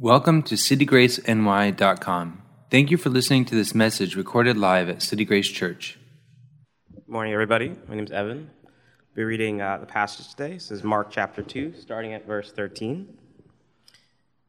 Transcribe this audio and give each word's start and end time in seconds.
Welcome 0.00 0.42
to 0.44 0.56
citygraceny.com. 0.56 2.42
Thank 2.68 2.90
you 2.90 2.96
for 2.96 3.10
listening 3.10 3.44
to 3.44 3.54
this 3.54 3.76
message 3.76 4.16
recorded 4.16 4.56
live 4.56 4.88
at 4.88 5.02
City 5.02 5.24
Grace 5.24 5.46
Church. 5.46 6.00
Good 6.92 7.06
morning, 7.06 7.32
everybody. 7.32 7.76
My 7.86 7.94
name 7.94 8.04
is 8.04 8.10
Evan. 8.10 8.50
We'll 8.64 9.14
be 9.14 9.22
reading 9.22 9.62
uh, 9.62 9.78
the 9.78 9.86
passage 9.86 10.30
today. 10.30 10.54
This 10.54 10.72
is 10.72 10.82
Mark 10.82 11.12
chapter 11.12 11.42
2, 11.42 11.74
starting 11.78 12.12
at 12.12 12.26
verse 12.26 12.50
13. 12.50 13.16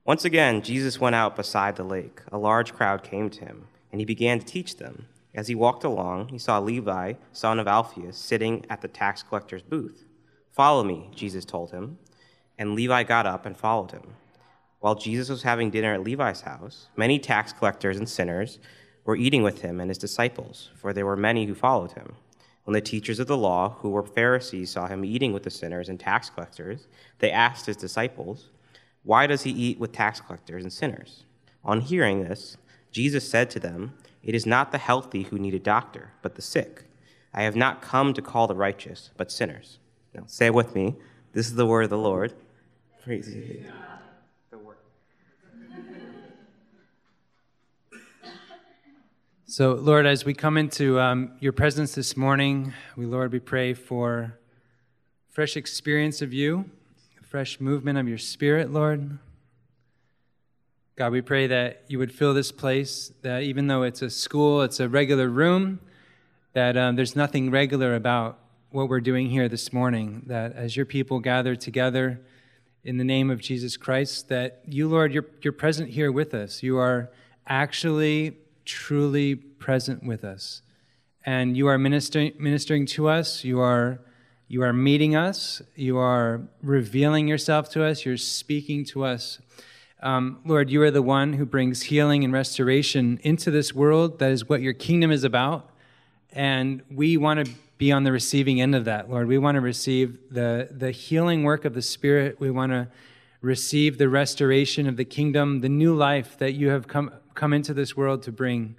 Once 0.03 0.25
again, 0.25 0.63
Jesus 0.63 0.99
went 0.99 1.15
out 1.15 1.35
beside 1.35 1.75
the 1.75 1.83
lake. 1.83 2.21
A 2.31 2.39
large 2.39 2.73
crowd 2.73 3.03
came 3.03 3.29
to 3.29 3.41
him, 3.41 3.67
and 3.91 4.01
he 4.01 4.05
began 4.05 4.39
to 4.39 4.45
teach 4.45 4.77
them. 4.77 5.05
As 5.35 5.47
he 5.47 5.53
walked 5.53 5.83
along, 5.83 6.29
he 6.29 6.39
saw 6.39 6.57
Levi, 6.57 7.13
son 7.33 7.59
of 7.59 7.67
Alphaeus, 7.67 8.17
sitting 8.17 8.65
at 8.67 8.81
the 8.81 8.87
tax 8.87 9.21
collector's 9.21 9.61
booth. 9.61 10.05
Follow 10.51 10.83
me, 10.83 11.11
Jesus 11.13 11.45
told 11.45 11.69
him. 11.69 11.99
And 12.57 12.73
Levi 12.73 13.03
got 13.03 13.27
up 13.27 13.45
and 13.45 13.55
followed 13.55 13.91
him. 13.91 14.15
While 14.85 14.93
Jesus 14.93 15.29
was 15.29 15.41
having 15.41 15.71
dinner 15.71 15.95
at 15.95 16.03
Levi's 16.03 16.41
house, 16.41 16.89
many 16.95 17.17
tax 17.17 17.51
collectors 17.51 17.97
and 17.97 18.07
sinners 18.07 18.59
were 19.03 19.15
eating 19.15 19.41
with 19.41 19.61
him 19.61 19.79
and 19.79 19.89
his 19.89 19.97
disciples, 19.97 20.69
for 20.75 20.93
there 20.93 21.07
were 21.07 21.15
many 21.15 21.47
who 21.47 21.55
followed 21.55 21.93
him. 21.93 22.13
When 22.65 22.75
the 22.75 22.81
teachers 22.81 23.19
of 23.19 23.25
the 23.25 23.35
law, 23.35 23.77
who 23.79 23.89
were 23.89 24.03
Pharisees, 24.03 24.69
saw 24.69 24.85
him 24.85 25.03
eating 25.03 25.33
with 25.33 25.41
the 25.41 25.49
sinners 25.49 25.89
and 25.89 25.99
tax 25.99 26.29
collectors, 26.29 26.85
they 27.17 27.31
asked 27.31 27.65
his 27.65 27.77
disciples, 27.77 28.49
Why 29.01 29.25
does 29.25 29.41
he 29.41 29.49
eat 29.49 29.79
with 29.79 29.91
tax 29.91 30.21
collectors 30.21 30.61
and 30.61 30.71
sinners? 30.71 31.23
On 31.63 31.81
hearing 31.81 32.23
this, 32.23 32.55
Jesus 32.91 33.27
said 33.27 33.49
to 33.49 33.59
them, 33.59 33.95
It 34.21 34.35
is 34.35 34.45
not 34.45 34.71
the 34.71 34.77
healthy 34.77 35.23
who 35.23 35.39
need 35.39 35.55
a 35.55 35.59
doctor, 35.59 36.11
but 36.21 36.35
the 36.35 36.43
sick. 36.43 36.83
I 37.33 37.41
have 37.41 37.55
not 37.55 37.81
come 37.81 38.13
to 38.13 38.21
call 38.21 38.45
the 38.45 38.53
righteous, 38.53 39.09
but 39.17 39.31
sinners. 39.31 39.79
Now, 40.13 40.25
say 40.27 40.51
with 40.51 40.75
me, 40.75 40.93
this 41.33 41.47
is 41.47 41.55
the 41.55 41.65
word 41.65 41.85
of 41.85 41.89
the 41.89 41.97
Lord. 41.97 42.33
Praise. 43.03 43.35
So, 49.47 49.73
Lord, 49.73 50.07
as 50.07 50.25
we 50.25 50.33
come 50.33 50.57
into 50.57 50.99
um, 50.99 51.33
your 51.39 51.51
presence 51.51 51.93
this 51.93 52.17
morning, 52.17 52.73
we, 52.97 53.05
Lord, 53.05 53.31
we 53.31 53.39
pray 53.39 53.75
for 53.75 54.39
fresh 55.29 55.55
experience 55.55 56.23
of 56.23 56.33
you, 56.33 56.67
fresh 57.21 57.59
movement 57.59 57.99
of 57.99 58.07
your 58.07 58.17
spirit, 58.17 58.73
Lord. 58.73 59.19
God, 60.95 61.11
we 61.11 61.21
pray 61.21 61.45
that 61.45 61.83
you 61.87 61.99
would 61.99 62.11
fill 62.11 62.33
this 62.33 62.51
place, 62.51 63.13
that 63.21 63.43
even 63.43 63.67
though 63.67 63.83
it's 63.83 64.01
a 64.01 64.09
school, 64.09 64.63
it's 64.63 64.79
a 64.79 64.89
regular 64.89 65.29
room, 65.29 65.79
that 66.53 66.75
um, 66.75 66.95
there's 66.95 67.15
nothing 67.15 67.51
regular 67.51 67.93
about 67.93 68.39
what 68.71 68.89
we're 68.89 68.99
doing 68.99 69.29
here 69.29 69.47
this 69.47 69.71
morning. 69.71 70.23
That 70.25 70.53
as 70.53 70.75
your 70.75 70.87
people 70.87 71.19
gather 71.19 71.55
together 71.55 72.19
in 72.83 72.97
the 72.97 73.03
name 73.03 73.29
of 73.29 73.41
Jesus 73.41 73.77
Christ, 73.77 74.27
that 74.29 74.63
you, 74.65 74.87
Lord, 74.89 75.13
you're, 75.13 75.27
you're 75.43 75.53
present 75.53 75.91
here 75.91 76.11
with 76.11 76.33
us. 76.33 76.63
You 76.63 76.79
are 76.79 77.11
actually 77.45 78.37
truly 78.65 79.35
present 79.35 80.03
with 80.03 80.23
us. 80.23 80.61
And 81.25 81.55
you 81.55 81.67
are 81.67 81.77
ministering, 81.77 82.33
ministering 82.37 82.85
to 82.87 83.07
us. 83.07 83.43
You 83.43 83.59
are, 83.59 84.01
you 84.47 84.61
are 84.63 84.73
meeting 84.73 85.15
us. 85.15 85.61
You 85.75 85.97
are 85.97 86.41
revealing 86.61 87.27
yourself 87.27 87.69
to 87.71 87.83
us. 87.83 88.05
You're 88.05 88.17
speaking 88.17 88.85
to 88.85 89.05
us. 89.05 89.39
Um, 90.01 90.39
Lord, 90.45 90.69
you 90.69 90.81
are 90.83 90.91
the 90.91 91.01
one 91.01 91.33
who 91.33 91.45
brings 91.45 91.83
healing 91.83 92.23
and 92.23 92.31
restoration 92.31 93.19
into 93.23 93.49
this 93.49 93.73
world. 93.73 94.19
That 94.19 94.31
is 94.31 94.47
what 94.47 94.61
your 94.61 94.73
kingdom 94.73 95.09
is 95.11 95.23
about. 95.23 95.71
And 96.31 96.83
we 96.91 97.17
want 97.17 97.45
to 97.45 97.51
be 97.77 97.91
on 97.91 98.03
the 98.03 98.11
receiving 98.11 98.61
end 98.61 98.75
of 98.75 98.85
that, 98.85 99.09
Lord. 99.09 99.27
We 99.27 99.37
want 99.37 99.55
to 99.55 99.61
receive 99.61 100.19
the, 100.29 100.69
the 100.71 100.91
healing 100.91 101.43
work 101.43 101.65
of 101.65 101.73
the 101.73 101.81
Spirit. 101.81 102.39
We 102.39 102.51
want 102.51 102.71
to 102.71 102.87
receive 103.41 103.97
the 103.97 104.09
restoration 104.09 104.87
of 104.87 104.97
the 104.97 105.05
kingdom, 105.05 105.61
the 105.61 105.69
new 105.69 105.95
life 105.95 106.37
that 106.37 106.53
you 106.53 106.69
have 106.69 106.87
come, 106.87 107.11
come 107.35 107.53
into 107.53 107.73
this 107.73 107.95
world 107.95 108.23
to 108.23 108.31
bring. 108.31 108.77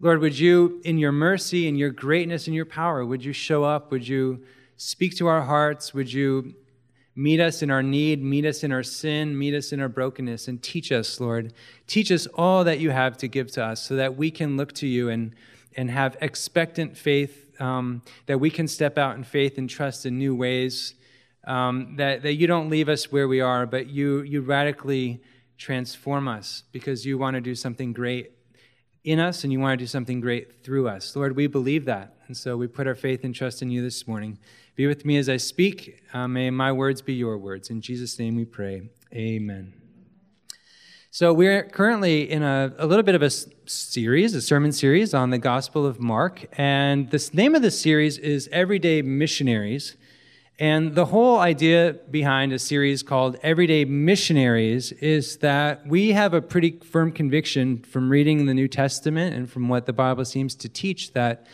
Lord, 0.00 0.20
would 0.20 0.38
you, 0.38 0.80
in 0.84 0.98
your 0.98 1.12
mercy 1.12 1.68
and 1.68 1.78
your 1.78 1.90
greatness 1.90 2.46
and 2.46 2.54
your 2.54 2.64
power, 2.64 3.04
would 3.04 3.24
you 3.24 3.32
show 3.32 3.64
up? 3.64 3.90
Would 3.90 4.06
you 4.06 4.44
speak 4.76 5.16
to 5.16 5.26
our 5.26 5.42
hearts? 5.42 5.92
Would 5.92 6.12
you 6.12 6.54
meet 7.18 7.40
us 7.40 7.62
in 7.62 7.70
our 7.70 7.82
need, 7.82 8.22
meet 8.22 8.44
us 8.44 8.62
in 8.62 8.70
our 8.70 8.84
sin, 8.84 9.36
meet 9.36 9.52
us 9.52 9.72
in 9.72 9.80
our 9.80 9.88
brokenness, 9.88 10.46
and 10.46 10.62
teach 10.62 10.92
us, 10.92 11.18
Lord. 11.18 11.52
Teach 11.88 12.12
us 12.12 12.28
all 12.28 12.62
that 12.62 12.78
you 12.78 12.90
have 12.90 13.18
to 13.18 13.26
give 13.26 13.50
to 13.52 13.64
us 13.64 13.82
so 13.82 13.96
that 13.96 14.16
we 14.16 14.30
can 14.30 14.56
look 14.56 14.72
to 14.74 14.86
you 14.86 15.08
and, 15.08 15.34
and 15.76 15.90
have 15.90 16.16
expectant 16.20 16.96
faith, 16.96 17.60
um, 17.60 18.02
that 18.26 18.38
we 18.38 18.50
can 18.50 18.68
step 18.68 18.98
out 18.98 19.16
in 19.16 19.24
faith 19.24 19.58
and 19.58 19.68
trust 19.68 20.06
in 20.06 20.16
new 20.16 20.32
ways, 20.32 20.94
um, 21.44 21.96
that, 21.96 22.22
that 22.22 22.34
you 22.34 22.46
don't 22.46 22.70
leave 22.70 22.88
us 22.88 23.10
where 23.10 23.26
we 23.26 23.40
are, 23.40 23.66
but 23.66 23.88
you, 23.88 24.22
you 24.22 24.40
radically 24.40 25.20
transform 25.58 26.28
us 26.28 26.62
because 26.72 27.04
you 27.04 27.18
want 27.18 27.34
to 27.34 27.40
do 27.40 27.54
something 27.54 27.92
great 27.92 28.32
in 29.04 29.18
us 29.18 29.44
and 29.44 29.52
you 29.52 29.60
want 29.60 29.78
to 29.78 29.82
do 29.82 29.86
something 29.86 30.20
great 30.20 30.62
through 30.64 30.88
us. 30.88 31.14
Lord, 31.14 31.36
we 31.36 31.46
believe 31.46 31.84
that. 31.86 32.14
And 32.26 32.36
so 32.36 32.56
we 32.56 32.66
put 32.66 32.86
our 32.86 32.94
faith 32.94 33.24
and 33.24 33.34
trust 33.34 33.60
in 33.60 33.70
you 33.70 33.82
this 33.82 34.06
morning. 34.06 34.38
Be 34.76 34.86
with 34.86 35.04
me 35.04 35.16
as 35.16 35.28
I 35.28 35.36
speak. 35.36 36.02
Uh, 36.12 36.28
may 36.28 36.50
my 36.50 36.72
words 36.72 37.02
be 37.02 37.14
your 37.14 37.36
words. 37.36 37.70
In 37.70 37.80
Jesus' 37.80 38.18
name 38.18 38.36
we 38.36 38.44
pray. 38.44 38.82
Amen. 39.12 39.74
So 41.10 41.32
we're 41.32 41.64
currently 41.64 42.30
in 42.30 42.42
a, 42.42 42.72
a 42.78 42.86
little 42.86 43.02
bit 43.02 43.14
of 43.14 43.22
a 43.22 43.30
series, 43.30 44.34
a 44.34 44.42
sermon 44.42 44.72
series 44.72 45.14
on 45.14 45.30
the 45.30 45.38
Gospel 45.38 45.86
of 45.86 45.98
Mark. 45.98 46.46
And 46.52 47.10
the 47.10 47.30
name 47.32 47.54
of 47.54 47.62
the 47.62 47.70
series 47.70 48.18
is 48.18 48.48
Everyday 48.52 49.02
Missionaries. 49.02 49.96
And 50.60 50.96
the 50.96 51.04
whole 51.04 51.38
idea 51.38 51.94
behind 52.10 52.52
a 52.52 52.58
series 52.58 53.04
called 53.04 53.36
Everyday 53.44 53.84
Missionaries 53.84 54.90
is 54.90 55.36
that 55.36 55.86
we 55.86 56.10
have 56.10 56.34
a 56.34 56.42
pretty 56.42 56.80
firm 56.80 57.12
conviction 57.12 57.78
from 57.78 58.10
reading 58.10 58.46
the 58.46 58.54
New 58.54 58.66
Testament 58.66 59.36
and 59.36 59.48
from 59.48 59.68
what 59.68 59.86
the 59.86 59.92
Bible 59.92 60.24
seems 60.24 60.56
to 60.56 60.68
teach 60.68 61.12
that 61.12 61.46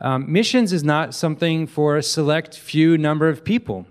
um, 0.00 0.30
missions 0.30 0.70
is 0.74 0.84
not 0.84 1.14
something 1.14 1.66
for 1.66 1.96
a 1.96 2.02
select 2.02 2.58
few 2.58 2.98
number 2.98 3.26
of 3.26 3.42
people. 3.42 3.86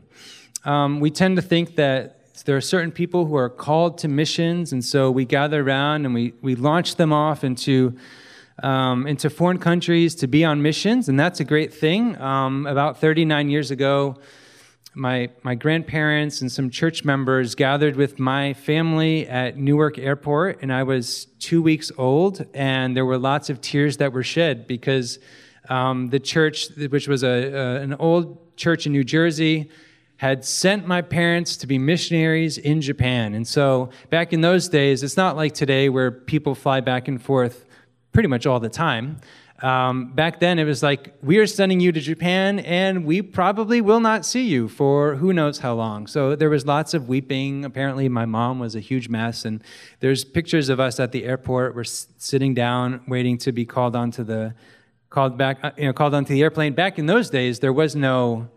Um, 0.63 0.99
we 0.99 1.09
tend 1.09 1.37
to 1.37 1.41
think 1.41 1.75
that 1.77 2.19
there 2.45 2.55
are 2.55 2.61
certain 2.61 2.91
people 2.91 3.25
who 3.25 3.35
are 3.35 3.49
called 3.49 3.97
to 3.99 4.07
missions, 4.07 4.73
and 4.73 4.85
so 4.85 5.09
we 5.09 5.25
gather 5.25 5.63
around 5.63 6.05
and 6.05 6.13
we, 6.13 6.33
we 6.41 6.53
launch 6.53 6.97
them 6.97 7.11
off 7.11 7.43
into 7.43 7.97
um, 8.61 9.07
into 9.07 9.31
foreign 9.31 9.57
countries 9.57 10.13
to 10.15 10.27
be 10.27 10.45
on 10.45 10.61
missions, 10.61 11.09
and 11.09 11.19
that's 11.19 11.39
a 11.39 11.43
great 11.43 11.73
thing. 11.73 12.15
Um, 12.21 12.67
about 12.67 12.99
39 12.99 13.49
years 13.49 13.71
ago, 13.71 14.17
my, 14.93 15.29
my 15.43 15.55
grandparents 15.55 16.41
and 16.41 16.51
some 16.51 16.69
church 16.69 17.05
members 17.05 17.55
gathered 17.55 17.95
with 17.95 18.19
my 18.19 18.53
family 18.53 19.27
at 19.27 19.57
Newark 19.57 19.97
Airport, 19.97 20.61
and 20.61 20.73
I 20.73 20.83
was 20.83 21.27
two 21.39 21.61
weeks 21.61 21.91
old, 21.97 22.45
and 22.53 22.95
there 22.95 23.05
were 23.05 23.17
lots 23.17 23.49
of 23.49 23.61
tears 23.61 23.97
that 23.97 24.11
were 24.11 24.23
shed 24.23 24.67
because 24.67 25.19
um, 25.69 26.09
the 26.09 26.19
church, 26.19 26.69
which 26.89 27.07
was 27.07 27.23
a, 27.23 27.27
a, 27.27 27.81
an 27.81 27.93
old 27.93 28.57
church 28.57 28.85
in 28.85 28.91
New 28.91 29.05
Jersey, 29.05 29.69
had 30.17 30.43
sent 30.43 30.85
my 30.85 31.01
parents 31.01 31.55
to 31.57 31.67
be 31.67 31.79
missionaries 31.79 32.57
in 32.57 32.81
Japan. 32.81 33.33
And 33.33 33.47
so 33.47 33.89
back 34.09 34.33
in 34.33 34.41
those 34.41 34.67
days, 34.67 35.03
it's 35.03 35.17
not 35.17 35.35
like 35.35 35.53
today 35.53 35.89
where 35.89 36.11
people 36.11 36.53
fly 36.53 36.81
back 36.81 37.07
and 37.07 37.19
forth 37.19 37.65
pretty 38.11 38.27
much 38.27 38.45
all 38.45 38.59
the 38.59 38.69
time. 38.69 39.17
Um, 39.61 40.13
back 40.13 40.39
then, 40.39 40.57
it 40.57 40.63
was 40.63 40.81
like, 40.81 41.13
we 41.21 41.37
are 41.37 41.45
sending 41.45 41.79
you 41.79 41.91
to 41.91 41.99
Japan, 41.99 42.59
and 42.59 43.05
we 43.05 43.21
probably 43.21 43.79
will 43.79 43.99
not 43.99 44.25
see 44.25 44.43
you 44.43 44.67
for 44.67 45.15
who 45.15 45.33
knows 45.33 45.59
how 45.59 45.75
long. 45.75 46.07
So 46.07 46.35
there 46.35 46.49
was 46.49 46.65
lots 46.65 46.95
of 46.95 47.07
weeping. 47.07 47.63
Apparently, 47.63 48.09
my 48.09 48.25
mom 48.25 48.57
was 48.59 48.75
a 48.75 48.79
huge 48.79 49.07
mess, 49.07 49.45
and 49.45 49.63
there's 49.99 50.23
pictures 50.23 50.69
of 50.69 50.79
us 50.79 50.99
at 50.99 51.11
the 51.11 51.25
airport. 51.25 51.75
We're 51.75 51.83
sitting 51.83 52.55
down, 52.55 53.01
waiting 53.07 53.37
to 53.39 53.51
be 53.51 53.65
called 53.65 53.95
onto 53.95 54.23
the 54.23 54.55
called 55.11 55.37
back, 55.37 55.59
uh, 55.61 55.71
you 55.77 55.85
know, 55.85 55.93
called 55.93 56.15
onto 56.15 56.33
the 56.33 56.41
airplane. 56.41 56.73
Back 56.73 56.97
in 56.97 57.05
those 57.05 57.29
days, 57.29 57.59
there 57.59 57.73
was 57.73 57.95
no 57.95 58.49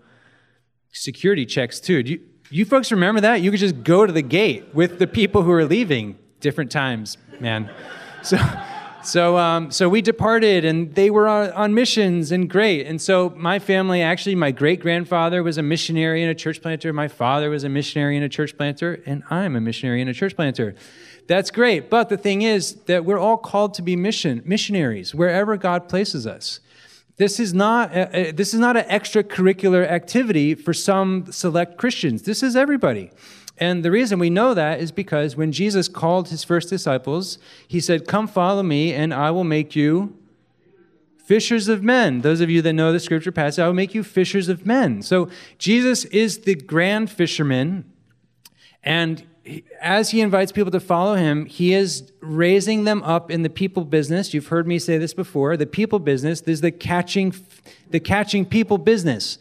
security 0.93 1.45
checks 1.45 1.81
too. 1.81 2.03
Do 2.03 2.13
you, 2.13 2.21
you 2.49 2.65
folks 2.65 2.91
remember 2.93 3.21
that? 3.21 3.43
You 3.43 3.51
could 3.51 3.61
just 3.61 3.83
go 3.83 4.07
to 4.07 4.13
the 4.13 4.23
gate 4.23 4.73
with 4.73 4.99
the 4.99 5.07
people 5.07 5.43
who 5.43 5.51
are 5.51 5.65
leaving. 5.65 6.19
Different 6.41 6.71
times, 6.71 7.19
man. 7.41 7.71
So. 8.23 8.39
So, 9.05 9.37
um, 9.37 9.71
so 9.71 9.89
we 9.89 10.01
departed, 10.01 10.65
and 10.65 10.95
they 10.95 11.11
were 11.11 11.29
on, 11.29 11.51
on, 11.53 11.75
missions, 11.75 12.33
and 12.33 12.49
great. 12.49 12.87
And 12.87 13.01
so, 13.01 13.35
my 13.37 13.59
family 13.59 14.01
actually, 14.01 14.35
my 14.35 14.51
great 14.51 14.81
grandfather 14.81 15.43
was 15.43 15.59
a 15.59 15.63
missionary 15.63 16.23
and 16.23 16.31
a 16.31 16.35
church 16.35 16.63
planter. 16.63 16.93
My 16.93 17.09
father 17.09 17.51
was 17.51 17.65
a 17.65 17.69
missionary 17.69 18.17
and 18.17 18.25
a 18.25 18.29
church 18.29 18.57
planter, 18.57 19.03
and 19.05 19.23
I'm 19.31 19.57
a 19.57 19.61
missionary 19.61 20.01
and 20.01 20.09
a 20.09 20.15
church 20.15 20.35
planter. 20.35 20.75
That's 21.27 21.51
great. 21.51 21.91
But 21.91 22.09
the 22.09 22.17
thing 22.17 22.43
is 22.43 22.75
that 22.87 23.05
we're 23.05 23.19
all 23.19 23.37
called 23.37 23.75
to 23.75 23.83
be 23.83 23.97
mission 23.97 24.43
missionaries 24.45 25.15
wherever 25.15 25.57
God 25.57 25.89
places 25.89 26.27
us. 26.27 26.61
This 27.17 27.39
is 27.39 27.55
not 27.55 27.95
a, 27.95 28.33
this 28.33 28.55
is 28.55 28.61
not 28.61 28.77
an 28.77 28.85
extracurricular 28.85 29.87
activity 29.87 30.55
for 30.55 30.75
some 30.75 31.31
select 31.31 31.79
Christians. 31.79 32.23
This 32.23 32.43
is 32.43 32.57
everybody. 32.57 33.11
And 33.59 33.85
the 33.85 33.91
reason 33.91 34.19
we 34.19 34.31
know 34.31 34.53
that 34.55 34.81
is 34.81 34.91
because 34.91 35.37
when 35.37 35.53
Jesus 35.53 35.89
called 35.89 36.29
his 36.29 36.43
first 36.43 36.69
disciples, 36.69 37.39
he 37.69 37.81
said, 37.81 38.09
Come 38.09 38.27
follow 38.27 38.63
me, 38.63 38.93
and 38.93 39.15
I 39.15 39.31
will 39.31 39.45
make 39.45 39.77
you 39.77 40.17
fishers 41.25 41.69
of 41.69 41.83
men. 41.83 42.21
Those 42.21 42.41
of 42.41 42.51
you 42.51 42.61
that 42.63 42.73
know 42.73 42.93
the 42.93 43.01
scripture 43.01 43.33
passage, 43.33 43.61
I 43.61 43.67
will 43.67 43.75
make 43.75 43.95
you 43.95 44.03
fishers 44.03 44.49
of 44.49 44.67
men. 44.67 45.03
So 45.03 45.29
Jesus 45.59 46.05
is 46.07 46.41
the 46.41 46.55
grand 46.55 47.11
fisherman, 47.11 47.91
and 48.83 49.25
as 49.81 50.11
he 50.11 50.21
invites 50.21 50.53
people 50.53 50.71
to 50.71 50.81
follow 50.81 51.17
him, 51.17 51.47
he 51.47 51.75
is 51.75 52.11
raising 52.21 52.85
them 52.85 53.03
up 53.03 53.31
in 53.31 53.43
the 53.43 53.51
people 53.51 53.85
business. 53.85 54.33
You've 54.33 54.47
heard 54.47 54.67
me 54.67 54.79
say 54.79 54.97
this 54.97 55.13
before. 55.13 55.57
The 55.57 55.67
people 55.67 55.99
business 55.99 56.41
is 56.43 56.61
the 56.63 56.73
catching, 56.73 57.35
the 57.91 58.01
catching 58.01 58.47
people 58.47 58.79
business. 58.79 59.39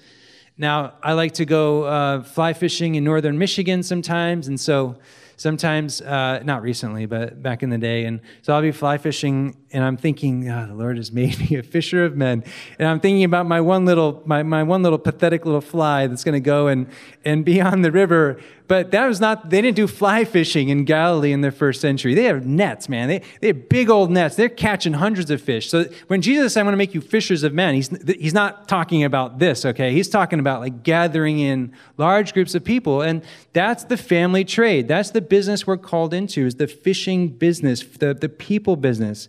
Now, 0.57 0.94
I 1.01 1.13
like 1.13 1.33
to 1.35 1.45
go 1.45 1.83
uh, 1.83 2.23
fly 2.23 2.53
fishing 2.53 2.95
in 2.95 3.03
northern 3.03 3.39
Michigan 3.39 3.81
sometimes, 3.81 4.47
and 4.47 4.59
so 4.59 4.97
sometimes, 5.35 6.01
uh, 6.01 6.41
not 6.44 6.62
recently, 6.62 7.06
but 7.06 7.41
back 7.41 7.63
in 7.63 7.69
the 7.69 7.77
day. 7.77 8.06
And 8.06 8.21
so 8.41 8.53
I'll 8.53 8.62
be 8.62 8.71
fly 8.71 8.97
fishing 8.97 9.56
and 9.74 9.83
I'm 9.83 9.97
thinking, 9.97 10.50
oh, 10.50 10.68
the 10.68 10.75
Lord 10.75 10.97
has 10.97 11.12
made 11.24 11.38
me 11.39 11.57
a 11.57 11.63
fisher 11.63 12.06
of 12.06 12.15
men. 12.15 12.44
And 12.80 12.88
I'm 12.88 13.00
thinking 13.00 13.24
about 13.24 13.47
my 13.47 13.59
one 13.59 13.85
little, 13.85 14.21
my, 14.25 14.44
my 14.44 14.63
one 14.63 14.83
little 14.83 15.00
pathetic 15.00 15.45
little 15.45 15.62
fly 15.62 16.07
that's 16.07 16.24
going 16.24 16.33
to 16.33 16.45
go 16.45 16.68
and, 16.68 16.88
and 17.25 17.44
be 17.44 17.59
on 17.59 17.81
the 17.81 17.91
river. 17.91 18.39
But 18.68 18.91
that 18.91 19.07
was 19.07 19.19
not, 19.19 19.50
they 19.50 19.62
didn't 19.62 19.75
do 19.75 19.88
fly 19.88 20.24
fishing 20.24 20.69
in 20.69 20.85
Galilee 20.85 21.33
in 21.33 21.41
the 21.41 21.51
first 21.51 21.81
century. 21.81 22.13
They 22.13 22.24
have 22.24 22.45
nets, 22.45 22.88
man. 22.88 23.09
They, 23.09 23.21
they 23.41 23.47
have 23.47 23.68
big 23.68 23.89
old 23.89 24.09
nets. 24.09 24.36
They're 24.36 24.47
catching 24.47 24.94
hundreds 24.94 25.29
of 25.29 25.41
fish. 25.41 25.69
So 25.69 25.86
when 26.07 26.21
Jesus 26.21 26.53
said, 26.53 26.62
I'm 26.62 26.65
going 26.68 26.74
to 26.74 26.77
make 26.77 26.94
you 26.94 27.01
fishers 27.01 27.44
of 27.44 27.53
men, 27.53 27.75
he's, 27.75 27.89
he's 28.07 28.33
not 28.33 28.68
talking 28.69 29.03
about 29.03 29.39
this, 29.39 29.65
okay? 29.65 29.91
He's 29.91 30.07
talking 30.07 30.39
about 30.39 30.62
like 30.62 30.83
gathering 30.83 31.39
in 31.39 31.74
large 31.97 32.33
groups 32.33 32.56
of 32.56 32.63
people. 32.63 33.01
And 33.01 33.24
that's 33.51 33.83
the 33.83 33.97
family 33.97 34.45
trade. 34.45 34.88
That's 34.88 35.12
the 35.12 35.21
business 35.29 35.65
we're 35.65 35.77
called 35.77 36.13
into 36.13 36.45
is 36.45 36.55
the 36.55 36.67
fishing 36.67 37.29
business, 37.29 37.83
the, 37.83 38.13
the 38.13 38.29
people 38.29 38.75
business. 38.75 39.27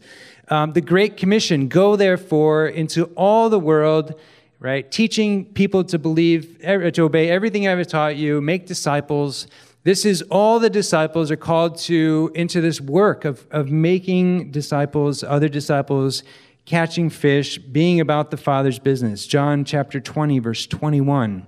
Um, 0.49 0.73
the 0.73 0.81
Great 0.81 1.17
Commission 1.17 1.69
go 1.69 1.97
therefore 1.97 2.67
into 2.67 3.05
all 3.17 3.49
the 3.49 3.59
world, 3.59 4.21
right? 4.59 4.91
Teaching 4.91 5.47
people 5.47 5.85
to 5.85 5.99
believe, 5.99 6.59
to 6.61 7.03
obey 7.03 7.31
everything 7.31 7.67
I've 7.67 7.87
taught 7.87 8.17
you, 8.17 8.41
make 8.41 8.67
disciples. 8.67 9.47
This 9.85 10.05
is 10.05 10.23
all 10.31 10.59
the 10.59 10.71
disciples 10.71 11.31
are 11.31 11.37
called 11.37 11.79
to 11.81 12.31
into 12.35 12.61
this 12.61 12.81
work 12.81 13.25
of, 13.25 13.47
of 13.51 13.71
making 13.71 14.51
disciples, 14.51 15.23
other 15.23 15.49
disciples, 15.49 16.23
catching 16.65 17.11
fish, 17.11 17.59
being 17.59 18.01
about 18.01 18.31
the 18.31 18.37
Father's 18.37 18.79
business. 18.79 19.27
John 19.27 19.65
chapter 19.65 20.01
20, 20.01 20.39
verse 20.39 20.67
21. 20.67 21.47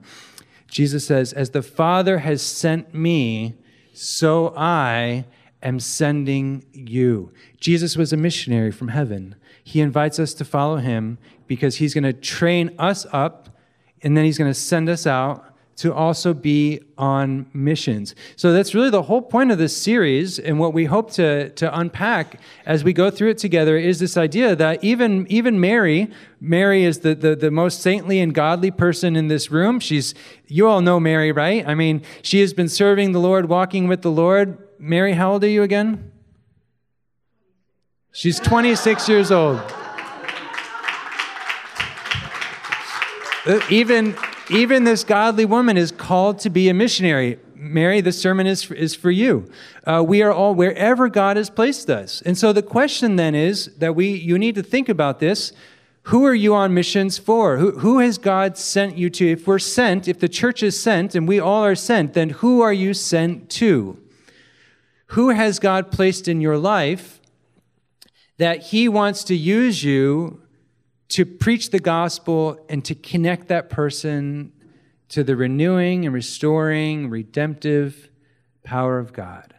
Jesus 0.69 1.06
says, 1.06 1.32
As 1.32 1.50
the 1.50 1.62
Father 1.62 2.19
has 2.19 2.42
sent 2.42 2.94
me, 2.94 3.54
so 3.96 4.52
I 4.56 5.25
am 5.62 5.81
sending 5.81 6.66
you. 6.72 7.32
Jesus 7.60 7.96
was 7.96 8.12
a 8.12 8.16
missionary 8.16 8.70
from 8.70 8.88
heaven. 8.88 9.37
He 9.64 9.81
invites 9.81 10.19
us 10.19 10.34
to 10.34 10.44
follow 10.44 10.76
him 10.76 11.19
because 11.46 11.76
he's 11.76 11.94
going 11.94 12.04
to 12.04 12.12
train 12.12 12.75
us 12.78 13.06
up 13.12 13.48
and 14.02 14.16
then 14.16 14.25
he's 14.25 14.38
going 14.38 14.50
to 14.50 14.58
send 14.58 14.88
us 14.88 15.06
out 15.06 15.56
to 15.76 15.93
also 15.93 16.32
be 16.32 16.81
on 16.96 17.46
missions. 17.52 18.14
So 18.37 18.52
that's 18.52 18.75
really 18.75 18.90
the 18.90 19.02
whole 19.02 19.23
point 19.23 19.50
of 19.50 19.58
this 19.58 19.76
series 19.76 20.38
and 20.38 20.58
what 20.58 20.73
we 20.73 20.87
hope 20.87 21.11
to, 21.12 21.50
to 21.50 21.78
unpack 21.78 22.40
as 22.64 22.82
we 22.82 22.93
go 22.93 23.11
through 23.11 23.31
it 23.31 23.38
together 23.38 23.76
is 23.76 23.99
this 23.99 24.17
idea 24.17 24.56
that 24.56 24.82
even, 24.82 25.26
even 25.28 25.61
Mary, 25.61 26.11
Mary 26.40 26.84
is 26.84 27.00
the, 27.00 27.14
the, 27.14 27.37
the 27.37 27.50
most 27.50 27.82
saintly 27.82 28.20
and 28.20 28.34
godly 28.34 28.70
person 28.70 29.17
in 29.17 29.28
this 29.28 29.50
room. 29.50 29.78
She's, 29.78 30.14
you 30.46 30.67
all 30.67 30.81
know 30.81 30.99
Mary, 30.99 31.31
right? 31.31 31.67
I 31.67 31.75
mean, 31.75 32.02
she 32.23 32.40
has 32.40 32.55
been 32.55 32.69
serving 32.69 33.12
the 33.12 33.20
Lord, 33.20 33.49
walking 33.49 33.87
with 33.87 34.02
the 34.02 34.11
Lord 34.11 34.58
Mary, 34.78 35.14
how 35.14 35.32
old 35.32 35.44
are 35.44 35.49
you 35.49 35.62
again? 35.62 36.12
She's 38.12 38.38
26 38.40 39.08
years 39.08 39.31
old. 39.31 39.61
Uh, 43.46 43.61
even, 43.70 44.17
even 44.50 44.84
this 44.84 45.04
godly 45.04 45.44
woman 45.44 45.76
is 45.76 45.90
called 45.90 46.38
to 46.40 46.50
be 46.50 46.69
a 46.69 46.75
missionary. 46.75 47.38
Mary, 47.54 48.00
this 48.00 48.20
sermon 48.20 48.46
is 48.46 48.62
for, 48.62 48.75
is 48.75 48.94
for 48.94 49.10
you. 49.10 49.50
Uh, 49.84 50.04
we 50.06 50.22
are 50.22 50.32
all 50.32 50.54
wherever 50.54 51.08
God 51.08 51.37
has 51.37 51.50
placed 51.50 51.90
us. 51.90 52.22
And 52.22 52.38
so 52.38 52.52
the 52.52 52.62
question 52.62 53.16
then 53.16 53.34
is 53.34 53.66
that 53.78 53.96
we 53.96 54.08
you 54.08 54.38
need 54.38 54.54
to 54.54 54.62
think 54.62 54.88
about 54.88 55.20
this. 55.20 55.52
Who 56.04 56.25
are 56.25 56.34
you 56.34 56.54
on 56.54 56.72
missions 56.72 57.19
for? 57.19 57.56
Who, 57.56 57.81
who 57.81 57.98
has 57.98 58.19
God 58.19 58.56
sent 58.56 58.96
you 58.96 59.10
to? 59.10 59.32
If 59.32 59.46
we're 59.48 59.58
sent, 59.58 60.06
if 60.06 60.20
the 60.20 60.28
church 60.28 60.62
is 60.62 60.81
sent, 60.81 61.16
and 61.16 61.26
we 61.26 61.40
all 61.40 61.64
are 61.64 61.75
sent, 61.75 62.14
then 62.14 62.31
who 62.31 62.60
are 62.60 62.72
you 62.72 62.94
sent 62.94 63.50
to? 63.50 64.00
Who 65.08 65.31
has 65.31 65.58
God 65.58 65.90
placed 65.90 66.28
in 66.28 66.40
your 66.40 66.58
life 66.58 67.20
that 68.38 68.66
He 68.66 68.88
wants 68.88 69.25
to 69.25 69.34
use 69.34 69.82
you 69.82 70.40
to 71.08 71.25
preach 71.25 71.70
the 71.70 71.79
gospel 71.79 72.58
and 72.69 72.85
to 72.85 72.94
connect 72.94 73.49
that 73.49 73.70
person 73.70 74.53
to 75.08 75.23
the 75.23 75.37
renewing 75.37 76.05
and 76.05 76.14
restoring, 76.14 77.11
redemptive 77.11 78.11
power 78.64 78.99
of 78.99 79.12
God? 79.12 79.55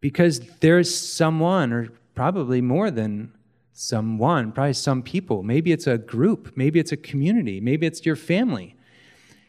Because 0.00 0.40
there's 0.60 0.94
someone, 0.94 1.72
or 1.72 1.88
probably 2.14 2.60
more 2.60 2.90
than 2.90 3.32
someone, 3.72 4.52
probably 4.52 4.72
some 4.72 5.02
people. 5.02 5.42
Maybe 5.42 5.72
it's 5.72 5.86
a 5.86 5.98
group, 5.98 6.56
maybe 6.56 6.78
it's 6.78 6.92
a 6.92 6.96
community, 6.96 7.60
maybe 7.60 7.86
it's 7.86 8.06
your 8.06 8.16
family. 8.16 8.76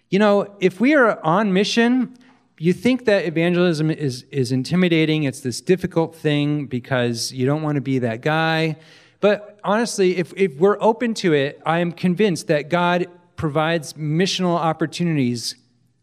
You 0.09 0.19
know, 0.19 0.55
if 0.59 0.79
we 0.79 0.95
are 0.95 1.23
on 1.23 1.53
mission, 1.53 2.17
you 2.57 2.73
think 2.73 3.05
that 3.05 3.25
evangelism 3.25 3.91
is, 3.91 4.23
is 4.31 4.51
intimidating, 4.51 5.23
it's 5.23 5.41
this 5.41 5.61
difficult 5.61 6.15
thing 6.15 6.65
because 6.65 7.31
you 7.31 7.45
don't 7.45 7.61
want 7.61 7.75
to 7.75 7.81
be 7.81 7.99
that 7.99 8.21
guy. 8.21 8.77
But 9.25 9.59
honestly, 9.63 10.17
if, 10.17 10.33
if 10.37 10.55
we're 10.57 10.77
open 10.79 11.15
to 11.15 11.33
it, 11.33 11.59
I 11.65 11.79
am 11.79 11.91
convinced 11.91 12.45
that 12.45 12.69
God 12.69 13.07
provides 13.37 13.93
missional 13.93 14.55
opportunities 14.55 15.55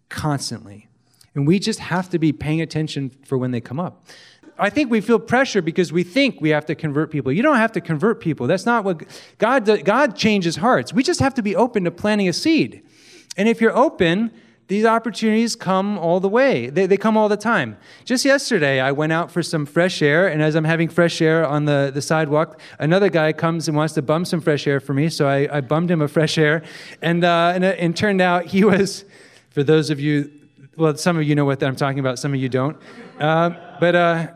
constantly. 0.09 0.89
And 1.37 1.47
we 1.47 1.61
just 1.61 1.79
have 1.79 2.11
to 2.11 2.19
be 2.19 2.33
paying 2.33 2.61
attention 2.61 3.13
for 3.25 3.39
when 3.39 3.53
they 3.53 3.61
come 3.61 3.79
up. 3.79 4.05
I 4.59 4.71
think 4.71 4.91
we 4.91 5.01
feel 5.01 5.21
pressure 5.21 5.63
because 5.63 5.93
we 5.93 6.03
think 6.03 6.41
we 6.41 6.49
have 6.49 6.67
to 6.67 6.75
convert 6.75 7.13
people. 7.13 7.31
You 7.31 7.45
don't 7.45 7.59
have 7.59 7.71
to 7.75 7.81
convert 7.81 8.21
people. 8.21 8.49
That's 8.49 8.67
not 8.67 8.83
what 8.83 9.05
God 9.39 9.85
God 9.85 10.17
changes 10.17 10.57
hearts. 10.57 10.93
We 10.93 11.05
just 11.05 11.21
have 11.21 11.35
to 11.35 11.43
be 11.43 11.55
open 11.55 11.85
to 11.85 11.93
planting 11.93 12.29
a 12.29 12.33
seed. 12.33 12.83
And 13.37 13.49
if 13.49 13.61
you're 13.61 13.77
open, 13.77 14.33
these 14.73 14.87
opportunities 14.87 15.55
come 15.55 15.99
all 15.99 16.19
the 16.19 16.31
way. 16.31 16.71
They, 16.71 16.87
they 16.87 16.97
come 16.97 17.15
all 17.15 17.29
the 17.29 17.37
time. 17.37 17.77
Just 18.07 18.25
yesterday, 18.25 18.81
I 18.81 18.91
went 18.91 19.13
out 19.13 19.31
for 19.31 19.43
some 19.43 19.67
fresh 19.67 20.01
air, 20.01 20.29
and 20.29 20.41
as 20.41 20.55
I'm 20.55 20.65
having 20.65 20.89
fresh 20.89 21.21
air 21.21 21.47
on 21.47 21.67
the, 21.67 21.91
the 21.93 22.01
sidewalk, 22.01 22.59
another 22.79 23.11
guy 23.11 23.35
comes 23.35 23.69
and 23.69 23.77
wants 23.77 23.93
to 23.95 24.03
bum 24.03 24.25
some 24.25 24.41
fresh 24.41 24.67
air 24.67 24.81
for 24.81 24.95
me, 24.95 25.11
so 25.11 25.29
I, 25.29 25.59
I 25.59 25.61
bummed 25.61 25.91
him 25.91 26.01
a 26.01 26.09
fresh 26.09 26.39
air. 26.39 26.63
And, 27.03 27.23
uh, 27.23 27.53
and, 27.55 27.65
it, 27.65 27.79
and 27.81 27.95
turned 27.95 28.23
out 28.23 28.47
he 28.47 28.65
was, 28.65 29.05
for 29.51 29.63
those 29.63 29.91
of 29.91 30.01
you, 30.01 30.33
well, 30.79 30.97
some 30.97 31.19
of 31.19 31.25
you 31.25 31.35
know 31.35 31.45
what 31.45 31.63
I'm 31.63 31.77
talking 31.77 31.99
about, 31.99 32.19
some 32.19 32.33
of 32.33 32.41
you 32.41 32.49
don't. 32.49 32.79
Uh, 33.21 33.51
but 33.79 33.95
uh, 33.95 34.29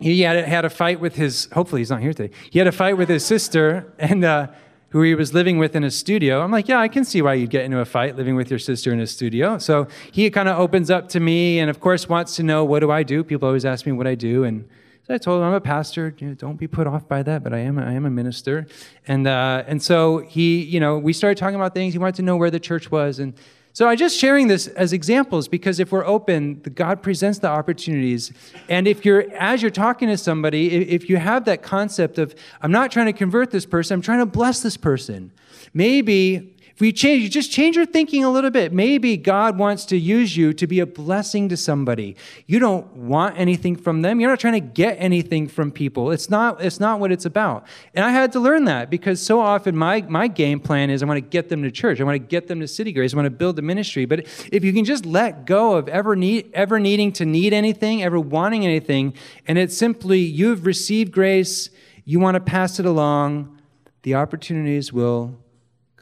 he 0.00 0.22
had, 0.22 0.42
had 0.46 0.64
a 0.64 0.70
fight 0.70 1.00
with 1.00 1.16
his, 1.16 1.50
hopefully 1.52 1.82
he's 1.82 1.90
not 1.90 2.00
here 2.00 2.14
today, 2.14 2.34
he 2.48 2.58
had 2.58 2.66
a 2.66 2.72
fight 2.72 2.96
with 2.96 3.10
his 3.10 3.26
sister, 3.26 3.92
and 3.98 4.24
uh, 4.24 4.46
who 4.90 5.02
he 5.02 5.14
was 5.14 5.34
living 5.34 5.58
with 5.58 5.74
in 5.74 5.84
a 5.84 5.90
studio. 5.90 6.40
I'm 6.40 6.50
like, 6.50 6.68
yeah, 6.68 6.78
I 6.78 6.88
can 6.88 7.04
see 7.04 7.20
why 7.20 7.34
you'd 7.34 7.50
get 7.50 7.64
into 7.64 7.80
a 7.80 7.84
fight 7.84 8.16
living 8.16 8.36
with 8.36 8.50
your 8.50 8.58
sister 8.58 8.92
in 8.92 9.00
a 9.00 9.06
studio. 9.06 9.58
So 9.58 9.88
he 10.12 10.30
kind 10.30 10.48
of 10.48 10.58
opens 10.58 10.90
up 10.90 11.08
to 11.10 11.20
me 11.20 11.58
and, 11.58 11.68
of 11.68 11.80
course, 11.80 12.08
wants 12.08 12.36
to 12.36 12.42
know, 12.42 12.64
what 12.64 12.80
do 12.80 12.90
I 12.90 13.02
do? 13.02 13.24
People 13.24 13.48
always 13.48 13.64
ask 13.64 13.84
me 13.84 13.92
what 13.92 14.06
I 14.06 14.14
do. 14.14 14.44
And 14.44 14.68
so 15.02 15.14
I 15.14 15.18
told 15.18 15.40
him 15.40 15.48
I'm 15.48 15.54
a 15.54 15.60
pastor. 15.60 16.14
You 16.18 16.28
know, 16.28 16.34
don't 16.34 16.56
be 16.56 16.66
put 16.66 16.86
off 16.86 17.06
by 17.06 17.22
that, 17.22 17.44
but 17.44 17.52
I 17.52 17.58
am 17.58 17.78
I 17.78 17.92
am 17.92 18.06
a 18.06 18.10
minister. 18.10 18.66
And 19.06 19.26
uh, 19.28 19.62
and 19.66 19.80
so 19.80 20.18
he, 20.18 20.62
you 20.62 20.80
know, 20.80 20.98
we 20.98 21.12
started 21.12 21.38
talking 21.38 21.54
about 21.54 21.74
things. 21.74 21.92
He 21.94 21.98
wanted 21.98 22.16
to 22.16 22.22
know 22.22 22.36
where 22.36 22.50
the 22.50 22.58
church 22.58 22.90
was, 22.90 23.20
and 23.20 23.34
so 23.76 23.86
I'm 23.86 23.98
just 23.98 24.18
sharing 24.18 24.48
this 24.48 24.68
as 24.68 24.94
examples 24.94 25.48
because 25.48 25.80
if 25.80 25.92
we're 25.92 26.06
open, 26.06 26.62
God 26.74 27.02
presents 27.02 27.40
the 27.40 27.48
opportunities. 27.48 28.32
And 28.70 28.88
if 28.88 29.04
you're, 29.04 29.30
as 29.34 29.60
you're 29.60 29.70
talking 29.70 30.08
to 30.08 30.16
somebody, 30.16 30.72
if 30.88 31.10
you 31.10 31.18
have 31.18 31.44
that 31.44 31.62
concept 31.62 32.16
of, 32.16 32.34
I'm 32.62 32.72
not 32.72 32.90
trying 32.90 33.04
to 33.04 33.12
convert 33.12 33.50
this 33.50 33.66
person, 33.66 33.96
I'm 33.96 34.00
trying 34.00 34.20
to 34.20 34.24
bless 34.24 34.62
this 34.62 34.78
person, 34.78 35.30
maybe 35.74 36.55
if 36.76 36.80
we 36.80 36.92
change, 36.92 37.22
you 37.22 37.30
just 37.30 37.50
change 37.50 37.74
your 37.74 37.86
thinking 37.86 38.22
a 38.22 38.28
little 38.28 38.50
bit. 38.50 38.70
Maybe 38.70 39.16
God 39.16 39.56
wants 39.56 39.86
to 39.86 39.96
use 39.96 40.36
you 40.36 40.52
to 40.52 40.66
be 40.66 40.80
a 40.80 40.84
blessing 40.84 41.48
to 41.48 41.56
somebody. 41.56 42.16
You 42.44 42.58
don't 42.58 42.86
want 42.94 43.38
anything 43.38 43.76
from 43.76 44.02
them. 44.02 44.20
You're 44.20 44.28
not 44.28 44.40
trying 44.40 44.60
to 44.60 44.68
get 44.68 44.98
anything 45.00 45.48
from 45.48 45.72
people. 45.72 46.10
It's 46.10 46.28
not, 46.28 46.62
it's 46.62 46.78
not 46.78 47.00
what 47.00 47.12
it's 47.12 47.24
about. 47.24 47.66
And 47.94 48.04
I 48.04 48.10
had 48.10 48.30
to 48.32 48.40
learn 48.40 48.66
that 48.66 48.90
because 48.90 49.22
so 49.22 49.40
often 49.40 49.74
my, 49.74 50.02
my 50.02 50.28
game 50.28 50.60
plan 50.60 50.90
is 50.90 51.02
I 51.02 51.06
want 51.06 51.16
to 51.16 51.22
get 51.22 51.48
them 51.48 51.62
to 51.62 51.70
church. 51.70 51.98
I 51.98 52.04
want 52.04 52.16
to 52.16 52.18
get 52.18 52.46
them 52.46 52.60
to 52.60 52.68
City 52.68 52.92
Grace. 52.92 53.14
I 53.14 53.16
want 53.16 53.24
to 53.24 53.30
build 53.30 53.58
a 53.58 53.62
ministry. 53.62 54.04
But 54.04 54.26
if 54.52 54.62
you 54.62 54.74
can 54.74 54.84
just 54.84 55.06
let 55.06 55.46
go 55.46 55.76
of 55.76 55.88
ever 55.88 56.14
need, 56.14 56.50
ever 56.52 56.78
needing 56.78 57.10
to 57.12 57.24
need 57.24 57.54
anything, 57.54 58.02
ever 58.02 58.20
wanting 58.20 58.66
anything, 58.66 59.14
and 59.46 59.56
it's 59.56 59.74
simply 59.74 60.18
you've 60.18 60.66
received 60.66 61.10
grace, 61.10 61.70
you 62.04 62.20
want 62.20 62.34
to 62.34 62.40
pass 62.40 62.78
it 62.78 62.84
along, 62.84 63.58
the 64.02 64.14
opportunities 64.14 64.92
will 64.92 65.38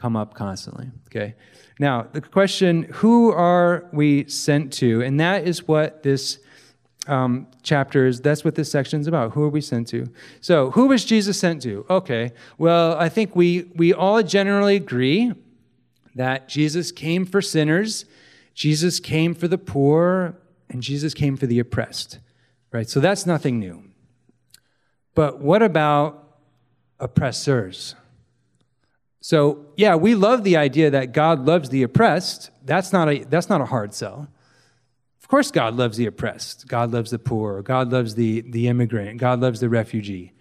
come 0.05 0.17
up 0.17 0.35
constantly. 0.35 0.87
Okay. 1.07 1.35
Now, 1.79 2.07
the 2.13 2.21
question 2.21 2.83
who 2.97 3.33
are 3.33 3.89
we 3.91 4.29
sent 4.29 4.71
to? 4.75 5.01
And 5.01 5.19
that 5.19 5.49
is 5.49 5.67
what 5.67 6.03
this 6.03 6.41
um, 7.07 7.47
chapter 7.63 8.07
is, 8.07 8.21
that's 8.21 8.45
what 8.45 8.55
this 8.55 8.71
section 8.71 9.01
is 9.01 9.07
about. 9.07 9.33
Who 9.33 9.43
are 9.45 9.49
we 9.49 9.63
sent 9.63 9.89
to? 9.89 10.07
So, 10.43 10.73
who 10.73 10.89
was 10.89 11.07
Jesus 11.07 11.41
sent 11.41 11.63
to? 11.63 11.87
Okay. 11.89 12.33
Well, 12.59 12.99
I 12.99 13.09
think 13.09 13.35
we, 13.35 13.71
we 13.77 13.95
all 13.95 14.23
generally 14.23 14.77
agree 14.77 15.33
that 16.15 16.51
Jesus 16.51 16.93
came 16.93 17.25
for 17.25 17.41
sinners, 17.41 18.05
Jesus 18.53 19.01
came 19.01 19.35
for 19.35 19.49
the 19.49 19.57
poor, 19.57 20.37
and 20.69 20.83
Jesus 20.83 21.15
came 21.15 21.35
for 21.39 21.47
the 21.47 21.59
oppressed. 21.59 22.19
Right? 22.73 22.91
So 22.91 23.01
that's 23.01 23.25
nothing 23.25 23.59
new. 23.59 23.85
But 25.15 25.41
what 25.41 25.63
about 25.63 26.41
oppressors? 27.01 27.95
So, 29.25 29.65
yeah, 29.79 29.95
we 29.95 30.15
love 30.15 30.45
the 30.45 30.59
idea 30.59 30.91
that 30.91 31.13
God 31.13 31.47
loves 31.47 31.71
the 31.71 31.83
oppressed. 31.83 32.51
That's 32.63 32.93
not 32.93 33.09
a, 33.09 33.25
that's 33.25 33.49
not 33.49 33.63
a 33.63 33.65
hard 33.65 33.95
sell. 33.95 34.29
Of 35.23 35.29
course, 35.29 35.51
God 35.51 35.77
loves 35.77 35.97
the 35.97 36.05
oppressed. 36.05 36.69
God 36.69 36.93
loves 36.93 37.11
the 37.11 37.19
poor. 37.19 37.63
God 37.63 37.91
loves 37.91 38.17
the, 38.17 38.43
the 38.43 38.69
immigrant. 38.69 39.19
God 39.19 39.41
loves 39.41 39.61
the 39.61 39.71
refugee. 39.71 40.35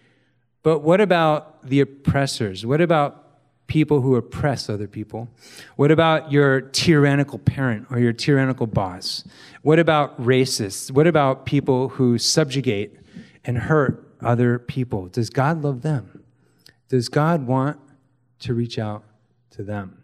But 0.63 0.79
what 0.79 0.99
about 0.99 1.65
the 1.65 1.79
oppressors? 1.79 2.65
What 2.65 2.81
about 2.81 3.23
people 3.67 4.01
who 4.01 4.17
oppress 4.17 4.69
other 4.69 4.89
people? 4.89 5.29
What 5.77 5.89
about 5.89 6.33
your 6.33 6.59
tyrannical 6.59 7.39
parent 7.39 7.87
or 7.89 7.99
your 7.99 8.11
tyrannical 8.11 8.67
boss? 8.67 9.23
What 9.61 9.79
about 9.79 10.21
racists? 10.21 10.91
What 10.91 11.07
about 11.07 11.45
people 11.45 11.87
who 11.87 12.17
subjugate 12.17 12.97
and 13.45 13.59
hurt 13.59 14.13
other 14.19 14.59
people? 14.59 15.07
Does 15.07 15.29
God 15.29 15.63
love 15.63 15.83
them? 15.83 16.21
Does 16.89 17.07
God 17.07 17.47
want 17.47 17.79
to 18.43 18.53
reach 18.53 18.79
out 18.79 19.03
to 19.51 19.63
them? 19.63 20.03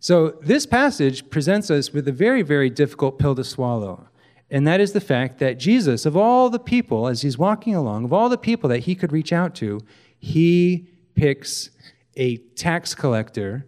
So, 0.00 0.30
this 0.42 0.66
passage 0.66 1.30
presents 1.30 1.70
us 1.70 1.92
with 1.92 2.08
a 2.08 2.12
very, 2.12 2.42
very 2.42 2.70
difficult 2.70 3.18
pill 3.18 3.34
to 3.36 3.44
swallow. 3.44 4.08
And 4.50 4.66
that 4.66 4.80
is 4.80 4.92
the 4.92 5.00
fact 5.00 5.38
that 5.38 5.58
Jesus, 5.58 6.04
of 6.04 6.16
all 6.16 6.50
the 6.50 6.58
people, 6.58 7.06
as 7.06 7.22
he's 7.22 7.38
walking 7.38 7.74
along, 7.74 8.04
of 8.04 8.12
all 8.12 8.28
the 8.28 8.36
people 8.36 8.68
that 8.70 8.80
he 8.80 8.96
could 8.96 9.12
reach 9.12 9.32
out 9.32 9.54
to, 9.56 9.80
he 10.18 10.88
picks 11.14 11.70
a 12.16 12.36
tax 12.56 12.94
collector 12.94 13.66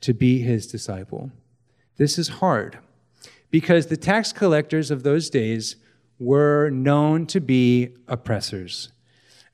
to 0.00 0.14
be 0.14 0.40
his 0.40 0.66
disciple. 0.66 1.30
This 1.96 2.18
is 2.18 2.28
hard 2.28 2.78
because 3.50 3.86
the 3.86 3.96
tax 3.96 4.32
collectors 4.32 4.90
of 4.90 5.02
those 5.02 5.28
days 5.28 5.76
were 6.18 6.70
known 6.70 7.26
to 7.26 7.40
be 7.40 7.90
oppressors. 8.08 8.90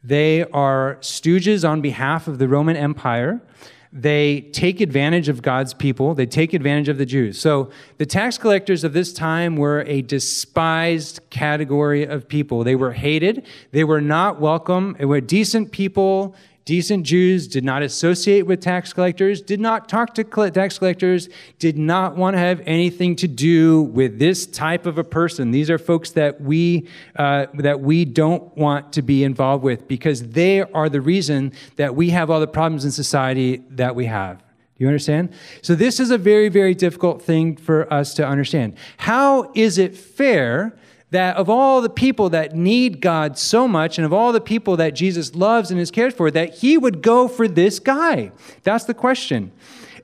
They 0.02 0.44
are 0.44 0.96
stooges 1.00 1.68
on 1.68 1.80
behalf 1.80 2.28
of 2.28 2.38
the 2.38 2.48
Roman 2.48 2.76
Empire. 2.76 3.42
They 3.92 4.42
take 4.52 4.80
advantage 4.80 5.28
of 5.28 5.40
God's 5.40 5.72
people. 5.72 6.14
They 6.14 6.26
take 6.26 6.52
advantage 6.52 6.88
of 6.88 6.98
the 6.98 7.06
Jews. 7.06 7.40
So 7.40 7.70
the 7.96 8.04
tax 8.04 8.36
collectors 8.36 8.84
of 8.84 8.92
this 8.92 9.12
time 9.12 9.56
were 9.56 9.82
a 9.86 10.02
despised 10.02 11.20
category 11.30 12.04
of 12.04 12.28
people. 12.28 12.64
They 12.64 12.76
were 12.76 12.92
hated. 12.92 13.46
They 13.72 13.84
were 13.84 14.02
not 14.02 14.40
welcome. 14.40 14.94
They 14.98 15.06
were 15.06 15.20
decent 15.20 15.72
people 15.72 16.34
Decent 16.68 17.06
Jews 17.06 17.48
did 17.48 17.64
not 17.64 17.82
associate 17.82 18.42
with 18.42 18.60
tax 18.60 18.92
collectors, 18.92 19.40
did 19.40 19.58
not 19.58 19.88
talk 19.88 20.12
to 20.16 20.50
tax 20.50 20.76
collectors, 20.76 21.30
did 21.58 21.78
not 21.78 22.14
want 22.14 22.34
to 22.34 22.38
have 22.38 22.60
anything 22.66 23.16
to 23.16 23.26
do 23.26 23.84
with 23.84 24.18
this 24.18 24.44
type 24.44 24.84
of 24.84 24.98
a 24.98 25.02
person. 25.02 25.50
These 25.50 25.70
are 25.70 25.78
folks 25.78 26.10
that 26.10 26.42
we 26.42 26.86
uh, 27.16 27.46
that 27.54 27.80
we 27.80 28.04
don't 28.04 28.54
want 28.54 28.92
to 28.92 29.00
be 29.00 29.24
involved 29.24 29.64
with 29.64 29.88
because 29.88 30.28
they 30.28 30.60
are 30.60 30.90
the 30.90 31.00
reason 31.00 31.54
that 31.76 31.94
we 31.94 32.10
have 32.10 32.30
all 32.30 32.38
the 32.38 32.46
problems 32.46 32.84
in 32.84 32.90
society 32.90 33.62
that 33.70 33.94
we 33.94 34.04
have. 34.04 34.36
Do 34.36 34.84
you 34.84 34.88
understand? 34.88 35.32
So 35.62 35.74
this 35.74 35.98
is 35.98 36.10
a 36.10 36.18
very, 36.18 36.50
very 36.50 36.74
difficult 36.74 37.22
thing 37.22 37.56
for 37.56 37.90
us 37.90 38.12
to 38.16 38.28
understand. 38.28 38.76
How 38.98 39.50
is 39.54 39.78
it 39.78 39.96
fair 39.96 40.78
that 41.10 41.36
of 41.36 41.48
all 41.48 41.80
the 41.80 41.88
people 41.88 42.28
that 42.30 42.54
need 42.54 43.00
God 43.00 43.38
so 43.38 43.66
much 43.66 43.98
and 43.98 44.04
of 44.04 44.12
all 44.12 44.32
the 44.32 44.40
people 44.40 44.76
that 44.76 44.90
Jesus 44.90 45.34
loves 45.34 45.70
and 45.70 45.80
is 45.80 45.90
cared 45.90 46.12
for, 46.14 46.30
that 46.30 46.56
he 46.56 46.76
would 46.76 47.02
go 47.02 47.28
for 47.28 47.48
this 47.48 47.78
guy? 47.78 48.30
That's 48.62 48.84
the 48.84 48.94
question. 48.94 49.52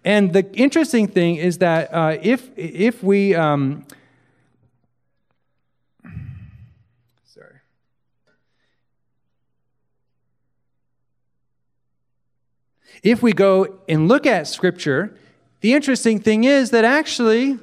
And 0.05 0.33
the 0.33 0.51
interesting 0.53 1.07
thing 1.07 1.37
is 1.37 1.59
that 1.59 1.93
uh, 1.93 2.19
if, 2.21 2.51
if 2.57 3.03
we. 3.03 3.35
Um, 3.35 3.87
sorry. 7.25 7.61
If 13.03 13.23
we 13.23 13.33
go 13.33 13.79
and 13.89 14.09
look 14.09 14.27
at 14.27 14.47
Scripture, 14.47 15.17
the 15.61 15.73
interesting 15.73 16.21
thing 16.21 16.45
is 16.45 16.71
that 16.71 16.85
actually 16.85 17.59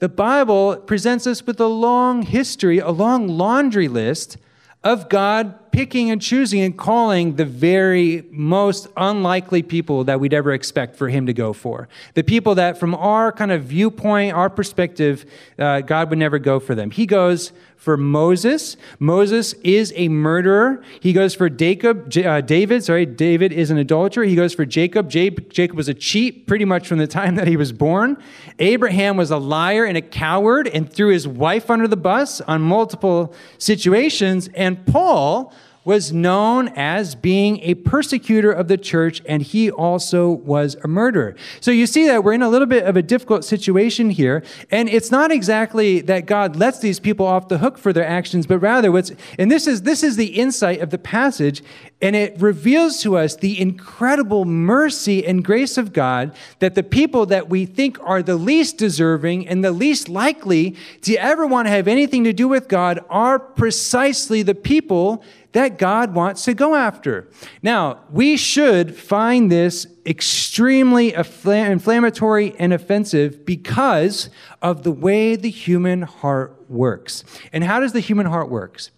the 0.00 0.08
Bible 0.08 0.76
presents 0.76 1.26
us 1.26 1.46
with 1.46 1.60
a 1.60 1.66
long 1.66 2.22
history, 2.22 2.78
a 2.78 2.90
long 2.90 3.28
laundry 3.28 3.86
list 3.86 4.38
of 4.82 5.10
God 5.10 5.70
picking 5.72 6.10
and 6.10 6.22
choosing 6.22 6.62
and 6.62 6.76
calling 6.76 7.36
the 7.36 7.44
very 7.44 8.24
most 8.30 8.88
unlikely 8.96 9.62
people 9.62 10.04
that 10.04 10.18
we'd 10.18 10.32
ever 10.32 10.52
expect 10.52 10.96
for 10.96 11.10
Him 11.10 11.26
to 11.26 11.34
go 11.34 11.52
for. 11.52 11.86
The 12.14 12.22
people 12.22 12.54
that, 12.54 12.78
from 12.78 12.94
our 12.94 13.30
kind 13.30 13.52
of 13.52 13.64
viewpoint, 13.64 14.32
our 14.32 14.48
perspective, 14.48 15.30
uh, 15.58 15.82
God 15.82 16.08
would 16.08 16.18
never 16.18 16.38
go 16.38 16.60
for 16.60 16.74
them. 16.74 16.90
He 16.90 17.04
goes 17.04 17.52
for 17.80 17.96
Moses. 17.96 18.76
Moses 18.98 19.54
is 19.64 19.90
a 19.96 20.08
murderer. 20.08 20.84
He 21.00 21.14
goes 21.14 21.34
for 21.34 21.48
Jacob, 21.48 22.14
uh, 22.14 22.42
David. 22.42 22.84
Sorry, 22.84 23.06
David 23.06 23.52
is 23.54 23.70
an 23.70 23.78
adulterer. 23.78 24.24
He 24.24 24.36
goes 24.36 24.52
for 24.52 24.66
Jacob. 24.66 25.08
Jacob 25.08 25.72
was 25.72 25.88
a 25.88 25.94
cheat 25.94 26.46
pretty 26.46 26.66
much 26.66 26.86
from 26.86 26.98
the 26.98 27.06
time 27.06 27.36
that 27.36 27.48
he 27.48 27.56
was 27.56 27.72
born. 27.72 28.18
Abraham 28.58 29.16
was 29.16 29.30
a 29.30 29.38
liar 29.38 29.86
and 29.86 29.96
a 29.96 30.02
coward 30.02 30.68
and 30.68 30.92
threw 30.92 31.08
his 31.08 31.26
wife 31.26 31.70
under 31.70 31.88
the 31.88 31.96
bus 31.96 32.42
on 32.42 32.60
multiple 32.60 33.34
situations. 33.56 34.50
And 34.54 34.84
Paul 34.84 35.50
was 35.90 36.12
known 36.12 36.68
as 36.76 37.16
being 37.16 37.58
a 37.62 37.74
persecutor 37.74 38.52
of 38.52 38.68
the 38.68 38.78
church, 38.78 39.20
and 39.26 39.42
he 39.42 39.68
also 39.68 40.30
was 40.30 40.76
a 40.84 40.86
murderer. 40.86 41.34
So 41.60 41.72
you 41.72 41.84
see 41.84 42.06
that 42.06 42.22
we're 42.22 42.34
in 42.34 42.42
a 42.42 42.48
little 42.48 42.68
bit 42.68 42.84
of 42.84 42.96
a 42.96 43.02
difficult 43.02 43.44
situation 43.44 44.10
here, 44.10 44.44
and 44.70 44.88
it's 44.88 45.10
not 45.10 45.32
exactly 45.32 46.00
that 46.02 46.26
God 46.26 46.54
lets 46.54 46.78
these 46.78 47.00
people 47.00 47.26
off 47.26 47.48
the 47.48 47.58
hook 47.58 47.76
for 47.76 47.92
their 47.92 48.06
actions, 48.06 48.46
but 48.46 48.60
rather 48.60 48.92
what's 48.92 49.10
and 49.36 49.50
this 49.50 49.66
is 49.66 49.82
this 49.82 50.04
is 50.04 50.14
the 50.14 50.38
insight 50.38 50.80
of 50.80 50.90
the 50.90 50.98
passage, 50.98 51.60
and 52.00 52.14
it 52.14 52.40
reveals 52.40 53.02
to 53.02 53.16
us 53.16 53.34
the 53.34 53.60
incredible 53.60 54.44
mercy 54.44 55.26
and 55.26 55.44
grace 55.44 55.76
of 55.76 55.92
God 55.92 56.32
that 56.60 56.76
the 56.76 56.84
people 56.84 57.26
that 57.26 57.48
we 57.48 57.66
think 57.66 57.98
are 58.04 58.22
the 58.22 58.36
least 58.36 58.78
deserving 58.78 59.48
and 59.48 59.64
the 59.64 59.72
least 59.72 60.08
likely 60.08 60.76
to 61.02 61.16
ever 61.16 61.48
want 61.48 61.66
to 61.66 61.72
have 61.72 61.88
anything 61.88 62.22
to 62.22 62.32
do 62.32 62.46
with 62.46 62.68
God 62.68 63.04
are 63.10 63.40
precisely 63.40 64.44
the 64.44 64.54
people 64.54 65.24
that 65.52 65.78
God 65.78 66.14
wants 66.14 66.44
to 66.44 66.54
go 66.54 66.74
after. 66.74 67.28
Now, 67.62 68.00
we 68.10 68.36
should 68.36 68.96
find 68.96 69.50
this 69.50 69.86
extremely 70.06 71.12
inflammatory 71.12 72.54
and 72.58 72.72
offensive 72.72 73.44
because 73.44 74.30
of 74.62 74.82
the 74.84 74.92
way 74.92 75.36
the 75.36 75.50
human 75.50 76.02
heart 76.02 76.56
works. 76.68 77.24
And 77.52 77.64
how 77.64 77.80
does 77.80 77.92
the 77.92 78.00
human 78.00 78.26
heart 78.26 78.48
works? 78.48 78.90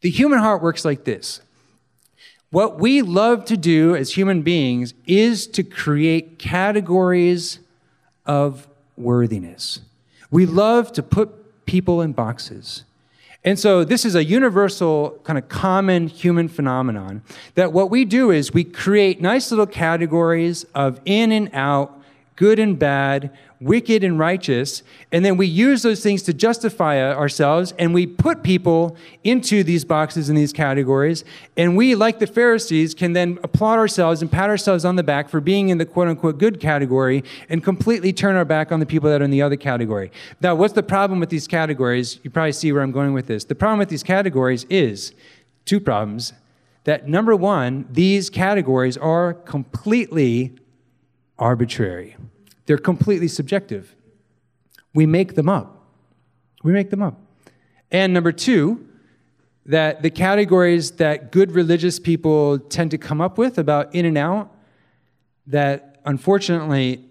The 0.00 0.10
human 0.10 0.38
heart 0.38 0.62
works 0.62 0.84
like 0.84 1.04
this. 1.04 1.40
What 2.50 2.78
we 2.78 3.02
love 3.02 3.44
to 3.46 3.56
do 3.58 3.94
as 3.94 4.14
human 4.14 4.40
beings 4.40 4.94
is 5.06 5.46
to 5.48 5.62
create 5.62 6.38
categories 6.38 7.58
of 8.24 8.66
worthiness. 8.96 9.80
We 10.30 10.46
love 10.46 10.92
to 10.92 11.02
put 11.02 11.66
people 11.66 12.00
in 12.00 12.12
boxes. 12.12 12.84
And 13.48 13.58
so 13.58 13.82
this 13.82 14.04
is 14.04 14.14
a 14.14 14.22
universal, 14.22 15.18
kind 15.24 15.38
of 15.38 15.48
common 15.48 16.08
human 16.08 16.48
phenomenon 16.48 17.22
that 17.54 17.72
what 17.72 17.88
we 17.88 18.04
do 18.04 18.30
is 18.30 18.52
we 18.52 18.62
create 18.62 19.22
nice 19.22 19.50
little 19.50 19.66
categories 19.66 20.64
of 20.74 21.00
in 21.06 21.32
and 21.32 21.48
out, 21.54 21.97
good 22.38 22.60
and 22.60 22.78
bad, 22.78 23.36
wicked 23.60 24.04
and 24.04 24.16
righteous, 24.16 24.84
and 25.10 25.24
then 25.24 25.36
we 25.36 25.44
use 25.44 25.82
those 25.82 26.00
things 26.00 26.22
to 26.22 26.32
justify 26.32 27.02
ourselves, 27.12 27.74
and 27.80 27.92
we 27.92 28.06
put 28.06 28.44
people 28.44 28.96
into 29.24 29.64
these 29.64 29.84
boxes 29.84 30.28
and 30.28 30.38
these 30.38 30.52
categories, 30.52 31.24
and 31.56 31.76
we, 31.76 31.96
like 31.96 32.20
the 32.20 32.28
Pharisees, 32.28 32.94
can 32.94 33.12
then 33.12 33.40
applaud 33.42 33.76
ourselves 33.76 34.22
and 34.22 34.30
pat 34.30 34.48
ourselves 34.48 34.84
on 34.84 34.94
the 34.94 35.02
back 35.02 35.28
for 35.28 35.40
being 35.40 35.68
in 35.68 35.78
the 35.78 35.84
quote 35.84 36.06
unquote 36.06 36.38
good 36.38 36.60
category 36.60 37.24
and 37.48 37.64
completely 37.64 38.12
turn 38.12 38.36
our 38.36 38.44
back 38.44 38.70
on 38.70 38.78
the 38.78 38.86
people 38.86 39.10
that 39.10 39.20
are 39.20 39.24
in 39.24 39.32
the 39.32 39.42
other 39.42 39.56
category. 39.56 40.12
Now, 40.40 40.54
what's 40.54 40.74
the 40.74 40.84
problem 40.84 41.18
with 41.18 41.30
these 41.30 41.48
categories? 41.48 42.20
You 42.22 42.30
probably 42.30 42.52
see 42.52 42.70
where 42.70 42.82
I'm 42.82 42.92
going 42.92 43.14
with 43.14 43.26
this. 43.26 43.42
The 43.42 43.56
problem 43.56 43.80
with 43.80 43.88
these 43.88 44.04
categories 44.04 44.64
is 44.70 45.12
two 45.64 45.80
problems. 45.80 46.34
That 46.84 47.08
number 47.08 47.34
one, 47.34 47.88
these 47.90 48.30
categories 48.30 48.96
are 48.96 49.34
completely 49.34 50.56
arbitrary. 51.38 52.16
They're 52.66 52.78
completely 52.78 53.28
subjective. 53.28 53.94
We 54.94 55.06
make 55.06 55.34
them 55.34 55.48
up. 55.48 55.86
We 56.62 56.72
make 56.72 56.90
them 56.90 57.02
up. 57.02 57.20
And 57.90 58.12
number 58.12 58.32
two, 58.32 58.86
that 59.66 60.02
the 60.02 60.10
categories 60.10 60.92
that 60.92 61.30
good 61.30 61.52
religious 61.52 61.98
people 61.98 62.58
tend 62.58 62.90
to 62.90 62.98
come 62.98 63.20
up 63.20 63.38
with 63.38 63.58
about 63.58 63.94
in 63.94 64.06
and 64.06 64.18
out, 64.18 64.54
that 65.46 66.00
unfortunately, 66.04 67.04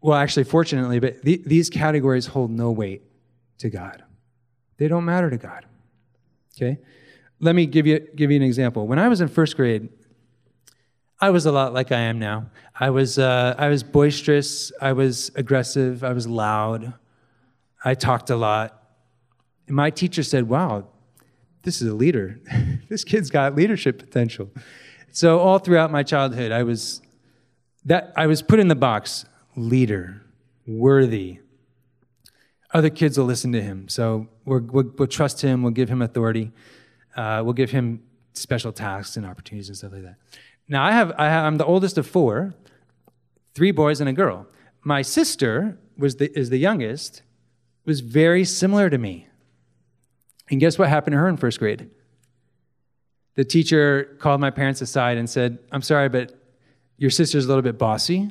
well, 0.00 0.18
actually, 0.18 0.44
fortunately, 0.44 0.98
but 0.98 1.22
th- 1.22 1.42
these 1.44 1.70
categories 1.70 2.26
hold 2.26 2.50
no 2.50 2.70
weight 2.70 3.02
to 3.58 3.70
God. 3.70 4.02
They 4.78 4.88
don't 4.88 5.04
matter 5.04 5.30
to 5.30 5.38
God. 5.38 5.64
Okay? 6.56 6.78
Let 7.40 7.54
me 7.54 7.66
give 7.66 7.86
you, 7.86 8.00
give 8.14 8.30
you 8.30 8.36
an 8.36 8.42
example. 8.42 8.86
When 8.86 8.98
I 8.98 9.08
was 9.08 9.20
in 9.20 9.28
first 9.28 9.56
grade, 9.56 9.88
I 11.18 11.30
was 11.30 11.46
a 11.46 11.52
lot 11.52 11.72
like 11.72 11.92
I 11.92 12.00
am 12.00 12.18
now. 12.18 12.50
I 12.78 12.90
was, 12.90 13.18
uh, 13.18 13.54
I 13.56 13.68
was 13.68 13.82
boisterous, 13.82 14.70
I 14.80 14.92
was 14.92 15.30
aggressive, 15.34 16.04
I 16.04 16.12
was 16.12 16.26
loud, 16.26 16.92
I 17.84 17.94
talked 17.94 18.28
a 18.28 18.36
lot. 18.36 18.82
And 19.66 19.76
my 19.76 19.90
teacher 19.90 20.22
said, 20.22 20.48
Wow, 20.48 20.88
this 21.62 21.80
is 21.80 21.88
a 21.88 21.94
leader. 21.94 22.38
this 22.88 23.02
kid's 23.02 23.30
got 23.30 23.54
leadership 23.54 23.98
potential. 23.98 24.50
So 25.10 25.38
all 25.38 25.58
throughout 25.58 25.90
my 25.90 26.02
childhood, 26.02 26.52
I 26.52 26.62
was 26.62 27.00
that 27.86 28.12
I 28.16 28.26
was 28.26 28.42
put 28.42 28.58
in 28.58 28.68
the 28.68 28.74
box 28.74 29.24
leader, 29.56 30.22
worthy. 30.66 31.38
Other 32.74 32.90
kids 32.90 33.16
will 33.16 33.24
listen 33.24 33.52
to 33.52 33.62
him, 33.62 33.88
so 33.88 34.28
we 34.44 34.60
will 34.60 34.92
we'll 34.98 35.06
trust 35.06 35.40
him. 35.40 35.62
We'll 35.62 35.72
give 35.72 35.88
him 35.88 36.02
authority. 36.02 36.52
Uh, 37.16 37.40
we'll 37.42 37.54
give 37.54 37.70
him 37.70 38.02
special 38.34 38.72
tasks 38.72 39.16
and 39.16 39.24
opportunities 39.24 39.68
and 39.68 39.78
stuff 39.78 39.92
like 39.92 40.02
that. 40.02 40.16
Now 40.68 40.84
I 40.84 40.92
have, 40.92 41.12
I 41.16 41.26
have 41.26 41.44
I'm 41.44 41.58
the 41.58 41.64
oldest 41.64 41.98
of 41.98 42.06
four, 42.06 42.54
three 43.54 43.70
boys 43.70 44.00
and 44.00 44.08
a 44.08 44.12
girl. 44.12 44.46
My 44.82 45.02
sister 45.02 45.78
was 45.96 46.16
the, 46.16 46.36
is 46.38 46.50
the 46.50 46.58
youngest, 46.58 47.22
was 47.84 48.00
very 48.00 48.44
similar 48.44 48.90
to 48.90 48.98
me. 48.98 49.28
And 50.50 50.60
guess 50.60 50.78
what 50.78 50.88
happened 50.88 51.14
to 51.14 51.18
her 51.18 51.28
in 51.28 51.36
first 51.36 51.58
grade? 51.58 51.90
The 53.34 53.44
teacher 53.44 54.16
called 54.18 54.40
my 54.40 54.50
parents 54.50 54.80
aside 54.80 55.18
and 55.18 55.28
said, 55.28 55.58
I'm 55.70 55.82
sorry, 55.82 56.08
but 56.08 56.32
your 56.96 57.10
sister's 57.10 57.44
a 57.44 57.48
little 57.48 57.62
bit 57.62 57.78
bossy 57.78 58.30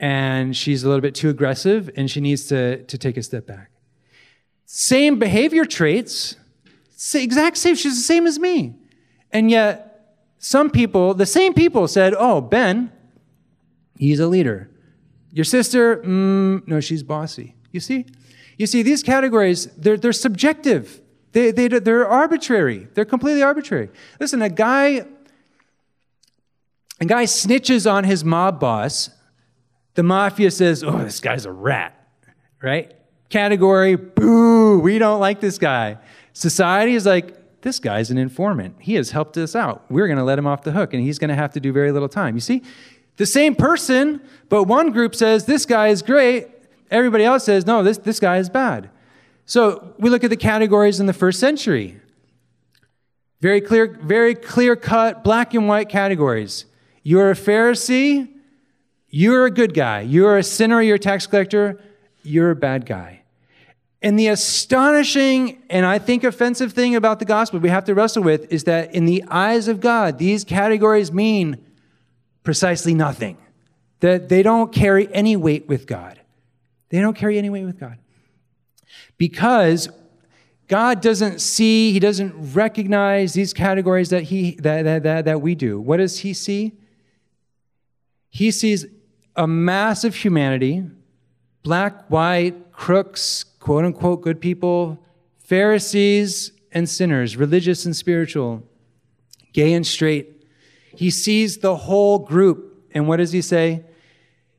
and 0.00 0.56
she's 0.56 0.84
a 0.84 0.88
little 0.88 1.00
bit 1.00 1.14
too 1.14 1.28
aggressive 1.28 1.90
and 1.96 2.10
she 2.10 2.20
needs 2.20 2.46
to, 2.46 2.82
to 2.84 2.98
take 2.98 3.16
a 3.16 3.22
step 3.22 3.46
back. 3.46 3.70
Same 4.66 5.18
behavior 5.18 5.64
traits, 5.64 6.36
exact 7.14 7.56
same, 7.56 7.74
she's 7.74 7.96
the 7.96 8.02
same 8.02 8.26
as 8.26 8.38
me. 8.38 8.74
And 9.32 9.50
yet, 9.50 9.87
some 10.38 10.70
people, 10.70 11.14
the 11.14 11.26
same 11.26 11.52
people 11.52 11.88
said, 11.88 12.14
Oh, 12.16 12.40
Ben, 12.40 12.92
he's 13.96 14.20
a 14.20 14.26
leader. 14.26 14.70
Your 15.32 15.44
sister, 15.44 15.98
mm, 15.98 16.66
no, 16.66 16.80
she's 16.80 17.02
bossy. 17.02 17.54
You 17.72 17.80
see? 17.80 18.06
You 18.56 18.66
see, 18.66 18.82
these 18.82 19.02
categories, 19.02 19.66
they're, 19.76 19.96
they're 19.96 20.12
subjective. 20.12 21.00
They, 21.32 21.50
they, 21.50 21.68
they're 21.68 22.08
arbitrary. 22.08 22.88
They're 22.94 23.04
completely 23.04 23.42
arbitrary. 23.42 23.90
Listen, 24.18 24.42
a 24.42 24.48
guy, 24.48 25.04
a 27.00 27.04
guy 27.04 27.24
snitches 27.24 27.90
on 27.90 28.04
his 28.04 28.24
mob 28.24 28.58
boss. 28.58 29.10
The 29.94 30.02
mafia 30.02 30.50
says, 30.50 30.82
oh, 30.82 30.98
this 30.98 31.20
guy's 31.20 31.44
a 31.44 31.52
rat, 31.52 31.94
right? 32.62 32.94
Category, 33.28 33.96
boo, 33.96 34.78
we 34.78 34.98
don't 34.98 35.20
like 35.20 35.40
this 35.40 35.58
guy. 35.58 35.98
Society 36.32 36.94
is 36.94 37.04
like, 37.04 37.37
this 37.62 37.78
guy's 37.78 38.10
an 38.10 38.18
informant. 38.18 38.76
He 38.80 38.94
has 38.94 39.10
helped 39.10 39.36
us 39.36 39.56
out. 39.56 39.84
We're 39.90 40.06
going 40.06 40.18
to 40.18 40.24
let 40.24 40.38
him 40.38 40.46
off 40.46 40.62
the 40.62 40.72
hook, 40.72 40.94
and 40.94 41.02
he's 41.02 41.18
going 41.18 41.30
to 41.30 41.34
have 41.34 41.52
to 41.52 41.60
do 41.60 41.72
very 41.72 41.92
little 41.92 42.08
time. 42.08 42.34
You 42.34 42.40
see? 42.40 42.62
The 43.16 43.26
same 43.26 43.56
person, 43.56 44.20
but 44.48 44.64
one 44.64 44.92
group 44.92 45.14
says, 45.14 45.44
this 45.44 45.66
guy 45.66 45.88
is 45.88 46.02
great. 46.02 46.46
Everybody 46.90 47.24
else 47.24 47.44
says, 47.44 47.66
no, 47.66 47.82
this, 47.82 47.98
this 47.98 48.20
guy 48.20 48.38
is 48.38 48.48
bad. 48.48 48.90
So 49.44 49.94
we 49.98 50.08
look 50.08 50.22
at 50.22 50.30
the 50.30 50.36
categories 50.36 51.00
in 51.00 51.06
the 51.06 51.12
first 51.12 51.40
century. 51.40 52.00
Very 53.40 53.60
clear, 53.60 53.98
very 54.02 54.34
clear 54.34 54.76
cut, 54.76 55.24
black 55.24 55.54
and 55.54 55.66
white 55.68 55.88
categories. 55.88 56.64
You're 57.02 57.30
a 57.30 57.34
Pharisee, 57.34 58.28
you're 59.08 59.46
a 59.46 59.50
good 59.50 59.74
guy. 59.74 60.00
You're 60.00 60.38
a 60.38 60.42
sinner, 60.42 60.80
you're 60.82 60.96
a 60.96 60.98
tax 60.98 61.26
collector, 61.26 61.80
you're 62.22 62.50
a 62.50 62.56
bad 62.56 62.86
guy. 62.86 63.22
And 64.00 64.18
the 64.18 64.28
astonishing 64.28 65.62
and 65.68 65.84
I 65.84 65.98
think 65.98 66.22
offensive 66.22 66.72
thing 66.72 66.94
about 66.94 67.18
the 67.18 67.24
gospel 67.24 67.58
we 67.58 67.68
have 67.68 67.84
to 67.86 67.94
wrestle 67.94 68.22
with 68.22 68.52
is 68.52 68.64
that 68.64 68.94
in 68.94 69.06
the 69.06 69.24
eyes 69.28 69.66
of 69.66 69.80
God, 69.80 70.18
these 70.18 70.44
categories 70.44 71.12
mean 71.12 71.64
precisely 72.44 72.94
nothing. 72.94 73.36
That 74.00 74.28
they 74.28 74.44
don't 74.44 74.72
carry 74.72 75.12
any 75.12 75.34
weight 75.34 75.66
with 75.66 75.86
God. 75.86 76.20
They 76.90 77.00
don't 77.00 77.16
carry 77.16 77.36
any 77.38 77.50
weight 77.50 77.64
with 77.64 77.80
God 77.80 77.98
because 79.18 79.88
God 80.68 81.00
doesn't 81.00 81.40
see, 81.40 81.92
He 81.92 81.98
doesn't 81.98 82.54
recognize 82.54 83.32
these 83.32 83.52
categories 83.52 84.10
that, 84.10 84.24
he, 84.24 84.52
that, 84.56 84.82
that, 84.82 85.02
that, 85.02 85.24
that 85.24 85.42
we 85.42 85.54
do. 85.54 85.80
What 85.80 85.96
does 85.96 86.20
He 86.20 86.32
see? 86.32 86.72
He 88.30 88.50
sees 88.50 88.86
a 89.34 89.46
mass 89.46 90.04
of 90.04 90.14
humanity, 90.14 90.84
black, 91.62 92.08
white, 92.08 92.72
crooks, 92.72 93.44
quote 93.68 93.84
unquote 93.84 94.22
good 94.22 94.40
people, 94.40 94.98
Pharisees 95.36 96.52
and 96.72 96.88
sinners, 96.88 97.36
religious 97.36 97.84
and 97.84 97.94
spiritual, 97.94 98.62
gay 99.52 99.74
and 99.74 99.86
straight. 99.86 100.42
He 100.96 101.10
sees 101.10 101.58
the 101.58 101.76
whole 101.76 102.20
group. 102.20 102.86
And 102.92 103.06
what 103.06 103.18
does 103.18 103.32
he 103.32 103.42
say? 103.42 103.84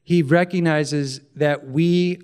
He 0.03 0.21
recognizes 0.21 1.21
that 1.35 1.67
we, 1.67 2.21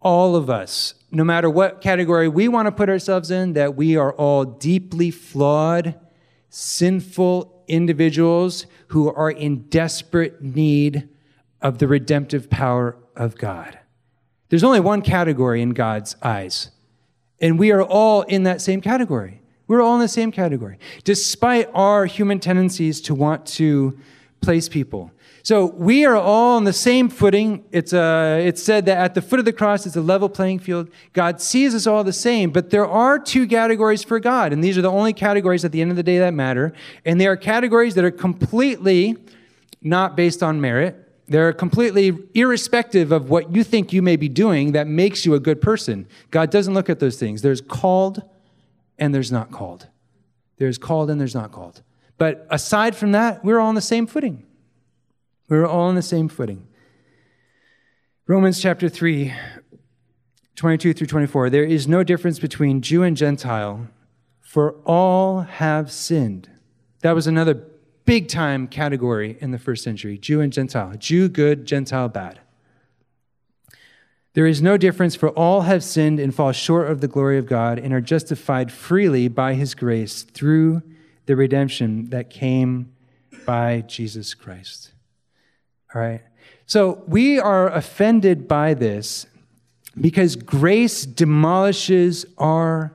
all 0.00 0.34
of 0.34 0.48
us, 0.48 0.94
no 1.10 1.22
matter 1.22 1.50
what 1.50 1.82
category 1.82 2.28
we 2.28 2.48
want 2.48 2.64
to 2.64 2.72
put 2.72 2.88
ourselves 2.88 3.30
in, 3.30 3.52
that 3.52 3.76
we 3.76 3.98
are 3.98 4.14
all 4.14 4.46
deeply 4.46 5.10
flawed, 5.10 6.00
sinful 6.48 7.62
individuals 7.68 8.64
who 8.86 9.12
are 9.12 9.30
in 9.30 9.68
desperate 9.68 10.40
need 10.40 11.10
of 11.60 11.76
the 11.76 11.86
redemptive 11.86 12.48
power 12.48 12.96
of 13.14 13.36
God. 13.36 13.80
There's 14.52 14.64
only 14.64 14.80
one 14.80 15.00
category 15.00 15.62
in 15.62 15.70
God's 15.70 16.14
eyes, 16.20 16.70
and 17.40 17.58
we 17.58 17.72
are 17.72 17.82
all 17.82 18.20
in 18.20 18.42
that 18.42 18.60
same 18.60 18.82
category. 18.82 19.40
We're 19.66 19.80
all 19.80 19.94
in 19.94 20.00
the 20.00 20.08
same 20.08 20.30
category, 20.30 20.78
despite 21.04 21.70
our 21.72 22.04
human 22.04 22.38
tendencies 22.38 23.00
to 23.00 23.14
want 23.14 23.46
to 23.46 23.98
place 24.42 24.68
people. 24.68 25.10
So 25.42 25.64
we 25.64 26.04
are 26.04 26.16
all 26.16 26.58
on 26.58 26.64
the 26.64 26.72
same 26.74 27.08
footing. 27.08 27.64
It's, 27.72 27.94
uh, 27.94 28.42
it's 28.42 28.62
said 28.62 28.84
that 28.84 28.98
at 28.98 29.14
the 29.14 29.22
foot 29.22 29.38
of 29.38 29.46
the 29.46 29.54
cross, 29.54 29.86
it's 29.86 29.96
a 29.96 30.02
level 30.02 30.28
playing 30.28 30.58
field. 30.58 30.90
God 31.14 31.40
sees 31.40 31.74
us 31.74 31.86
all 31.86 32.04
the 32.04 32.12
same, 32.12 32.50
but 32.50 32.68
there 32.68 32.86
are 32.86 33.18
two 33.18 33.46
categories 33.46 34.04
for 34.04 34.20
God, 34.20 34.52
and 34.52 34.62
these 34.62 34.76
are 34.76 34.82
the 34.82 34.90
only 34.90 35.14
categories 35.14 35.64
at 35.64 35.72
the 35.72 35.80
end 35.80 35.90
of 35.90 35.96
the 35.96 36.02
day 36.02 36.18
that 36.18 36.34
matter. 36.34 36.74
And 37.06 37.18
they 37.18 37.26
are 37.26 37.38
categories 37.38 37.94
that 37.94 38.04
are 38.04 38.10
completely 38.10 39.16
not 39.80 40.14
based 40.14 40.42
on 40.42 40.60
merit. 40.60 41.01
They're 41.32 41.54
completely 41.54 42.18
irrespective 42.34 43.10
of 43.10 43.30
what 43.30 43.54
you 43.54 43.64
think 43.64 43.90
you 43.90 44.02
may 44.02 44.16
be 44.16 44.28
doing 44.28 44.72
that 44.72 44.86
makes 44.86 45.24
you 45.24 45.32
a 45.32 45.40
good 45.40 45.62
person. 45.62 46.06
God 46.30 46.50
doesn't 46.50 46.74
look 46.74 46.90
at 46.90 47.00
those 47.00 47.16
things. 47.16 47.40
There's 47.40 47.62
called 47.62 48.22
and 48.98 49.14
there's 49.14 49.32
not 49.32 49.50
called. 49.50 49.88
There's 50.58 50.76
called 50.76 51.08
and 51.08 51.18
there's 51.18 51.34
not 51.34 51.50
called. 51.50 51.80
But 52.18 52.46
aside 52.50 52.94
from 52.94 53.12
that, 53.12 53.42
we're 53.42 53.58
all 53.58 53.68
on 53.68 53.74
the 53.74 53.80
same 53.80 54.06
footing. 54.06 54.44
We're 55.48 55.66
all 55.66 55.88
on 55.88 55.94
the 55.94 56.02
same 56.02 56.28
footing. 56.28 56.68
Romans 58.26 58.60
chapter 58.60 58.90
3, 58.90 59.32
22 60.54 60.92
through 60.92 61.06
24. 61.06 61.48
There 61.48 61.64
is 61.64 61.88
no 61.88 62.04
difference 62.04 62.40
between 62.40 62.82
Jew 62.82 63.02
and 63.02 63.16
Gentile, 63.16 63.88
for 64.42 64.72
all 64.84 65.40
have 65.40 65.90
sinned. 65.90 66.50
That 67.00 67.14
was 67.14 67.26
another 67.26 67.54
big 68.04 68.28
time 68.28 68.66
category 68.66 69.36
in 69.40 69.50
the 69.50 69.58
first 69.58 69.84
century 69.84 70.18
Jew 70.18 70.40
and 70.40 70.52
Gentile. 70.52 70.94
Jew 70.98 71.28
good, 71.28 71.64
Gentile 71.64 72.08
bad. 72.08 72.40
There 74.34 74.46
is 74.46 74.62
no 74.62 74.78
difference, 74.78 75.14
for 75.14 75.28
all 75.30 75.62
have 75.62 75.84
sinned 75.84 76.18
and 76.18 76.34
fall 76.34 76.52
short 76.52 76.90
of 76.90 77.02
the 77.02 77.08
glory 77.08 77.36
of 77.36 77.46
God 77.46 77.78
and 77.78 77.92
are 77.92 78.00
justified 78.00 78.72
freely 78.72 79.28
by 79.28 79.54
his 79.54 79.74
grace 79.74 80.22
through 80.22 80.82
the 81.26 81.36
redemption 81.36 82.08
that 82.10 82.30
came 82.30 82.92
by 83.44 83.82
Jesus 83.82 84.32
Christ. 84.32 84.92
All 85.94 86.00
right? 86.00 86.22
So 86.64 87.02
we 87.06 87.38
are 87.38 87.68
offended 87.68 88.48
by 88.48 88.72
this 88.72 89.26
because 90.00 90.36
grace 90.36 91.04
demolishes 91.04 92.24
our 92.38 92.94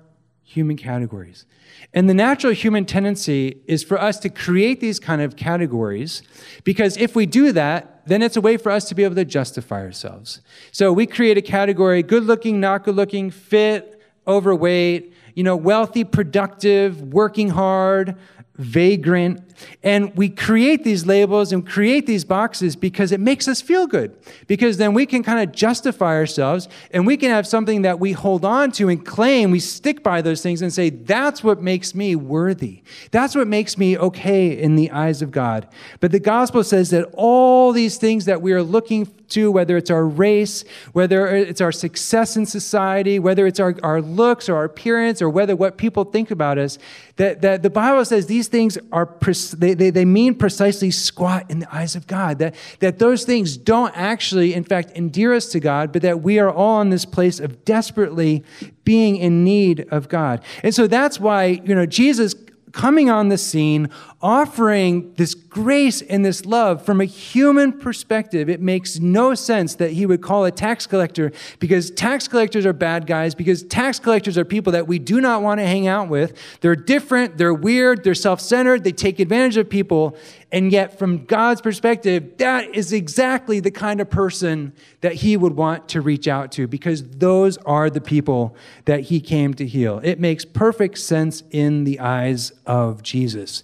human 0.58 0.76
categories. 0.76 1.46
And 1.93 2.10
the 2.10 2.13
natural 2.15 2.52
human 2.52 2.86
tendency 2.86 3.62
is 3.67 3.84
for 3.84 4.02
us 4.02 4.17
to 4.20 4.30
create 4.30 4.80
these 4.80 5.00
kind 5.00 5.22
of 5.22 5.36
categories 5.36 6.24
because 6.63 6.98
if 6.98 7.15
we 7.15 7.28
do 7.28 7.52
that, 7.52 8.02
then 8.08 8.24
it's 8.24 8.36
a 8.36 8.41
way 8.41 8.58
for 8.58 8.72
us 8.72 8.86
to 8.89 8.96
be 8.96 9.04
able 9.04 9.15
to 9.15 9.26
justify 9.26 9.82
ourselves. 9.82 10.41
So 10.72 10.91
we 10.91 11.06
create 11.06 11.38
a 11.38 11.41
category 11.41 12.02
good 12.02 12.24
looking, 12.24 12.60
not 12.60 12.84
good 12.84 12.96
looking, 12.96 13.30
fit, 13.30 14.02
overweight, 14.28 15.13
you 15.36 15.43
know, 15.43 15.56
wealthy, 15.56 16.04
productive, 16.04 17.02
working 17.13 17.50
hard, 17.50 18.15
vagrant. 18.58 19.41
And 19.84 20.15
we 20.15 20.30
create 20.30 20.84
these 20.84 21.06
labels 21.06 21.52
and 21.52 21.67
create 21.67 22.06
these 22.06 22.24
boxes 22.24 22.76
because 22.76 23.12
it 23.12 23.20
makes 23.20 23.48
us 23.48 23.62
feel 23.62 23.88
good. 23.88 24.15
Because 24.46 24.78
then 24.78 24.93
we 24.93 25.06
can 25.06 25.24
kind 25.24 25.48
of 25.48 25.56
justify 25.56 26.15
ourselves 26.15 26.67
and 26.91 27.08
we 27.08 27.17
can 27.17 27.30
have 27.32 27.48
something 27.48 27.82
that 27.84 28.00
we 28.00 28.12
hold 28.12 28.46
on 28.46 28.72
to 28.74 28.89
and 28.89 29.04
claim. 29.06 29.52
We 29.52 29.60
stick 29.60 30.04
by 30.04 30.22
those 30.22 30.41
things 30.41 30.62
and 30.62 30.72
say, 30.72 30.89
that's 30.89 31.43
what 31.43 31.62
makes 31.62 31.96
me 31.96 32.15
worthy. 32.15 32.84
That's 33.12 33.36
what 33.36 33.48
makes 33.48 33.78
me 33.78 33.98
okay 33.98 34.50
in 34.58 34.76
the 34.76 34.91
eyes 34.91 35.22
of 35.22 35.32
God. 35.32 35.67
But 36.00 36.12
the 36.12 36.20
gospel 36.20 36.63
says 36.63 36.91
that 36.91 37.10
all 37.13 37.72
these 37.72 37.98
things 37.98 38.26
that 38.26 38.41
we 38.41 38.54
are 38.54 38.63
looking 38.63 39.08
to, 39.30 39.52
whether 39.52 39.78
it's 39.78 39.91
our 39.91 40.06
race, 40.06 40.63
whether 40.93 41.28
it's 41.28 41.62
our 41.62 41.72
success 41.72 42.38
in 42.38 42.46
society, 42.46 43.20
whether 43.20 43.46
it's 43.46 43.60
our, 43.60 43.76
our 43.84 44.02
looks 44.02 44.48
or 44.48 44.56
our 44.56 44.63
appearance, 44.63 45.22
or 45.22 45.30
whether 45.30 45.56
what 45.56 45.78
people 45.78 46.06
think 46.06 46.32
about 46.32 46.58
us, 46.58 46.78
that, 47.17 47.41
that 47.41 47.63
the 47.63 47.70
Bible 47.70 48.06
says 48.06 48.28
these 48.28 48.47
these 48.48 48.76
things 48.76 48.78
are, 48.92 49.18
they, 49.58 49.74
they, 49.74 49.90
they 49.90 50.06
mean 50.06 50.36
precisely 50.36 50.92
squat 50.92 51.50
in 51.50 51.60
the 51.60 51.76
eyes 51.76 51.96
of 51.96 52.08
God. 52.08 52.40
That, 52.40 52.56
that 52.80 53.00
those 53.00 53.26
things 53.26 53.58
don't 53.58 53.96
actually, 53.96 54.54
in 54.54 54.64
fact, 54.64 54.92
endear 54.96 55.34
us 55.34 55.48
to 55.50 55.60
God, 55.60 55.92
but 55.92 56.02
that 56.02 56.22
we 56.22 56.40
are 56.40 56.52
all 56.52 56.82
in 56.82 56.90
this 56.90 57.06
place 57.06 57.40
of 57.40 57.66
desperately 57.66 58.44
being 58.84 59.18
in 59.18 59.44
need 59.44 59.88
of 59.92 60.08
God. 60.08 60.44
And 60.64 60.74
so 60.74 60.88
that's 60.88 61.20
why, 61.20 61.62
you 61.66 61.76
know, 61.76 61.86
Jesus 61.86 62.36
coming 62.72 63.10
on 63.10 63.30
the 63.30 63.38
scene, 63.38 63.90
offering 64.22 65.14
this 65.14 65.36
grace 65.36 66.02
and 66.02 66.26
this 66.26 66.44
love 66.44 66.84
from 66.84 67.00
a 67.00 67.06
human 67.06 67.72
perspective. 67.72 68.50
It 68.50 68.60
makes 68.60 69.00
no 69.00 69.36
sense 69.36 69.76
that 69.76 69.92
he 69.92 70.08
would 70.08 70.22
call 70.22 70.46
a 70.46 70.52
tax 70.52 70.88
collector 70.88 71.32
because 71.60 71.92
tax 71.92 72.28
collectors 72.28 72.66
are 72.66 72.74
bad 72.74 73.06
guys, 73.06 73.36
because 73.36 73.62
tax 73.64 74.00
collectors 74.00 74.38
are 74.38 74.46
people 74.46 74.74
that 74.74 74.88
we 74.88 74.98
do 74.98 75.22
not 75.22 75.44
want 75.44 75.60
to 75.60 75.68
hang 75.68 75.88
out 75.88 76.10
with. 76.10 76.36
They're 76.62 76.76
different, 76.76 77.38
they're 77.38 77.54
weird, 77.54 78.04
they're 78.04 78.16
self 78.16 78.42
centered, 78.42 78.84
they 78.84 78.92
take 78.92 79.20
advantage 79.20 79.58
of 79.58 79.70
people. 79.70 80.18
And 80.50 80.72
yet, 80.72 80.98
from 80.98 81.26
God's 81.26 81.60
perspective, 81.60 82.38
that 82.38 82.74
is 82.74 82.94
exactly 82.94 83.60
the 83.60 83.72
kind 83.72 84.00
of 84.00 84.10
person 84.10 84.72
that 85.02 85.16
he 85.16 85.36
would 85.36 85.58
want 85.58 85.90
to 85.90 86.00
reach 86.00 86.26
out 86.26 86.54
to 86.54 86.68
because 86.68 87.04
those 87.04 87.58
are 87.58 87.90
the 87.90 88.00
people 88.00 88.56
that 88.86 89.02
he 89.02 89.20
came 89.20 89.54
to 89.56 89.66
heal. 89.66 90.00
It 90.04 90.22
makes 90.22 90.46
perfect 90.46 91.00
sense 91.00 91.44
in 91.52 91.84
the 91.84 92.00
eyes 92.00 92.54
of 92.66 93.04
Jesus. 93.04 93.64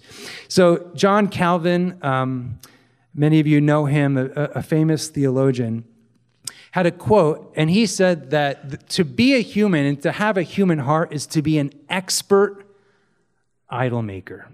So, 0.54 0.88
John 0.94 1.26
Calvin, 1.26 1.98
um, 2.00 2.60
many 3.12 3.40
of 3.40 3.46
you 3.48 3.60
know 3.60 3.86
him, 3.86 4.16
a, 4.16 4.26
a 4.26 4.62
famous 4.62 5.08
theologian, 5.08 5.82
had 6.70 6.86
a 6.86 6.92
quote, 6.92 7.52
and 7.56 7.68
he 7.68 7.86
said 7.86 8.30
that 8.30 8.88
to 8.90 9.04
be 9.04 9.34
a 9.34 9.40
human 9.40 9.84
and 9.84 10.00
to 10.02 10.12
have 10.12 10.36
a 10.36 10.44
human 10.44 10.78
heart 10.78 11.12
is 11.12 11.26
to 11.26 11.42
be 11.42 11.58
an 11.58 11.72
expert 11.88 12.64
idol 13.68 14.00
maker. 14.00 14.46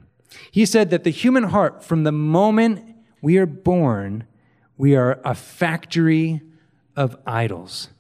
He 0.51 0.65
said 0.65 0.89
that 0.89 1.05
the 1.05 1.11
human 1.11 1.43
heart, 1.45 1.85
from 1.85 2.05
the 2.05 2.13
moment 2.13 2.97
we 3.21 3.37
are 3.37 3.45
born, 3.45 4.25
we 4.79 4.97
are 4.97 5.21
a 5.23 5.35
factory 5.35 6.41
of 6.97 7.15
idols. 7.27 7.91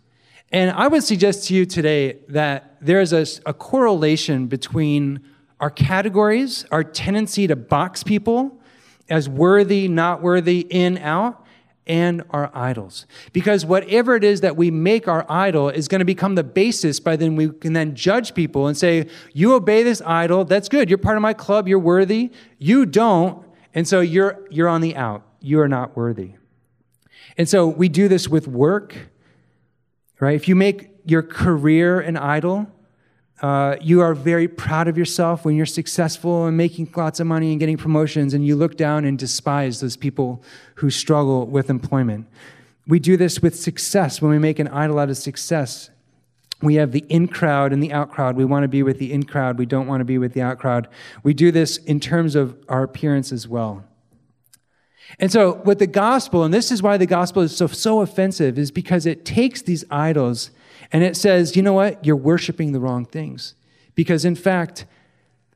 And 0.50 0.70
I 0.70 0.88
would 0.88 1.04
suggest 1.04 1.48
to 1.48 1.54
you 1.54 1.66
today 1.66 2.20
that 2.28 2.78
there 2.80 3.02
is 3.02 3.12
a, 3.12 3.26
a, 3.44 3.52
correlation 3.52 4.46
between 4.46 5.20
our 5.60 5.70
categories, 5.70 6.64
our 6.72 6.82
tendency 6.82 7.46
to 7.46 7.54
box 7.54 8.02
people 8.02 8.58
as 9.08 9.28
worthy, 9.28 9.88
not 9.88 10.22
worthy, 10.22 10.60
in, 10.70 10.98
out, 10.98 11.44
and 11.86 12.22
our 12.30 12.50
idols. 12.54 13.06
Because 13.32 13.66
whatever 13.66 14.14
it 14.14 14.22
is 14.22 14.40
that 14.42 14.56
we 14.56 14.70
make 14.70 15.08
our 15.08 15.26
idol 15.28 15.68
is 15.68 15.88
going 15.88 15.98
to 15.98 16.04
become 16.04 16.36
the 16.36 16.44
basis 16.44 17.00
by 17.00 17.16
then 17.16 17.34
we 17.34 17.48
can 17.48 17.72
then 17.72 17.94
judge 17.94 18.34
people 18.34 18.68
and 18.68 18.76
say, 18.76 19.08
you 19.32 19.54
obey 19.54 19.82
this 19.82 20.00
idol, 20.02 20.44
that's 20.44 20.68
good. 20.68 20.88
You're 20.88 20.98
part 20.98 21.16
of 21.16 21.22
my 21.22 21.34
club, 21.34 21.66
you're 21.66 21.78
worthy. 21.78 22.30
You 22.58 22.86
don't, 22.86 23.44
and 23.74 23.86
so 23.86 24.00
you're 24.00 24.46
you're 24.50 24.68
on 24.68 24.80
the 24.80 24.96
out. 24.96 25.22
You 25.40 25.60
are 25.60 25.68
not 25.68 25.96
worthy. 25.96 26.34
And 27.36 27.48
so 27.48 27.66
we 27.66 27.88
do 27.88 28.06
this 28.08 28.28
with 28.28 28.46
work, 28.46 28.96
right? 30.20 30.36
If 30.36 30.46
you 30.46 30.54
make 30.54 30.90
your 31.04 31.22
career 31.22 32.00
an 32.00 32.16
idol, 32.16 32.68
uh, 33.40 33.76
you 33.80 34.02
are 34.02 34.14
very 34.14 34.46
proud 34.46 34.86
of 34.86 34.98
yourself 34.98 35.44
when 35.44 35.56
you're 35.56 35.64
successful 35.64 36.46
and 36.46 36.56
making 36.56 36.90
lots 36.94 37.20
of 37.20 37.26
money 37.26 37.52
and 37.52 37.60
getting 37.60 37.78
promotions, 37.78 38.34
and 38.34 38.46
you 38.46 38.54
look 38.54 38.76
down 38.76 39.04
and 39.04 39.18
despise 39.18 39.80
those 39.80 39.96
people 39.96 40.42
who 40.76 40.90
struggle 40.90 41.46
with 41.46 41.70
employment. 41.70 42.26
We 42.86 42.98
do 42.98 43.16
this 43.16 43.40
with 43.40 43.58
success 43.58 44.20
when 44.20 44.30
we 44.30 44.38
make 44.38 44.58
an 44.58 44.68
idol 44.68 44.98
out 44.98 45.08
of 45.08 45.16
success. 45.16 45.90
We 46.60 46.74
have 46.74 46.92
the 46.92 47.04
in 47.08 47.28
crowd 47.28 47.72
and 47.72 47.82
the 47.82 47.92
out 47.92 48.10
crowd. 48.10 48.36
We 48.36 48.44
want 48.44 48.64
to 48.64 48.68
be 48.68 48.82
with 48.82 48.98
the 48.98 49.12
in 49.12 49.22
crowd. 49.22 49.58
We 49.58 49.64
don't 49.64 49.86
want 49.86 50.02
to 50.02 50.04
be 50.04 50.18
with 50.18 50.34
the 50.34 50.42
out 50.42 50.58
crowd. 50.58 50.88
We 51.22 51.32
do 51.32 51.50
this 51.50 51.78
in 51.78 52.00
terms 52.00 52.34
of 52.34 52.58
our 52.68 52.82
appearance 52.82 53.32
as 53.32 53.48
well. 53.48 53.84
And 55.18 55.32
so, 55.32 55.62
with 55.64 55.78
the 55.78 55.86
gospel, 55.86 56.44
and 56.44 56.52
this 56.52 56.70
is 56.70 56.82
why 56.82 56.96
the 56.96 57.06
gospel 57.06 57.42
is 57.42 57.56
so, 57.56 57.66
so 57.66 58.00
offensive, 58.02 58.58
is 58.58 58.70
because 58.70 59.06
it 59.06 59.24
takes 59.24 59.62
these 59.62 59.84
idols 59.90 60.50
and 60.92 61.04
it 61.04 61.16
says, 61.16 61.56
you 61.56 61.62
know 61.62 61.72
what? 61.72 62.04
You're 62.04 62.16
worshiping 62.16 62.72
the 62.72 62.80
wrong 62.80 63.04
things. 63.04 63.54
Because 63.94 64.24
in 64.24 64.34
fact, 64.34 64.86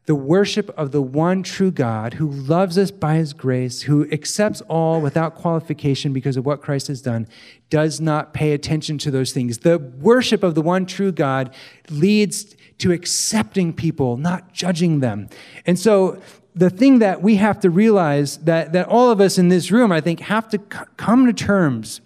the 0.06 0.14
worship 0.14 0.68
of 0.76 0.92
the 0.92 1.00
one 1.00 1.42
true 1.42 1.70
God 1.70 2.14
who 2.14 2.28
loves 2.28 2.76
us 2.76 2.90
by 2.90 3.14
his 3.14 3.32
grace, 3.32 3.82
who 3.82 4.08
accepts 4.10 4.60
all 4.62 5.00
without 5.00 5.34
qualification 5.34 6.12
because 6.12 6.36
of 6.36 6.44
what 6.44 6.60
Christ 6.60 6.88
has 6.88 7.00
done, 7.00 7.26
does 7.70 8.00
not 8.00 8.34
pay 8.34 8.52
attention 8.52 8.98
to 8.98 9.10
those 9.10 9.32
things. 9.32 9.58
The 9.58 9.78
worship 9.78 10.42
of 10.42 10.54
the 10.54 10.62
one 10.62 10.84
true 10.84 11.10
God 11.10 11.54
leads 11.88 12.54
to 12.78 12.92
accepting 12.92 13.72
people, 13.72 14.18
not 14.18 14.52
judging 14.52 15.00
them. 15.00 15.30
And 15.64 15.78
so 15.78 16.20
the 16.54 16.70
thing 16.70 16.98
that 16.98 17.22
we 17.22 17.36
have 17.36 17.58
to 17.60 17.70
realize 17.70 18.36
that, 18.38 18.72
that 18.74 18.86
all 18.88 19.10
of 19.10 19.20
us 19.20 19.38
in 19.38 19.48
this 19.48 19.70
room, 19.70 19.90
I 19.90 20.02
think, 20.02 20.20
have 20.20 20.48
to 20.50 20.58
c- 20.58 20.84
come 20.96 21.26
to 21.26 21.32
terms 21.32 22.02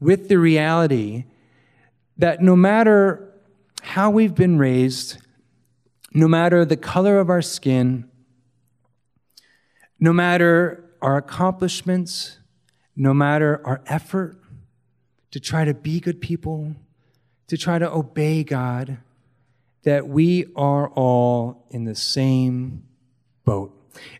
with 0.00 0.28
the 0.28 0.38
reality 0.38 1.24
that 2.20 2.42
no 2.42 2.54
matter 2.54 3.34
how 3.80 4.10
we've 4.10 4.34
been 4.34 4.58
raised, 4.58 5.16
no 6.12 6.28
matter 6.28 6.66
the 6.66 6.76
color 6.76 7.18
of 7.18 7.30
our 7.30 7.40
skin, 7.40 8.08
no 9.98 10.12
matter 10.12 10.84
our 11.00 11.16
accomplishments, 11.16 12.38
no 12.94 13.14
matter 13.14 13.66
our 13.66 13.80
effort 13.86 14.36
to 15.30 15.40
try 15.40 15.64
to 15.64 15.72
be 15.72 15.98
good 15.98 16.20
people, 16.20 16.74
to 17.46 17.56
try 17.56 17.78
to 17.78 17.90
obey 17.90 18.44
God, 18.44 18.98
that 19.84 20.06
we 20.06 20.44
are 20.54 20.90
all 20.90 21.66
in 21.70 21.84
the 21.84 21.94
same 21.94 22.84
boat. 23.46 23.74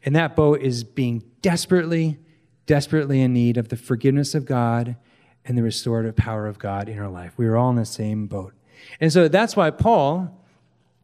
And 0.06 0.16
that 0.16 0.34
boat 0.34 0.62
is 0.62 0.84
being 0.84 1.22
desperately, 1.42 2.18
desperately 2.64 3.20
in 3.20 3.34
need 3.34 3.58
of 3.58 3.68
the 3.68 3.76
forgiveness 3.76 4.34
of 4.34 4.46
God 4.46 4.96
and 5.44 5.56
the 5.56 5.62
restorative 5.62 6.16
power 6.16 6.46
of 6.46 6.58
God 6.58 6.88
in 6.88 6.98
our 6.98 7.08
life. 7.08 7.32
We 7.36 7.46
are 7.46 7.56
all 7.56 7.70
in 7.70 7.76
the 7.76 7.84
same 7.84 8.26
boat. 8.26 8.54
And 9.00 9.12
so 9.12 9.28
that's 9.28 9.56
why 9.56 9.70
Paul, 9.70 10.44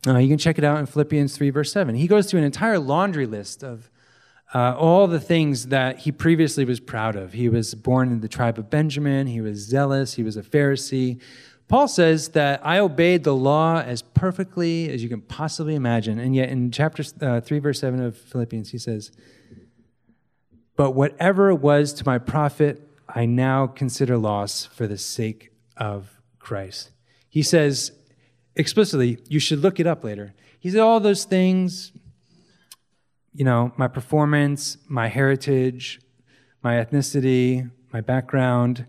uh, 0.06 0.18
you 0.18 0.28
can 0.28 0.38
check 0.38 0.58
it 0.58 0.64
out 0.64 0.78
in 0.78 0.86
Philippians 0.86 1.36
3, 1.36 1.50
verse 1.50 1.72
7. 1.72 1.94
He 1.94 2.06
goes 2.06 2.30
through 2.30 2.38
an 2.38 2.44
entire 2.44 2.78
laundry 2.78 3.26
list 3.26 3.62
of 3.62 3.90
uh, 4.54 4.76
all 4.78 5.06
the 5.06 5.20
things 5.20 5.68
that 5.68 6.00
he 6.00 6.12
previously 6.12 6.64
was 6.64 6.80
proud 6.80 7.16
of. 7.16 7.32
He 7.32 7.48
was 7.48 7.74
born 7.74 8.10
in 8.12 8.20
the 8.20 8.28
tribe 8.28 8.58
of 8.58 8.70
Benjamin, 8.70 9.26
he 9.26 9.40
was 9.40 9.58
zealous, 9.58 10.14
he 10.14 10.22
was 10.22 10.36
a 10.36 10.42
Pharisee. 10.42 11.20
Paul 11.68 11.88
says 11.88 12.28
that 12.28 12.64
I 12.64 12.78
obeyed 12.78 13.24
the 13.24 13.34
law 13.34 13.80
as 13.80 14.02
perfectly 14.02 14.88
as 14.88 15.02
you 15.02 15.08
can 15.08 15.20
possibly 15.20 15.74
imagine. 15.74 16.20
And 16.20 16.34
yet 16.34 16.48
in 16.48 16.70
chapter 16.70 17.02
uh, 17.20 17.40
3, 17.40 17.58
verse 17.58 17.80
7 17.80 18.00
of 18.00 18.16
Philippians, 18.16 18.70
he 18.70 18.78
says, 18.78 19.10
But 20.76 20.92
whatever 20.92 21.52
was 21.52 21.92
to 21.94 22.06
my 22.06 22.18
profit, 22.18 22.88
I 23.08 23.26
now 23.26 23.66
consider 23.66 24.16
loss 24.16 24.64
for 24.64 24.86
the 24.86 24.98
sake 24.98 25.50
of 25.76 26.20
Christ. 26.38 26.90
He 27.28 27.42
says 27.42 27.92
explicitly, 28.54 29.18
you 29.28 29.38
should 29.38 29.60
look 29.60 29.78
it 29.78 29.86
up 29.86 30.02
later. 30.02 30.34
He 30.58 30.70
said, 30.70 30.80
all 30.80 30.98
those 31.00 31.24
things, 31.24 31.92
you 33.34 33.44
know, 33.44 33.72
my 33.76 33.88
performance, 33.88 34.78
my 34.88 35.08
heritage, 35.08 36.00
my 36.62 36.74
ethnicity, 36.74 37.70
my 37.92 38.00
background. 38.00 38.86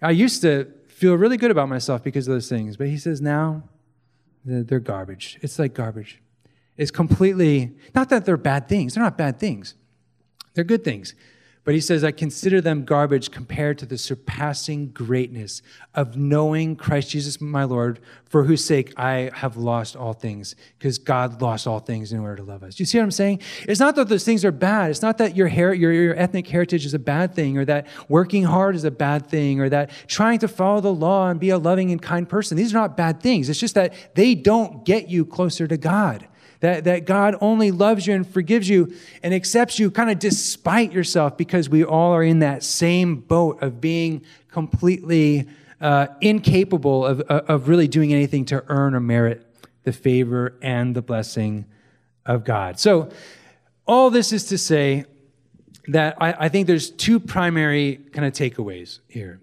I 0.00 0.10
used 0.10 0.42
to 0.42 0.72
feel 0.88 1.14
really 1.14 1.36
good 1.36 1.50
about 1.50 1.68
myself 1.68 2.02
because 2.02 2.26
of 2.26 2.34
those 2.34 2.48
things, 2.48 2.76
but 2.76 2.88
he 2.88 2.96
says 2.96 3.20
now 3.20 3.64
they're 4.44 4.80
garbage. 4.80 5.38
It's 5.42 5.58
like 5.58 5.74
garbage. 5.74 6.20
It's 6.76 6.90
completely, 6.90 7.76
not 7.94 8.08
that 8.08 8.24
they're 8.24 8.36
bad 8.36 8.68
things, 8.68 8.94
they're 8.94 9.04
not 9.04 9.18
bad 9.18 9.38
things, 9.38 9.74
they're 10.54 10.64
good 10.64 10.84
things. 10.84 11.14
But 11.64 11.74
he 11.74 11.80
says, 11.80 12.02
I 12.02 12.10
consider 12.10 12.60
them 12.60 12.84
garbage 12.84 13.30
compared 13.30 13.78
to 13.78 13.86
the 13.86 13.96
surpassing 13.96 14.88
greatness 14.88 15.62
of 15.94 16.16
knowing 16.16 16.74
Christ 16.74 17.10
Jesus 17.10 17.40
my 17.40 17.62
Lord, 17.62 18.00
for 18.24 18.44
whose 18.44 18.64
sake 18.64 18.92
I 18.96 19.30
have 19.34 19.56
lost 19.56 19.94
all 19.94 20.12
things, 20.12 20.56
because 20.78 20.98
God 20.98 21.40
lost 21.40 21.68
all 21.68 21.78
things 21.78 22.12
in 22.12 22.18
order 22.18 22.36
to 22.36 22.42
love 22.42 22.64
us. 22.64 22.80
You 22.80 22.86
see 22.86 22.98
what 22.98 23.04
I'm 23.04 23.10
saying? 23.12 23.40
It's 23.68 23.78
not 23.78 23.94
that 23.94 24.08
those 24.08 24.24
things 24.24 24.44
are 24.44 24.50
bad. 24.50 24.90
It's 24.90 25.02
not 25.02 25.18
that 25.18 25.36
your, 25.36 25.48
her- 25.48 25.74
your, 25.74 25.92
your 25.92 26.16
ethnic 26.16 26.48
heritage 26.48 26.84
is 26.84 26.94
a 26.94 26.98
bad 26.98 27.32
thing, 27.32 27.56
or 27.56 27.64
that 27.66 27.86
working 28.08 28.42
hard 28.42 28.74
is 28.74 28.82
a 28.84 28.90
bad 28.90 29.28
thing, 29.28 29.60
or 29.60 29.68
that 29.68 29.90
trying 30.08 30.40
to 30.40 30.48
follow 30.48 30.80
the 30.80 30.92
law 30.92 31.28
and 31.28 31.38
be 31.38 31.50
a 31.50 31.58
loving 31.58 31.92
and 31.92 32.02
kind 32.02 32.28
person. 32.28 32.56
These 32.56 32.74
are 32.74 32.78
not 32.78 32.96
bad 32.96 33.20
things. 33.20 33.48
It's 33.48 33.60
just 33.60 33.76
that 33.76 33.94
they 34.16 34.34
don't 34.34 34.84
get 34.84 35.08
you 35.08 35.24
closer 35.24 35.68
to 35.68 35.76
God 35.76 36.26
that, 36.62 36.84
that 36.84 37.06
God 37.06 37.34
only 37.40 37.72
loves 37.72 38.06
you 38.06 38.14
and 38.14 38.26
forgives 38.26 38.68
you 38.68 38.94
and 39.24 39.34
accepts 39.34 39.80
you 39.80 39.90
kind 39.90 40.10
of 40.10 40.20
despite 40.20 40.92
yourself 40.92 41.36
because 41.36 41.68
we 41.68 41.82
all 41.82 42.12
are 42.12 42.22
in 42.22 42.38
that 42.38 42.62
same 42.62 43.16
boat 43.16 43.60
of 43.62 43.80
being 43.80 44.22
completely 44.48 45.48
uh, 45.80 46.06
incapable 46.20 47.04
of, 47.04 47.20
of 47.22 47.68
really 47.68 47.88
doing 47.88 48.12
anything 48.12 48.44
to 48.44 48.64
earn 48.68 48.94
or 48.94 49.00
merit 49.00 49.44
the 49.82 49.92
favor 49.92 50.56
and 50.62 50.94
the 50.94 51.02
blessing 51.02 51.64
of 52.24 52.44
God. 52.44 52.78
So, 52.78 53.10
all 53.84 54.10
this 54.10 54.32
is 54.32 54.44
to 54.44 54.56
say 54.56 55.04
that 55.88 56.16
I, 56.20 56.44
I 56.44 56.48
think 56.48 56.68
there's 56.68 56.92
two 56.92 57.18
primary 57.18 57.96
kind 58.12 58.24
of 58.24 58.32
takeaways 58.32 59.00
here. 59.08 59.40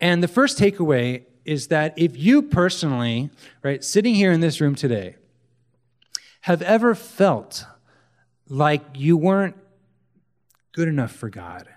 And 0.00 0.22
the 0.22 0.28
first 0.28 0.58
takeaway 0.58 1.24
is 1.44 1.66
that 1.66 1.92
if 1.98 2.16
you 2.16 2.40
personally, 2.40 3.28
right, 3.62 3.84
sitting 3.84 4.14
here 4.14 4.32
in 4.32 4.40
this 4.40 4.62
room 4.62 4.74
today, 4.74 5.16
have 6.40 6.62
ever 6.62 6.94
felt 6.94 7.64
like 8.48 8.82
you 8.94 9.16
weren't 9.16 9.56
good 10.72 10.88
enough 10.88 11.12
for 11.12 11.28
God, 11.28 11.68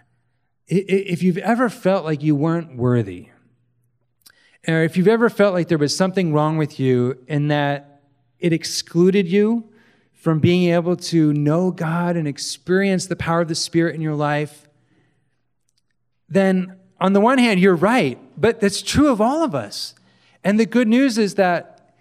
if 0.67 1.21
you've 1.21 1.37
ever 1.37 1.69
felt 1.69 2.05
like 2.05 2.23
you 2.23 2.35
weren't 2.35 2.75
worthy, 2.75 3.29
or 4.67 4.83
if 4.83 4.95
you've 4.95 5.07
ever 5.07 5.29
felt 5.29 5.53
like 5.53 5.67
there 5.67 5.77
was 5.77 5.95
something 5.95 6.33
wrong 6.33 6.57
with 6.57 6.79
you 6.79 7.17
and 7.27 7.51
that 7.51 8.01
it 8.39 8.53
excluded 8.53 9.27
you 9.27 9.69
from 10.13 10.39
being 10.39 10.69
able 10.71 10.95
to 10.95 11.33
know 11.33 11.69
God 11.69 12.15
and 12.15 12.27
experience 12.27 13.07
the 13.07 13.15
power 13.15 13.41
of 13.41 13.49
the 13.49 13.55
Spirit 13.55 13.93
in 13.93 14.01
your 14.01 14.15
life, 14.15 14.69
then 16.29 16.77
on 16.99 17.11
the 17.11 17.19
one 17.19 17.37
hand, 17.37 17.59
you're 17.59 17.75
right, 17.75 18.17
but 18.39 18.61
that's 18.61 18.81
true 18.81 19.09
of 19.09 19.19
all 19.19 19.43
of 19.43 19.53
us. 19.53 19.93
And 20.45 20.57
the 20.57 20.65
good 20.65 20.87
news 20.87 21.17
is 21.17 21.35
that 21.35 21.95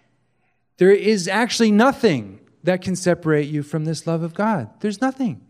there 0.77 0.93
is 0.93 1.27
actually 1.27 1.73
nothing 1.73 2.39
that 2.63 2.83
can 2.83 2.97
separate 2.97 3.49
you 3.49 3.63
from 3.63 3.85
this 3.85 4.07
love 4.07 4.23
of 4.23 4.35
God. 4.35 4.71
There's 4.81 5.01
nothing. 5.01 5.41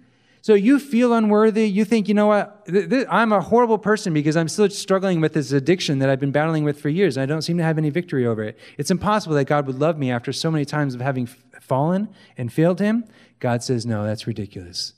So 0.41 0.55
you 0.55 0.81
feel 0.81 1.13
unworthy. 1.13 1.71
You 1.71 1.85
think, 1.85 2.09
you 2.09 2.15
know 2.15 2.27
what? 2.27 2.67
I'm 3.09 3.33
a 3.33 3.41
horrible 3.41 3.79
person 3.79 4.13
because 4.13 4.37
I'm 4.37 4.49
still 4.49 4.69
struggling 4.71 5.21
with 5.21 5.35
this 5.35 5.53
addiction 5.53 6.01
that 6.01 6.11
I've 6.11 6.19
been 6.19 6.33
battling 6.33 6.65
with 6.65 6.81
for 6.81 6.89
years. 6.89 7.17
And 7.17 7.23
I 7.23 7.27
don't 7.27 7.43
seem 7.43 7.59
to 7.59 7.63
have 7.63 7.79
any 7.79 7.91
victory 7.91 8.27
over 8.27 8.43
it. 8.43 8.59
It's 8.77 8.91
impossible 8.91 9.37
that 9.37 9.45
God 9.45 9.69
would 9.69 9.79
love 9.79 9.99
me 9.99 10.11
after 10.11 10.33
so 10.33 10.51
many 10.51 10.65
times 10.65 10.97
of 10.97 11.01
having 11.01 11.27
fallen 11.61 12.09
and 12.37 12.53
failed 12.53 12.81
Him. 12.81 13.05
God 13.39 13.63
says, 13.63 13.87
no, 13.87 14.05
that's 14.05 14.27
ridiculous. 14.27 14.95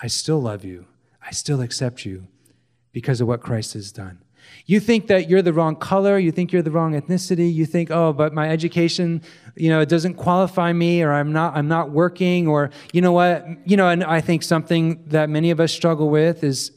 I 0.00 0.06
still 0.06 0.40
love 0.40 0.64
you. 0.64 0.86
I 1.26 1.32
still 1.32 1.60
accept 1.60 2.04
you 2.04 2.28
because 2.92 3.20
of 3.20 3.26
what 3.26 3.42
Christ 3.42 3.74
has 3.74 3.90
done. 3.90 4.20
You 4.66 4.80
think 4.80 5.06
that 5.06 5.28
you're 5.28 5.42
the 5.42 5.52
wrong 5.52 5.76
color, 5.76 6.18
you 6.18 6.30
think 6.30 6.52
you're 6.52 6.62
the 6.62 6.70
wrong 6.70 6.92
ethnicity, 6.92 7.52
you 7.52 7.64
think, 7.64 7.90
oh, 7.90 8.12
but 8.12 8.34
my 8.34 8.50
education, 8.50 9.22
you 9.56 9.70
know, 9.70 9.80
it 9.80 9.88
doesn't 9.88 10.14
qualify 10.14 10.72
me, 10.72 11.02
or 11.02 11.12
I'm 11.12 11.32
not, 11.32 11.56
I'm 11.56 11.68
not 11.68 11.90
working, 11.90 12.46
or 12.46 12.70
you 12.92 13.00
know 13.00 13.12
what, 13.12 13.46
you 13.64 13.76
know, 13.76 13.88
and 13.88 14.04
I 14.04 14.20
think 14.20 14.42
something 14.42 15.04
that 15.06 15.30
many 15.30 15.50
of 15.50 15.60
us 15.60 15.72
struggle 15.72 16.10
with 16.10 16.44
is 16.44 16.72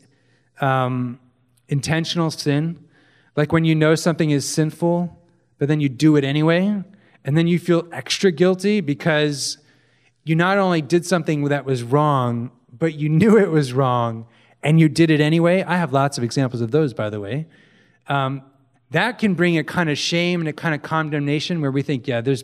um, 0.62 1.20
intentional 1.68 2.32
sin. 2.32 2.84
Like 3.36 3.52
when 3.52 3.66
you 3.66 3.76
know 3.76 3.96
something 3.96 4.30
is 4.30 4.48
sinful, 4.48 5.18
but 5.58 5.68
then 5.68 5.80
you 5.82 5.90
do 5.90 6.16
it 6.16 6.24
anyway, 6.24 6.84
and 7.26 7.38
then 7.38 7.48
you 7.48 7.60
feel 7.60 7.88
extra 7.92 8.32
guilty 8.32 8.82
because 8.82 9.58
you 10.24 10.36
not 10.36 10.58
only 10.58 10.82
did 10.82 11.06
something 11.06 11.44
that 11.46 11.66
was 11.66 11.84
wrong, 11.84 12.52
but 12.72 12.94
you 12.94 13.10
knew 13.10 13.38
it 13.38 13.50
was 13.50 13.74
wrong 13.74 14.28
and 14.64 14.80
you 14.80 14.90
did 14.90 15.10
it 15.10 15.20
anyway. 15.20 15.64
I 15.64 15.78
have 15.78 15.92
lots 15.94 16.18
of 16.18 16.24
examples 16.24 16.62
of 16.62 16.72
those, 16.72 16.94
by 16.94 17.10
the 17.10 17.20
way 17.20 17.48
um, 18.08 18.44
that 18.92 19.20
can 19.20 19.36
bring 19.36 19.58
a 19.58 19.64
kind 19.64 19.90
of 19.90 19.98
shame 19.98 20.42
and 20.42 20.50
a 20.50 20.54
kind 20.54 20.76
of 20.76 20.82
condemnation 20.82 21.62
where 21.62 21.72
we 21.72 21.82
think, 21.82 22.08
yeah, 22.08 22.20
there's, 22.20 22.44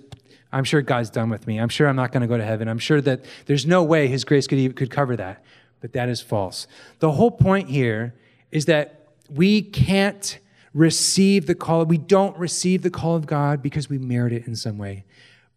I'm 0.51 0.63
sure 0.63 0.82
God's 0.82 1.10
done 1.10 1.30
with 1.30 1.45
me. 1.45 1.58
I'm 1.58 1.69
sure 1.69 1.88
I'm 1.88 1.95
not 1.97 2.13
going 2.13 2.21
to 2.21 2.27
go 2.27 2.38
to 2.38 2.45
heaven. 2.45 2.69
I'm 2.69 2.80
sure 2.80 3.01
that 3.01 3.25
there's 3.47 3.65
no 3.65 3.84
way 3.84 4.08
His 4.08 4.23
grace 4.23 4.47
could, 4.47 4.75
could 4.75 4.89
cover 4.89 5.17
that. 5.17 5.43
But 5.82 5.93
that 5.93 6.08
is 6.10 6.21
false. 6.21 6.65
The 6.99 7.12
whole 7.12 7.32
point 7.32 7.69
here 7.69 8.15
is 8.51 8.65
that 8.65 9.10
we 9.30 9.62
can't 9.62 10.39
receive 10.73 11.47
the 11.47 11.56
call. 11.56 11.84
We 11.84 11.97
don't 11.97 12.38
receive 12.38 12.82
the 12.82 12.89
call 12.89 13.15
of 13.15 13.25
God 13.25 13.62
because 13.62 13.89
we 13.89 13.97
merit 13.97 14.32
it 14.32 14.47
in 14.47 14.56
some 14.56 14.77
way. 14.77 15.03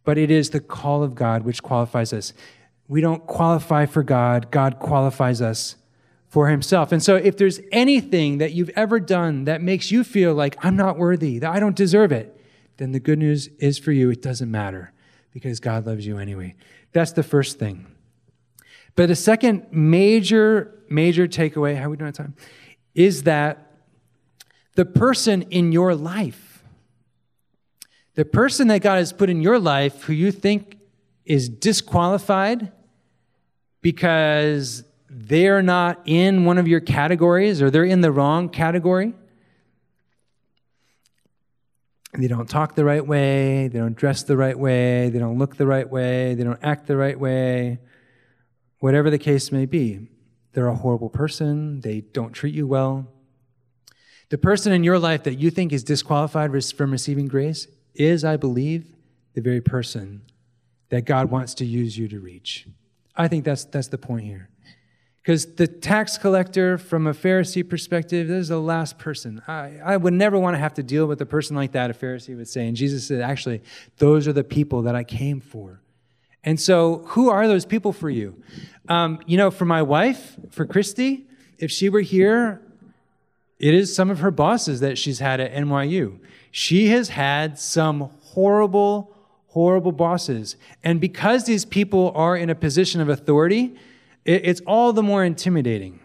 But 0.04 0.18
it 0.18 0.30
is 0.30 0.50
the 0.50 0.60
call 0.60 1.04
of 1.04 1.14
God 1.14 1.44
which 1.44 1.62
qualifies 1.62 2.12
us. 2.12 2.32
We 2.88 3.00
don't 3.00 3.24
qualify 3.28 3.86
for 3.86 4.02
God, 4.02 4.50
God 4.50 4.80
qualifies 4.80 5.40
us 5.40 5.76
for 6.30 6.48
himself. 6.48 6.92
And 6.92 7.02
so, 7.02 7.16
if 7.16 7.36
there's 7.36 7.60
anything 7.72 8.38
that 8.38 8.52
you've 8.52 8.70
ever 8.70 9.00
done 9.00 9.44
that 9.44 9.60
makes 9.60 9.90
you 9.90 10.04
feel 10.04 10.32
like 10.32 10.56
I'm 10.64 10.76
not 10.76 10.96
worthy, 10.96 11.40
that 11.40 11.50
I 11.50 11.60
don't 11.60 11.76
deserve 11.76 12.12
it, 12.12 12.40
then 12.78 12.92
the 12.92 13.00
good 13.00 13.18
news 13.18 13.48
is 13.58 13.78
for 13.78 13.92
you, 13.92 14.10
it 14.10 14.22
doesn't 14.22 14.50
matter 14.50 14.92
because 15.32 15.60
God 15.60 15.86
loves 15.86 16.06
you 16.06 16.18
anyway. 16.18 16.54
That's 16.92 17.12
the 17.12 17.24
first 17.24 17.58
thing. 17.58 17.86
But 18.94 19.08
the 19.08 19.16
second 19.16 19.66
major, 19.72 20.78
major 20.88 21.26
takeaway, 21.26 21.76
how 21.76 21.86
are 21.86 21.90
we 21.90 21.96
doing 21.96 22.06
on 22.08 22.12
time, 22.12 22.34
is 22.94 23.24
that 23.24 23.72
the 24.76 24.84
person 24.84 25.42
in 25.42 25.72
your 25.72 25.94
life, 25.94 26.64
the 28.14 28.24
person 28.24 28.68
that 28.68 28.82
God 28.82 28.96
has 28.96 29.12
put 29.12 29.30
in 29.30 29.42
your 29.42 29.58
life 29.58 30.04
who 30.04 30.12
you 30.12 30.30
think 30.30 30.78
is 31.24 31.48
disqualified 31.48 32.72
because 33.82 34.84
they're 35.10 35.60
not 35.60 36.00
in 36.04 36.44
one 36.44 36.56
of 36.56 36.68
your 36.68 36.78
categories 36.78 37.60
or 37.60 37.70
they're 37.70 37.84
in 37.84 38.00
the 38.00 38.12
wrong 38.12 38.48
category. 38.48 39.12
They 42.12 42.28
don't 42.28 42.48
talk 42.48 42.74
the 42.74 42.84
right 42.84 43.04
way, 43.04 43.68
they 43.68 43.78
don't 43.78 43.96
dress 43.96 44.22
the 44.22 44.36
right 44.36 44.58
way, 44.58 45.10
they 45.10 45.18
don't 45.18 45.38
look 45.38 45.56
the 45.56 45.66
right 45.66 45.88
way, 45.88 46.34
they 46.34 46.44
don't 46.44 46.58
act 46.62 46.86
the 46.86 46.96
right 46.96 47.18
way, 47.18 47.78
whatever 48.80 49.10
the 49.10 49.18
case 49.18 49.52
may 49.52 49.66
be. 49.66 50.08
They're 50.52 50.66
a 50.66 50.74
horrible 50.74 51.08
person, 51.08 51.80
they 51.80 52.00
don't 52.00 52.32
treat 52.32 52.54
you 52.54 52.66
well. 52.66 53.06
The 54.28 54.38
person 54.38 54.72
in 54.72 54.84
your 54.84 54.98
life 54.98 55.24
that 55.24 55.38
you 55.38 55.50
think 55.50 55.72
is 55.72 55.82
disqualified 55.82 56.50
from 56.64 56.90
receiving 56.90 57.26
grace 57.26 57.66
is, 57.94 58.24
I 58.24 58.36
believe, 58.36 58.86
the 59.34 59.40
very 59.40 59.60
person 59.60 60.22
that 60.88 61.04
God 61.04 61.30
wants 61.30 61.54
to 61.54 61.64
use 61.64 61.96
you 61.96 62.06
to 62.08 62.20
reach. 62.20 62.66
I 63.16 63.28
think 63.28 63.44
that's, 63.44 63.64
that's 63.64 63.88
the 63.88 63.98
point 63.98 64.24
here. 64.24 64.49
Because 65.30 65.46
the 65.54 65.68
tax 65.68 66.18
collector, 66.18 66.76
from 66.76 67.06
a 67.06 67.12
Pharisee 67.12 67.62
perspective, 67.62 68.26
this 68.26 68.40
is 68.40 68.48
the 68.48 68.58
last 68.58 68.98
person. 68.98 69.40
I, 69.46 69.78
I 69.84 69.96
would 69.96 70.12
never 70.12 70.36
want 70.36 70.54
to 70.54 70.58
have 70.58 70.74
to 70.74 70.82
deal 70.82 71.06
with 71.06 71.20
a 71.20 71.24
person 71.24 71.54
like 71.54 71.70
that, 71.70 71.88
a 71.88 71.94
Pharisee 71.94 72.36
would 72.36 72.48
say. 72.48 72.66
And 72.66 72.76
Jesus 72.76 73.06
said, 73.06 73.20
actually, 73.20 73.62
those 73.98 74.26
are 74.26 74.32
the 74.32 74.42
people 74.42 74.82
that 74.82 74.96
I 74.96 75.04
came 75.04 75.40
for. 75.40 75.82
And 76.42 76.58
so, 76.58 77.04
who 77.10 77.30
are 77.30 77.46
those 77.46 77.64
people 77.64 77.92
for 77.92 78.10
you? 78.10 78.42
Um, 78.88 79.20
you 79.24 79.36
know, 79.36 79.52
for 79.52 79.66
my 79.66 79.82
wife, 79.82 80.34
for 80.50 80.66
Christy, 80.66 81.28
if 81.58 81.70
she 81.70 81.88
were 81.88 82.00
here, 82.00 82.60
it 83.60 83.72
is 83.72 83.94
some 83.94 84.10
of 84.10 84.18
her 84.18 84.32
bosses 84.32 84.80
that 84.80 84.98
she's 84.98 85.20
had 85.20 85.38
at 85.38 85.54
NYU. 85.54 86.18
She 86.50 86.88
has 86.88 87.10
had 87.10 87.56
some 87.56 88.10
horrible, 88.20 89.14
horrible 89.50 89.92
bosses. 89.92 90.56
And 90.82 91.00
because 91.00 91.44
these 91.44 91.64
people 91.64 92.10
are 92.16 92.36
in 92.36 92.50
a 92.50 92.56
position 92.56 93.00
of 93.00 93.08
authority, 93.08 93.76
it's 94.24 94.60
all 94.62 94.92
the 94.92 95.02
more 95.02 95.24
intimidating. 95.24 96.00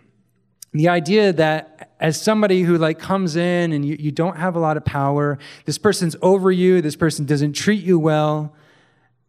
The 0.71 0.89
idea 0.89 1.31
that 1.33 1.95
as 1.99 2.21
somebody 2.21 2.63
who 2.63 2.77
like 2.77 2.99
comes 2.99 3.35
in 3.35 3.71
and 3.71 3.85
you, 3.85 3.95
you 3.97 4.11
don't 4.11 4.37
have 4.37 4.55
a 4.55 4.59
lot 4.59 4.77
of 4.77 4.83
power, 4.83 5.39
this 5.65 5.77
person's 5.77 6.15
over 6.21 6.51
you, 6.51 6.81
this 6.81 6.95
person 6.95 7.25
doesn't 7.25 7.53
treat 7.53 7.83
you 7.83 7.97
well, 7.97 8.53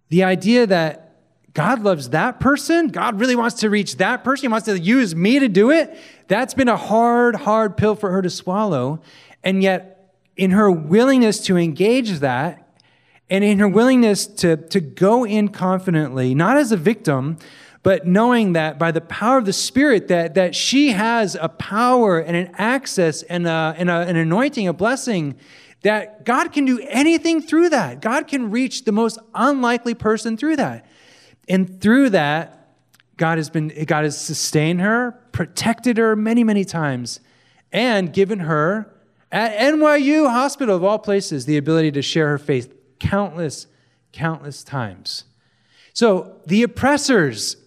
the 0.09 0.25
idea 0.25 0.66
that 0.66 1.07
God 1.55 1.83
loves 1.83 2.11
that 2.11 2.38
person, 2.38 2.88
God 2.88 3.18
really 3.18 3.37
wants 3.37 3.61
to 3.61 3.70
reach 3.70 3.96
that 3.96 4.25
person, 4.25 4.42
He 4.42 4.49
wants 4.49 4.66
to 4.66 4.79
use 4.79 5.14
me 5.14 5.38
to 5.38 5.49
do 5.49 5.70
it, 5.70 5.96
that's 6.29 6.53
been 6.53 6.68
a 6.68 6.77
hard, 6.77 7.37
hard 7.37 7.77
pill 7.77 7.94
for 7.94 8.11
her 8.11 8.22
to 8.22 8.31
swallow. 8.31 9.01
And 9.42 9.62
yet, 9.62 10.12
in 10.37 10.51
her 10.51 10.70
willingness 10.70 11.40
to 11.46 11.57
engage 11.57 12.18
that, 12.18 12.62
and 13.31 13.42
in 13.42 13.59
her 13.59 13.68
willingness 13.68 14.27
to, 14.27 14.57
to 14.57 14.81
go 14.81 15.25
in 15.25 15.49
confidently, 15.49 16.35
not 16.35 16.57
as 16.57 16.72
a 16.72 16.77
victim, 16.77 17.38
but 17.87 18.05
knowing 18.05 18.55
that 18.55 18.81
by 18.81 18.90
the 18.90 19.01
power 19.01 19.38
of 19.38 19.44
the 19.44 19.53
Spirit, 19.53 20.09
that, 20.09 20.35
that 20.35 20.57
she 20.57 20.90
has 20.90 21.37
a 21.40 21.49
power 21.49 22.18
and 22.18 22.37
an 22.37 22.51
access 22.55 23.22
and, 23.22 23.46
a, 23.46 23.77
and 23.79 23.88
a, 23.88 23.99
an 23.99 24.16
anointing, 24.16 24.66
a 24.66 24.72
blessing, 24.72 25.37
that 25.83 26.25
God 26.25 26.53
can 26.53 26.64
do 26.64 26.81
anything 26.88 27.40
through 27.40 27.68
that. 27.68 28.01
God 28.01 28.27
can 28.27 28.51
reach 28.51 28.87
the 28.87 28.90
most 28.90 29.20
unlikely 29.37 29.94
person 29.94 30.37
through 30.37 30.57
that. 30.57 30.85
And 31.49 31.81
through 31.81 32.11
that, 32.11 32.75
God 33.18 33.38
has 33.38 33.51
been 33.51 33.68
God 33.85 34.03
has 34.03 34.20
sustained 34.20 34.81
her, 34.81 35.12
protected 35.31 35.96
her 35.96 36.16
many, 36.16 36.42
many 36.42 36.64
times, 36.64 37.20
and 37.70 38.12
given 38.12 38.40
her 38.40 38.92
at 39.31 39.57
NYU 39.59 40.29
Hospital 40.29 40.75
of 40.75 40.83
all 40.83 40.99
places 40.99 41.46
the 41.46 41.57
ability 41.57 41.92
to 41.92 42.03
share 42.03 42.31
her 42.31 42.38
faith 42.38 42.75
countless, 42.99 43.68
countless 44.11 44.64
times. 44.64 45.22
So 45.92 46.40
the 46.46 46.64
oppressors 46.64 47.59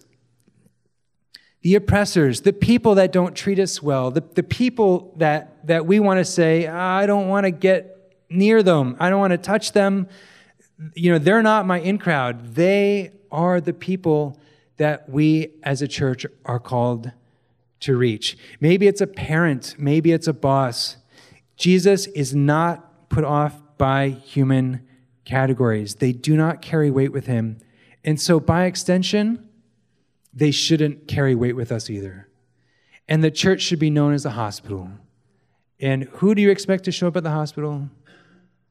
the 1.62 1.74
oppressors, 1.74 2.40
the 2.40 2.52
people 2.52 2.94
that 2.94 3.12
don't 3.12 3.34
treat 3.34 3.58
us 3.58 3.82
well, 3.82 4.10
the, 4.10 4.22
the 4.34 4.42
people 4.42 5.12
that, 5.18 5.66
that 5.66 5.86
we 5.86 6.00
want 6.00 6.18
to 6.18 6.24
say, 6.24 6.66
I 6.66 7.06
don't 7.06 7.28
want 7.28 7.44
to 7.44 7.50
get 7.50 8.14
near 8.30 8.62
them, 8.62 8.96
I 8.98 9.10
don't 9.10 9.20
want 9.20 9.32
to 9.32 9.38
touch 9.38 9.72
them. 9.72 10.08
You 10.94 11.12
know, 11.12 11.18
they're 11.18 11.42
not 11.42 11.66
my 11.66 11.80
in 11.80 11.98
crowd. 11.98 12.54
They 12.54 13.12
are 13.30 13.60
the 13.60 13.74
people 13.74 14.40
that 14.78 15.10
we 15.10 15.50
as 15.62 15.82
a 15.82 15.88
church 15.88 16.24
are 16.46 16.58
called 16.58 17.12
to 17.80 17.96
reach. 17.96 18.38
Maybe 18.60 18.86
it's 18.86 19.02
a 19.02 19.06
parent, 19.06 19.74
maybe 19.78 20.12
it's 20.12 20.26
a 20.26 20.32
boss. 20.32 20.96
Jesus 21.56 22.06
is 22.08 22.34
not 22.34 23.10
put 23.10 23.24
off 23.24 23.60
by 23.76 24.08
human 24.08 24.86
categories, 25.26 25.96
they 25.96 26.12
do 26.12 26.36
not 26.36 26.62
carry 26.62 26.90
weight 26.90 27.12
with 27.12 27.26
him. 27.26 27.58
And 28.02 28.18
so, 28.18 28.40
by 28.40 28.64
extension, 28.64 29.49
they 30.32 30.50
shouldn't 30.50 31.08
carry 31.08 31.34
weight 31.34 31.56
with 31.56 31.72
us 31.72 31.90
either. 31.90 32.28
And 33.08 33.24
the 33.24 33.30
church 33.30 33.62
should 33.62 33.78
be 33.78 33.90
known 33.90 34.14
as 34.14 34.24
a 34.24 34.30
hospital. 34.30 34.88
And 35.80 36.04
who 36.04 36.34
do 36.34 36.42
you 36.42 36.50
expect 36.50 36.84
to 36.84 36.92
show 36.92 37.08
up 37.08 37.16
at 37.16 37.24
the 37.24 37.30
hospital? 37.30 37.88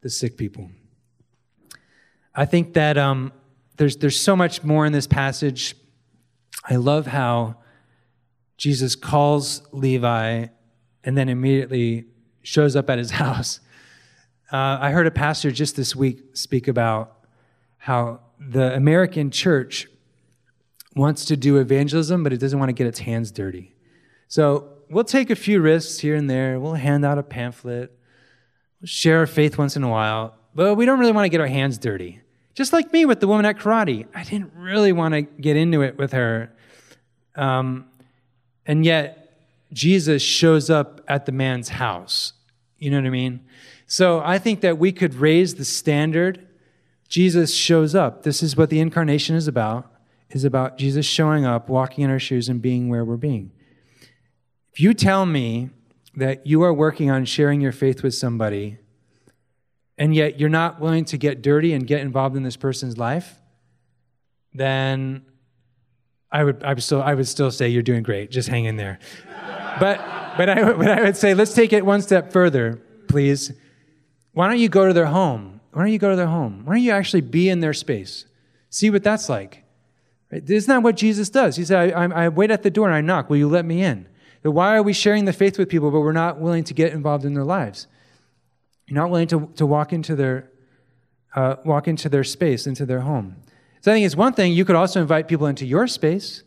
The 0.01 0.09
sick 0.09 0.37
people. 0.37 0.69
I 2.33 2.45
think 2.45 2.73
that 2.75 2.97
um, 2.97 3.33
there's, 3.77 3.97
there's 3.97 4.19
so 4.19 4.35
much 4.35 4.63
more 4.63 4.85
in 4.85 4.93
this 4.93 5.07
passage. 5.07 5.75
I 6.63 6.77
love 6.77 7.07
how 7.07 7.55
Jesus 8.57 8.95
calls 8.95 9.61
Levi 9.71 10.47
and 11.03 11.17
then 11.17 11.29
immediately 11.29 12.05
shows 12.43 12.75
up 12.75 12.89
at 12.89 12.97
his 12.97 13.11
house. 13.23 13.59
Uh, 14.51 14.77
I 14.79 14.91
heard 14.91 15.07
a 15.07 15.11
pastor 15.11 15.51
just 15.51 15.75
this 15.75 15.95
week 15.95 16.35
speak 16.35 16.67
about 16.67 17.25
how 17.77 18.21
the 18.39 18.73
American 18.73 19.31
church 19.31 19.87
wants 20.95 21.25
to 21.25 21.37
do 21.37 21.57
evangelism, 21.57 22.23
but 22.23 22.33
it 22.33 22.37
doesn't 22.37 22.59
want 22.59 22.69
to 22.69 22.73
get 22.73 22.87
its 22.87 22.99
hands 22.99 23.31
dirty. 23.31 23.75
So 24.27 24.69
we'll 24.89 25.03
take 25.03 25.29
a 25.29 25.35
few 25.35 25.61
risks 25.61 25.99
here 25.99 26.15
and 26.15 26.29
there. 26.29 26.59
We'll 26.59 26.73
hand 26.73 27.05
out 27.05 27.17
a 27.17 27.23
pamphlet, 27.23 27.91
we'll 28.81 28.87
share 28.87 29.19
our 29.19 29.27
faith 29.27 29.57
once 29.57 29.75
in 29.75 29.83
a 29.83 29.89
while, 29.89 30.35
but 30.55 30.75
we 30.75 30.85
don't 30.85 30.99
really 30.99 31.11
want 31.11 31.25
to 31.25 31.29
get 31.29 31.41
our 31.41 31.47
hands 31.47 31.77
dirty. 31.77 32.21
Just 32.55 32.73
like 32.73 32.91
me 32.91 33.05
with 33.05 33.19
the 33.19 33.27
woman 33.27 33.45
at 33.45 33.57
karate, 33.57 34.05
I 34.13 34.23
didn't 34.23 34.51
really 34.55 34.91
want 34.91 35.13
to 35.13 35.21
get 35.21 35.55
into 35.55 35.81
it 35.81 35.97
with 35.97 36.11
her. 36.11 36.51
Um, 37.35 37.85
and 38.65 38.83
yet, 38.83 39.15
Jesus 39.71 40.21
shows 40.21 40.69
up 40.69 41.01
at 41.07 41.25
the 41.25 41.31
man's 41.31 41.69
house. 41.69 42.33
You 42.77 42.89
know 42.91 42.97
what 42.97 43.05
I 43.05 43.11
mean? 43.11 43.41
So 43.85 44.19
I 44.19 44.37
think 44.39 44.61
that 44.61 44.77
we 44.77 44.91
could 44.91 45.15
raise 45.15 45.55
the 45.55 45.65
standard. 45.65 46.47
Jesus 47.07 47.53
shows 47.53 47.95
up. 47.95 48.23
This 48.23 48.43
is 48.43 48.55
what 48.57 48.69
the 48.69 48.79
incarnation 48.79 49.35
is 49.35 49.47
about, 49.47 49.91
is 50.31 50.43
about 50.43 50.77
Jesus 50.77 51.05
showing 51.05 51.45
up, 51.45 51.69
walking 51.69 52.03
in 52.03 52.09
our 52.09 52.19
shoes, 52.19 52.49
and 52.49 52.61
being 52.61 52.89
where 52.89 53.03
we're 53.03 53.17
being. 53.17 53.51
If 54.71 54.79
you 54.79 54.93
tell 54.93 55.25
me 55.25 55.69
that 56.15 56.45
you 56.45 56.61
are 56.63 56.73
working 56.73 57.09
on 57.09 57.25
sharing 57.25 57.61
your 57.61 57.71
faith 57.71 58.03
with 58.03 58.13
somebody, 58.13 58.77
and 59.97 60.15
yet 60.15 60.39
you're 60.39 60.49
not 60.49 60.79
willing 60.79 61.05
to 61.05 61.17
get 61.17 61.41
dirty 61.41 61.73
and 61.73 61.85
get 61.85 62.01
involved 62.01 62.35
in 62.35 62.43
this 62.43 62.55
person's 62.55 62.97
life, 62.97 63.35
then 64.53 65.25
I 66.31 66.43
would, 66.43 66.63
I 66.63 66.73
would 66.73 66.83
still, 66.83 67.01
I 67.01 67.13
would 67.15 67.27
still 67.27 67.51
say 67.51 67.69
you're 67.69 67.83
doing 67.83 68.03
great. 68.03 68.31
Just 68.31 68.49
hang 68.49 68.65
in 68.65 68.77
there. 68.77 68.99
but, 69.79 69.97
but 70.37 70.49
I, 70.49 70.73
but 70.73 70.87
I 70.87 71.01
would 71.01 71.17
say 71.17 71.33
let's 71.33 71.53
take 71.53 71.73
it 71.73 71.85
one 71.85 72.01
step 72.01 72.31
further, 72.31 72.81
please. 73.07 73.51
Why 74.33 74.47
don't 74.47 74.59
you 74.59 74.69
go 74.69 74.87
to 74.87 74.93
their 74.93 75.07
home? 75.07 75.59
Why 75.73 75.83
don't 75.83 75.91
you 75.91 75.99
go 75.99 76.09
to 76.09 76.15
their 76.15 76.27
home? 76.27 76.65
Why 76.65 76.75
don't 76.75 76.83
you 76.83 76.91
actually 76.91 77.21
be 77.21 77.49
in 77.49 77.59
their 77.59 77.73
space? 77.73 78.25
See 78.69 78.89
what 78.89 79.03
that's 79.03 79.29
like. 79.29 79.63
Right? 80.31 80.47
Isn't 80.47 80.83
what 80.83 80.95
Jesus 80.95 81.29
does? 81.29 81.55
He 81.55 81.65
said, 81.65 81.93
I, 81.93 82.05
I, 82.05 82.25
I 82.25 82.29
wait 82.29 82.51
at 82.51 82.63
the 82.63 82.69
door 82.69 82.87
and 82.87 82.95
I 82.95 83.01
knock. 83.01 83.29
Will 83.29 83.37
you 83.37 83.49
let 83.49 83.65
me 83.65 83.83
in? 83.83 84.07
But 84.41 84.51
why 84.51 84.75
are 84.77 84.83
we 84.83 84.93
sharing 84.93 85.25
the 85.25 85.33
faith 85.33 85.57
with 85.57 85.69
people, 85.69 85.91
but 85.91 85.99
we're 85.99 86.11
not 86.11 86.39
willing 86.39 86.63
to 86.65 86.73
get 86.73 86.93
involved 86.93 87.25
in 87.25 87.33
their 87.33 87.43
lives? 87.43 87.87
You're 88.87 88.95
not 88.95 89.09
willing 89.09 89.27
to, 89.27 89.51
to 89.55 89.65
walk 89.65 89.93
into 89.93 90.15
their 90.15 90.49
uh, 91.35 91.57
walk 91.63 91.87
into 91.87 92.09
their 92.09 92.23
space, 92.23 92.65
into 92.65 92.87
their 92.87 93.01
home. 93.01 93.35
So 93.81 93.91
I 93.91 93.95
think 93.95 94.05
it's 94.05 94.15
one 94.15 94.33
thing. 94.33 94.51
You 94.53 94.65
could 94.65 94.75
also 94.75 94.99
invite 94.99 95.27
people 95.27 95.45
into 95.45 95.65
your 95.65 95.85
space. 95.87 96.43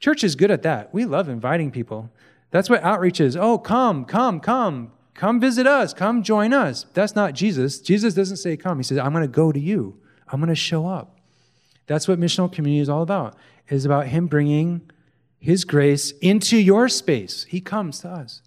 Church 0.00 0.24
is 0.24 0.34
good 0.34 0.50
at 0.50 0.62
that. 0.62 0.92
We 0.92 1.04
love 1.04 1.28
inviting 1.28 1.70
people. 1.70 2.10
That's 2.50 2.68
what 2.68 2.82
outreach 2.82 3.20
is. 3.20 3.36
Oh, 3.36 3.56
come, 3.56 4.04
come, 4.04 4.40
come, 4.40 4.92
come 5.14 5.38
visit 5.38 5.66
us, 5.66 5.94
come 5.94 6.22
join 6.22 6.52
us. 6.52 6.86
That's 6.92 7.14
not 7.14 7.34
Jesus. 7.34 7.80
Jesus 7.80 8.14
doesn't 8.14 8.38
say 8.38 8.56
come. 8.56 8.78
He 8.78 8.82
says, 8.82 8.98
I'm 8.98 9.12
going 9.12 9.22
to 9.22 9.28
go 9.28 9.52
to 9.52 9.60
you. 9.60 10.00
I'm 10.26 10.40
going 10.40 10.48
to 10.48 10.56
show 10.56 10.86
up. 10.88 11.19
That's 11.90 12.06
what 12.06 12.20
missional 12.20 12.50
community 12.50 12.80
is 12.80 12.88
all 12.88 13.02
about. 13.02 13.36
Is 13.68 13.84
about 13.84 14.06
him 14.06 14.28
bringing 14.28 14.88
his 15.40 15.64
grace 15.64 16.12
into 16.20 16.56
your 16.56 16.88
space. 16.88 17.46
He 17.48 17.60
comes 17.60 17.98
to 18.00 18.10
us. 18.10 18.42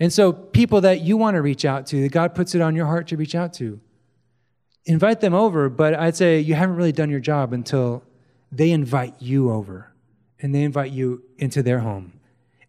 And 0.00 0.12
so, 0.12 0.32
people 0.32 0.80
that 0.80 1.00
you 1.02 1.16
want 1.16 1.36
to 1.36 1.42
reach 1.42 1.64
out 1.64 1.86
to, 1.86 2.02
that 2.02 2.10
God 2.10 2.34
puts 2.34 2.56
it 2.56 2.60
on 2.60 2.74
your 2.74 2.86
heart 2.86 3.06
to 3.08 3.16
reach 3.16 3.36
out 3.36 3.52
to, 3.54 3.80
invite 4.84 5.20
them 5.20 5.32
over, 5.32 5.68
but 5.68 5.94
I'd 5.94 6.16
say 6.16 6.40
you 6.40 6.54
haven't 6.54 6.74
really 6.74 6.90
done 6.90 7.08
your 7.08 7.20
job 7.20 7.52
until 7.52 8.02
they 8.50 8.72
invite 8.72 9.14
you 9.20 9.52
over 9.52 9.92
and 10.40 10.52
they 10.52 10.64
invite 10.64 10.90
you 10.90 11.22
into 11.38 11.62
their 11.62 11.78
home. 11.78 12.18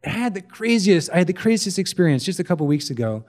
I 0.05 0.09
had 0.09 0.35
the 0.35 0.41
craziest, 0.41 1.09
I 1.09 1.17
had 1.17 1.27
the 1.27 1.33
craziest 1.33 1.79
experience 1.79 2.23
just 2.23 2.39
a 2.39 2.43
couple 2.43 2.67
weeks 2.67 2.91
ago 2.91 3.25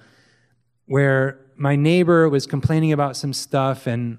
where 0.85 1.39
my 1.57 1.77
neighbor 1.77 2.29
was 2.29 2.47
complaining 2.47 2.93
about 2.93 3.17
some 3.17 3.33
stuff 3.33 3.87
and 3.87 4.19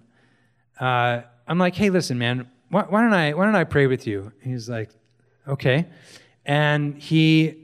uh, 0.80 1.22
I'm 1.48 1.58
like, 1.58 1.76
hey, 1.76 1.90
listen, 1.90 2.18
man, 2.18 2.50
why, 2.70 2.84
why, 2.84 3.02
don't 3.02 3.14
I, 3.14 3.34
why 3.34 3.46
don't 3.46 3.56
I 3.56 3.64
pray 3.64 3.88
with 3.88 4.08
you? 4.08 4.32
he's 4.42 4.70
like, 4.70 4.90
okay. 5.48 5.88
And 6.46 6.98
he, 6.98 7.58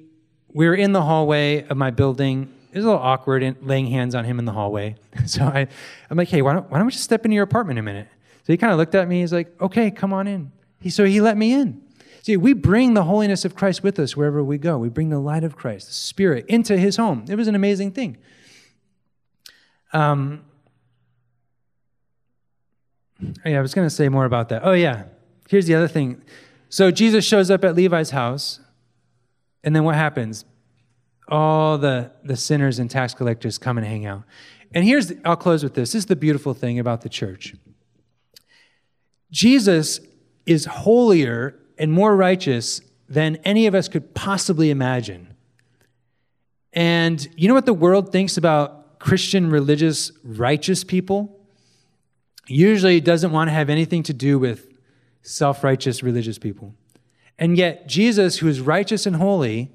we 0.54 0.68
were 0.68 0.76
in 0.76 0.92
the 0.92 1.02
hallway 1.02 1.66
of 1.68 1.78
my 1.78 1.92
building. 1.92 2.54
It 2.72 2.78
was 2.78 2.86
a 2.86 2.90
little 2.90 3.02
awkward 3.02 3.44
in, 3.44 3.56
laying 3.62 3.88
hands 3.88 4.16
on 4.16 4.26
him 4.26 4.40
in 4.40 4.46
the 4.46 4.52
hallway. 4.52 4.96
So 5.26 5.44
I, 5.44 5.68
I'm 6.10 6.18
like, 6.18 6.30
hey, 6.30 6.42
why 6.42 6.54
don't, 6.54 6.70
why 6.72 6.78
don't 6.78 6.86
we 6.88 6.94
just 6.94 7.04
step 7.04 7.26
into 7.26 7.36
your 7.36 7.44
apartment 7.44 7.80
a 7.80 7.82
minute? 7.82 8.08
So 8.44 8.54
he 8.54 8.58
kind 8.58 8.72
of 8.72 8.78
looked 8.78 8.96
at 8.96 9.10
me. 9.10 9.20
He's 9.20 9.34
like, 9.34 9.60
okay, 9.60 9.92
come 9.92 10.13
on 10.13 10.26
in. 10.26 10.54
He, 10.80 10.90
so 10.90 11.04
he 11.04 11.20
let 11.20 11.36
me 11.36 11.54
in. 11.54 11.82
See, 12.22 12.38
we 12.38 12.54
bring 12.54 12.94
the 12.94 13.04
holiness 13.04 13.46
of 13.46 13.56
Christ 13.56 13.84
with 13.84 14.00
us 14.00 14.16
wherever 14.16 14.44
we 14.44 14.58
go. 14.58 14.78
We 14.78 14.90
bring 14.90 15.10
the 15.10 15.20
light 15.20 15.44
of 15.44 15.56
Christ, 15.56 15.88
the 15.88 15.94
Spirit, 15.94 16.46
into 16.48 16.78
his 16.78 16.98
home. 16.98 17.26
It 17.30 17.36
was 17.36 17.48
an 17.48 17.56
amazing 17.56 17.92
thing. 17.92 18.18
Um, 19.94 20.44
Oh, 23.21 23.49
yeah, 23.49 23.58
I 23.58 23.62
was 23.62 23.73
going 23.73 23.86
to 23.88 23.93
say 23.93 24.10
more 24.10 24.25
about 24.25 24.49
that. 24.49 24.62
Oh, 24.63 24.73
yeah. 24.73 25.06
Here's 25.49 25.65
the 25.65 25.75
other 25.75 25.88
thing. 25.88 26.21
So 26.69 26.91
Jesus 26.91 27.25
shows 27.25 27.49
up 27.49 27.63
at 27.63 27.75
Levi's 27.75 28.12
house, 28.12 28.60
and 29.63 29.75
then 29.75 29.84
what 29.84 29.95
happens? 29.95 30.45
All 31.27 31.77
the, 31.77 32.12
the 32.23 32.36
sinners 32.36 32.80
and 32.80 32.89
tax 32.89 33.13
collectors 33.13 33.58
come 33.58 33.77
and 33.77 33.88
hang 33.88 34.06
out. 34.06 34.23
And 34.73 34.84
here's, 34.84 35.08
the, 35.08 35.19
I'll 35.25 35.36
close 35.36 35.63
with 35.63 35.73
this. 35.73 35.93
This 35.93 36.03
is 36.03 36.06
the 36.08 36.15
beautiful 36.15 36.53
thing 36.53 36.80
about 36.80 37.01
the 37.01 37.10
church. 37.10 37.56
Jesus 39.32 39.99
is 40.45 40.65
holier 40.65 41.58
and 41.77 41.91
more 41.91 42.15
righteous 42.15 42.82
than 43.10 43.38
any 43.38 43.67
of 43.67 43.75
us 43.75 43.88
could 43.88 44.13
possibly 44.13 44.69
imagine. 44.69 45.34
And 46.73 47.27
you 47.36 47.47
know 47.47 47.53
what 47.53 47.65
the 47.65 47.73
world 47.73 48.12
thinks 48.12 48.38
about 48.38 48.99
Christian, 48.99 49.49
religious, 49.49 50.12
righteous 50.23 50.84
people? 50.84 51.37
Usually 52.48 53.00
doesn't 53.02 53.32
want 53.32 53.50
to 53.50 53.54
have 53.54 53.70
anything 53.70 54.04
to 54.04 54.14
do 54.14 54.40
with 54.40 54.68
self 55.22 55.64
righteous 55.64 56.02
religious 56.02 56.38
people. 56.38 56.74
And 57.38 57.58
yet, 57.58 57.88
Jesus, 57.88 58.40
who 58.40 58.48
is 58.48 58.62
righteous 58.62 59.06
and 59.06 59.18
holy, 59.18 59.72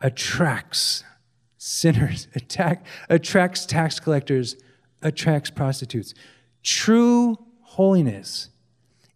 attracts 0.00 1.04
sinners, 1.58 2.28
attack, 2.34 2.86
attracts 3.08 3.66
tax 3.66 4.00
collectors, 4.00 4.56
attracts 5.02 5.50
prostitutes. 5.50 6.14
True 6.62 7.36
holiness 7.62 8.48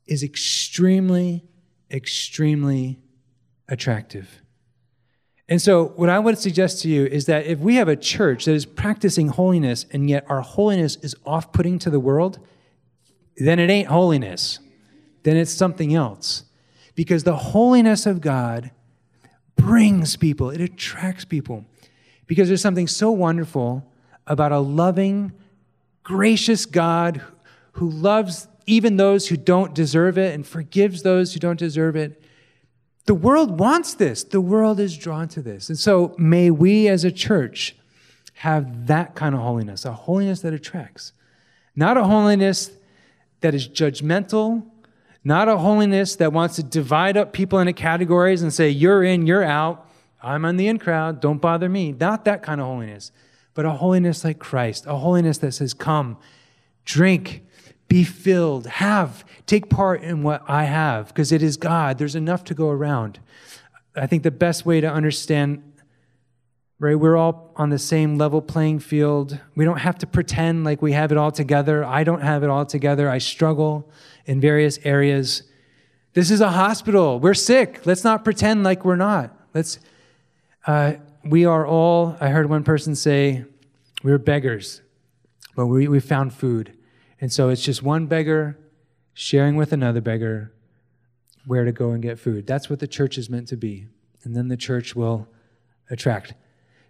is 0.06 0.22
extremely, 0.22 1.44
extremely 1.90 2.98
attractive. 3.68 4.42
And 5.48 5.60
so, 5.60 5.86
what 5.96 6.08
I 6.08 6.20
would 6.20 6.38
suggest 6.38 6.82
to 6.82 6.88
you 6.88 7.06
is 7.06 7.26
that 7.26 7.46
if 7.46 7.58
we 7.58 7.74
have 7.74 7.88
a 7.88 7.96
church 7.96 8.44
that 8.44 8.54
is 8.54 8.64
practicing 8.64 9.28
holiness 9.28 9.84
and 9.90 10.08
yet 10.08 10.24
our 10.28 10.42
holiness 10.42 10.96
is 11.02 11.16
off 11.26 11.52
putting 11.52 11.78
to 11.80 11.90
the 11.90 11.98
world, 11.98 12.38
then 13.44 13.58
it 13.58 13.70
ain't 13.70 13.88
holiness 13.88 14.58
then 15.22 15.36
it's 15.36 15.52
something 15.52 15.94
else. 15.94 16.44
Because 16.94 17.24
the 17.24 17.36
holiness 17.36 18.06
of 18.06 18.20
God 18.20 18.70
brings 19.56 20.16
people, 20.16 20.50
it 20.50 20.60
attracts 20.60 21.24
people. 21.24 21.64
Because 22.26 22.48
there's 22.48 22.62
something 22.62 22.86
so 22.86 23.10
wonderful 23.10 23.86
about 24.26 24.52
a 24.52 24.58
loving, 24.58 25.32
gracious 26.02 26.66
God 26.66 27.22
who 27.72 27.90
loves 27.90 28.48
even 28.66 28.96
those 28.96 29.28
who 29.28 29.36
don't 29.36 29.74
deserve 29.74 30.16
it 30.16 30.34
and 30.34 30.46
forgives 30.46 31.02
those 31.02 31.34
who 31.34 31.40
don't 31.40 31.58
deserve 31.58 31.96
it. 31.96 32.22
The 33.06 33.14
world 33.14 33.58
wants 33.58 33.94
this. 33.94 34.22
The 34.22 34.40
world 34.40 34.78
is 34.78 34.96
drawn 34.96 35.28
to 35.28 35.42
this. 35.42 35.68
And 35.68 35.78
so 35.78 36.14
may 36.18 36.50
we 36.50 36.86
as 36.86 37.04
a 37.04 37.10
church 37.10 37.74
have 38.34 38.86
that 38.86 39.14
kind 39.14 39.34
of 39.34 39.40
holiness, 39.40 39.84
a 39.84 39.92
holiness 39.92 40.40
that 40.40 40.52
attracts, 40.52 41.12
not 41.74 41.96
a 41.96 42.04
holiness 42.04 42.70
that 43.40 43.54
is 43.54 43.68
judgmental 43.68 44.64
not 45.22 45.48
a 45.48 45.58
holiness 45.58 46.16
that 46.16 46.32
wants 46.32 46.56
to 46.56 46.62
divide 46.62 47.16
up 47.16 47.32
people 47.32 47.58
into 47.58 47.72
categories 47.72 48.42
and 48.42 48.52
say, 48.52 48.70
you're 48.70 49.04
in, 49.04 49.26
you're 49.26 49.44
out. 49.44 49.86
I'm 50.22 50.44
on 50.44 50.56
the 50.56 50.68
in 50.68 50.78
crowd. 50.78 51.20
Don't 51.20 51.40
bother 51.40 51.68
me. 51.68 51.92
Not 51.92 52.24
that 52.24 52.42
kind 52.42 52.60
of 52.60 52.66
holiness, 52.66 53.12
but 53.54 53.66
a 53.66 53.72
holiness 53.72 54.24
like 54.24 54.38
Christ, 54.38 54.86
a 54.86 54.96
holiness 54.96 55.38
that 55.38 55.52
says, 55.52 55.74
come, 55.74 56.16
drink, 56.84 57.44
be 57.88 58.04
filled, 58.04 58.66
have, 58.66 59.24
take 59.46 59.68
part 59.68 60.02
in 60.02 60.22
what 60.22 60.42
I 60.48 60.64
have, 60.64 61.08
because 61.08 61.32
it 61.32 61.42
is 61.42 61.56
God. 61.56 61.98
There's 61.98 62.14
enough 62.14 62.44
to 62.44 62.54
go 62.54 62.68
around. 62.68 63.18
I 63.96 64.06
think 64.06 64.22
the 64.22 64.30
best 64.30 64.64
way 64.64 64.80
to 64.80 64.90
understand 64.90 65.69
right? 66.80 66.98
We're 66.98 67.16
all 67.16 67.52
on 67.56 67.68
the 67.68 67.78
same 67.78 68.16
level 68.16 68.40
playing 68.40 68.80
field. 68.80 69.38
We 69.54 69.64
don't 69.64 69.78
have 69.78 69.98
to 69.98 70.06
pretend 70.06 70.64
like 70.64 70.82
we 70.82 70.92
have 70.92 71.12
it 71.12 71.18
all 71.18 71.30
together. 71.30 71.84
I 71.84 72.02
don't 72.02 72.22
have 72.22 72.42
it 72.42 72.50
all 72.50 72.66
together. 72.66 73.08
I 73.08 73.18
struggle 73.18 73.88
in 74.24 74.40
various 74.40 74.78
areas. 74.82 75.44
This 76.14 76.30
is 76.30 76.40
a 76.40 76.50
hospital. 76.50 77.20
We're 77.20 77.34
sick. 77.34 77.82
Let's 77.84 78.02
not 78.02 78.24
pretend 78.24 78.64
like 78.64 78.84
we're 78.84 78.96
not. 78.96 79.36
Let's. 79.54 79.78
Uh, 80.66 80.94
we 81.24 81.44
are 81.44 81.66
all. 81.66 82.16
I 82.18 82.30
heard 82.30 82.48
one 82.48 82.64
person 82.64 82.96
say, 82.96 83.44
"We're 84.02 84.18
beggars, 84.18 84.80
but 85.54 85.66
we 85.66 85.86
we 85.86 86.00
found 86.00 86.32
food," 86.32 86.72
and 87.20 87.30
so 87.30 87.50
it's 87.50 87.62
just 87.62 87.82
one 87.82 88.06
beggar 88.06 88.58
sharing 89.12 89.54
with 89.54 89.72
another 89.72 90.00
beggar, 90.00 90.52
where 91.44 91.64
to 91.64 91.72
go 91.72 91.90
and 91.90 92.02
get 92.02 92.18
food. 92.18 92.46
That's 92.46 92.70
what 92.70 92.78
the 92.78 92.86
church 92.86 93.18
is 93.18 93.28
meant 93.28 93.48
to 93.48 93.56
be. 93.56 93.86
And 94.22 94.34
then 94.34 94.48
the 94.48 94.56
church 94.56 94.96
will 94.96 95.28
attract. 95.90 96.34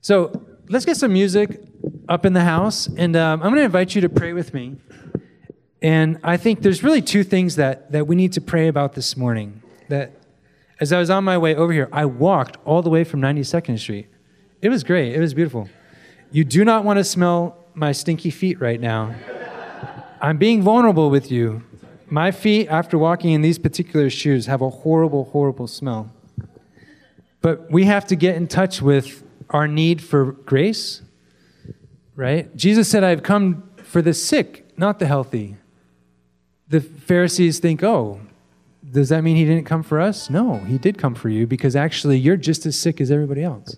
So 0.01 0.47
let's 0.69 0.85
get 0.85 0.97
some 0.97 1.13
music 1.13 1.61
up 2.09 2.25
in 2.25 2.33
the 2.33 2.45
house. 2.45 2.87
And 2.87 3.17
um, 3.17 3.43
I'm 3.43 3.51
going 3.51 3.61
to 3.61 3.65
invite 3.65 3.95
you 3.95 4.01
to 4.01 4.09
pray 4.09 4.33
with 4.33 4.55
me. 4.55 4.77
And 5.83 6.19
I 6.23 6.37
think 6.37 6.63
there's 6.63 6.83
really 6.83 7.03
two 7.03 7.25
things 7.25 7.57
that, 7.57 7.93
that 7.93 8.07
we 8.07 8.17
need 8.17 8.33
to 8.35 8.41
pray 8.41 8.69
about 8.69 8.95
this 8.95 9.17
morning. 9.17 9.63
That 9.89 10.13
as 10.79 10.93
I 10.93 10.99
was 10.99 11.11
on 11.11 11.25
my 11.25 11.39
way 11.39 11.55
over 11.55 11.73
here, 11.73 11.89
I 11.93 12.07
walked 12.07 12.57
all 12.65 12.83
the 12.83 12.91
way 12.91 13.05
from 13.05 13.21
92nd 13.21 13.79
Street. 13.79 14.09
It 14.63 14.69
was 14.69 14.85
great, 14.85 15.15
it 15.15 15.21
was 15.21 15.35
beautiful. 15.35 15.69
You 16.31 16.45
do 16.45 16.65
not 16.65 16.85
want 16.85 16.99
to 16.99 17.05
smell 17.05 17.57
my 17.75 17.93
stinky 17.93 18.31
feet 18.31 18.61
right 18.61 18.81
now. 18.81 19.15
I'm 20.21 20.37
being 20.37 20.63
vulnerable 20.63 21.11
with 21.11 21.31
you. 21.31 21.63
My 22.07 22.31
feet, 22.31 22.69
after 22.69 22.99
walking 22.99 23.31
in 23.31 23.41
these 23.41 23.59
particular 23.59 24.11
shoes, 24.11 24.47
have 24.47 24.61
a 24.61 24.69
horrible, 24.69 25.25
horrible 25.27 25.67
smell. 25.67 26.13
But 27.41 27.71
we 27.71 27.85
have 27.85 28.07
to 28.09 28.17
get 28.17 28.37
in 28.37 28.47
touch 28.49 28.83
with 28.83 29.23
our 29.51 29.69
need 29.69 30.03
for 30.03 30.33
grace, 30.33 31.03
right? 32.17 32.55
Jesus 32.57 32.89
said, 32.89 33.05
I've 33.05 33.23
come 33.23 33.69
for 33.83 34.01
the 34.01 34.15
sick, 34.15 34.67
not 34.79 34.99
the 34.99 35.07
healthy. 35.07 35.57
The 36.69 36.81
Pharisees 36.81 37.59
think, 37.59 37.83
oh, 37.83 38.21
does 38.91 39.09
that 39.11 39.23
mean 39.23 39.37
he 39.37 39.45
didn't 39.45 39.67
come 39.67 39.83
for 39.83 40.01
us? 40.01 40.31
No, 40.31 40.59
he 40.59 40.79
did 40.79 40.99
come 40.99 41.15
for 41.15 41.29
you 41.29 41.47
because 41.47 41.77
actually 41.77 42.19
you're 42.19 42.37
just 42.37 42.67
as 42.67 42.79
sick 42.79 43.01
as 43.01 43.11
everybody 43.11 43.43
else. 43.43 43.77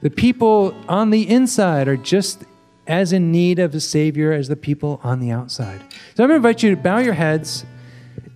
The 0.00 0.10
people 0.10 0.74
on 0.88 1.10
the 1.10 1.28
inside 1.28 1.88
are 1.88 1.96
just 1.96 2.44
as 2.86 3.12
in 3.12 3.30
need 3.30 3.58
of 3.58 3.74
a 3.74 3.80
Savior 3.80 4.32
as 4.32 4.48
the 4.48 4.56
people 4.56 5.00
on 5.02 5.20
the 5.20 5.30
outside. 5.30 5.80
So 6.14 6.24
I'm 6.24 6.30
going 6.30 6.40
to 6.40 6.48
invite 6.48 6.62
you 6.62 6.70
to 6.70 6.76
bow 6.76 6.98
your 6.98 7.14
heads. 7.14 7.64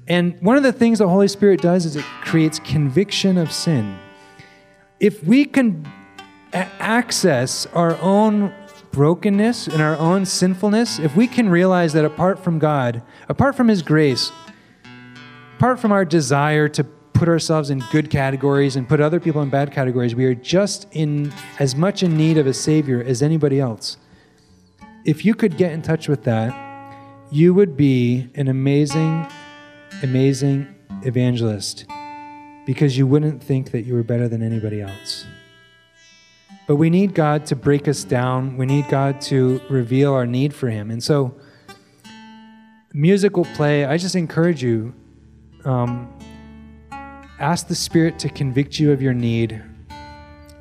And 0.09 0.41
one 0.43 0.57
of 0.57 0.63
the 0.63 0.73
things 0.73 0.99
the 0.99 1.09
Holy 1.09 1.29
Spirit 1.29 1.63
does 1.63 1.87
is 1.87 1.97
it 1.97 2.05
creates 2.23 2.59
conviction 2.59 3.39
of 3.39 3.51
sin. 3.51 3.99
If 5.01 5.25
we 5.25 5.45
can 5.45 5.87
access 6.53 7.67
our 7.75 7.97
own 8.01 8.53
brokenness 8.91 9.69
and 9.69 9.81
our 9.81 9.97
own 9.97 10.27
sinfulness, 10.27 10.99
if 10.99 11.17
we 11.17 11.27
can 11.27 11.49
realize 11.49 11.93
that 11.95 12.05
apart 12.05 12.39
from 12.39 12.59
God, 12.59 13.03
apart 13.29 13.55
from 13.55 13.69
His 13.69 13.83
grace, 13.83 14.31
apart 15.57 15.81
from 15.81 15.93
our 15.93 16.05
desire 16.05 16.69
to 16.69 16.85
put 16.85 17.29
ourselves 17.29 17.71
in 17.71 17.83
good 17.91 18.11
categories 18.11 18.77
and 18.77 18.89
put 18.89 19.01
other 19.01 19.21
people 19.21 19.43
in 19.43 19.51
bad 19.51 19.73
categories, 19.73 20.15
we 20.15 20.25
are 20.25 20.35
just 20.35 20.87
in 20.93 21.33
as 21.59 21.75
much 21.75 22.03
in 22.03 22.17
need 22.17 22.37
of 22.37 22.47
a 22.47 22.55
Savior 22.55 23.03
as 23.03 23.23
anybody 23.23 23.61
else 23.61 23.97
if 25.05 25.25
you 25.25 25.35
could 25.35 25.57
get 25.57 25.73
in 25.73 25.83
touch 25.83 26.09
with 26.09 26.25
that, 26.25 26.57
you 27.31 27.55
would 27.55 27.77
be 27.77 28.29
an 28.35 28.49
amazing, 28.49 29.27
amazing 30.03 30.73
evangelist 31.03 31.87
because 32.67 32.97
you 32.97 33.07
wouldn't 33.07 33.43
think 33.43 33.73
that 33.73 33.83
you 33.83 33.95
were 33.95 34.03
better 34.03 34.29
than 34.29 34.43
anybody 34.43 34.81
else. 34.81 35.27
But 36.67 36.77
we 36.77 36.91
need 36.91 37.15
God 37.15 37.47
to 37.47 37.57
break 37.57 37.89
us 37.89 38.05
down. 38.05 38.57
We 38.57 38.67
need 38.67 38.89
God 38.89 39.21
to 39.23 39.61
reveal 39.69 40.15
our 40.15 40.27
need 40.27 40.55
for 40.55 40.71
Him. 40.71 40.91
And 40.91 41.03
so, 41.03 41.35
music 42.93 43.37
will 43.37 43.47
play. 43.47 43.85
I 43.85 43.97
just 43.97 44.15
encourage 44.15 44.63
you 44.63 44.95
um, 45.65 46.13
ask 47.39 47.67
the 47.67 47.75
Spirit 47.75 48.19
to 48.21 48.29
convict 48.29 48.79
you 48.79 48.93
of 48.93 49.03
your 49.03 49.15
need, 49.15 49.63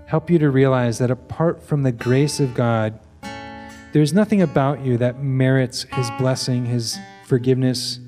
help 0.07 0.29
you 0.29 0.39
to 0.39 0.49
realize 0.49 0.97
that 0.99 1.11
apart 1.11 1.61
from 1.61 1.83
the 1.83 1.91
grace 1.91 2.39
of 2.39 2.53
God, 2.53 2.99
there's 3.93 4.13
nothing 4.13 4.41
about 4.41 4.83
you 4.83 4.97
that 4.97 5.21
merits 5.21 5.83
His 5.83 6.09
blessing, 6.11 6.65
His 6.65 6.97
forgiveness. 7.25 7.99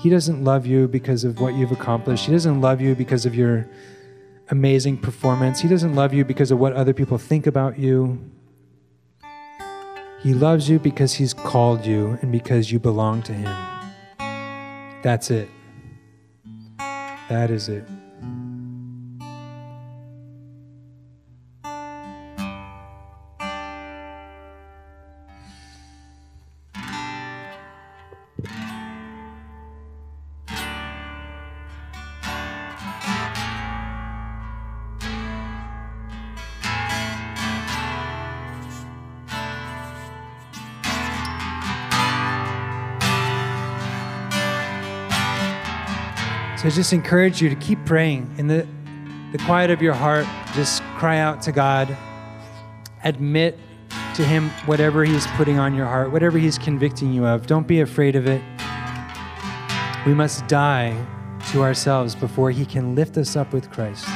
He 0.00 0.08
doesn't 0.08 0.42
love 0.42 0.66
you 0.66 0.88
because 0.88 1.24
of 1.24 1.40
what 1.40 1.54
you've 1.54 1.72
accomplished. 1.72 2.26
He 2.26 2.32
doesn't 2.32 2.60
love 2.60 2.80
you 2.80 2.94
because 2.94 3.26
of 3.26 3.34
your 3.34 3.68
amazing 4.50 4.98
performance. 4.98 5.60
He 5.60 5.68
doesn't 5.68 5.94
love 5.94 6.12
you 6.12 6.24
because 6.24 6.50
of 6.50 6.58
what 6.58 6.72
other 6.74 6.92
people 6.92 7.18
think 7.18 7.46
about 7.46 7.78
you. 7.78 8.20
He 10.22 10.34
loves 10.34 10.68
you 10.68 10.78
because 10.78 11.14
He's 11.14 11.32
called 11.32 11.86
you 11.86 12.18
and 12.20 12.30
because 12.30 12.70
you 12.70 12.78
belong 12.78 13.22
to 13.22 13.32
Him. 13.32 13.56
That's 15.02 15.30
it. 15.30 15.48
That 17.28 17.50
is 17.50 17.68
it. 17.68 17.84
Just 46.74 46.92
encourage 46.92 47.42
you 47.42 47.48
to 47.48 47.56
keep 47.56 47.84
praying 47.84 48.32
in 48.38 48.46
the, 48.46 48.66
the 49.32 49.38
quiet 49.38 49.70
of 49.70 49.82
your 49.82 49.94
heart. 49.94 50.26
Just 50.54 50.82
cry 50.96 51.18
out 51.18 51.42
to 51.42 51.52
God. 51.52 51.96
Admit 53.04 53.58
to 54.14 54.24
Him 54.24 54.50
whatever 54.66 55.04
He's 55.04 55.26
putting 55.28 55.58
on 55.58 55.74
your 55.74 55.86
heart, 55.86 56.12
whatever 56.12 56.38
He's 56.38 56.58
convicting 56.58 57.12
you 57.12 57.26
of. 57.26 57.46
Don't 57.46 57.66
be 57.66 57.80
afraid 57.80 58.16
of 58.16 58.26
it. 58.26 58.42
We 60.06 60.14
must 60.14 60.46
die 60.46 60.96
to 61.50 61.62
ourselves 61.62 62.14
before 62.14 62.50
He 62.50 62.64
can 62.64 62.94
lift 62.94 63.16
us 63.16 63.36
up 63.36 63.52
with 63.52 63.70
Christ. 63.70 64.06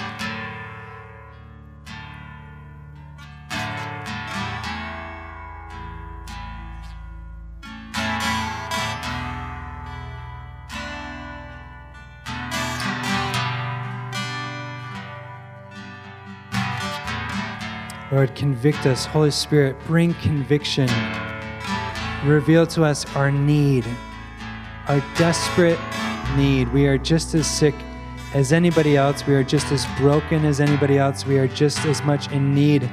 Lord, 18.15 18.37
convict 18.37 18.87
us. 18.87 19.05
Holy 19.05 19.33
Spirit, 19.33 19.77
bring 19.89 20.15
conviction. 20.15 20.89
Reveal 22.25 22.65
to 22.69 22.85
us 22.85 23.05
our 23.17 23.33
need, 23.33 23.85
our 24.87 25.03
desperate 25.17 25.81
need. 26.37 26.73
We 26.73 26.87
are 26.87 26.97
just 26.97 27.35
as 27.35 27.45
sick 27.45 27.75
as 28.33 28.53
anybody 28.53 28.97
else. 28.97 29.27
We 29.27 29.35
are 29.35 29.43
just 29.43 29.73
as 29.73 29.85
broken 29.99 30.45
as 30.45 30.61
anybody 30.61 30.97
else. 30.97 31.27
We 31.27 31.39
are 31.39 31.49
just 31.49 31.85
as 31.87 32.05
much 32.05 32.31
in 32.31 32.55
need 32.55 32.89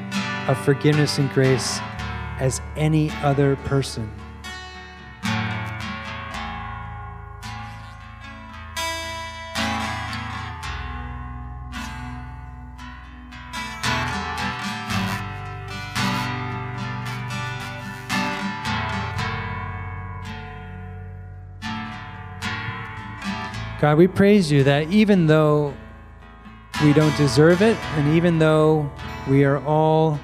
of 0.48 0.58
forgiveness 0.66 1.20
and 1.20 1.30
grace 1.30 1.78
as 2.40 2.60
any 2.76 3.12
other 3.22 3.58
person. 3.58 4.12
God, 23.82 23.98
we 23.98 24.06
praise 24.06 24.52
you 24.52 24.64
that 24.66 24.92
even 24.92 25.26
though 25.26 25.74
we 26.84 26.94
don't 26.94 27.18
deserve 27.18 27.64
it, 27.64 27.76
and 27.96 28.16
even 28.16 28.38
though 28.38 28.88
we 29.28 29.44
are 29.44 29.58
all 29.66 30.20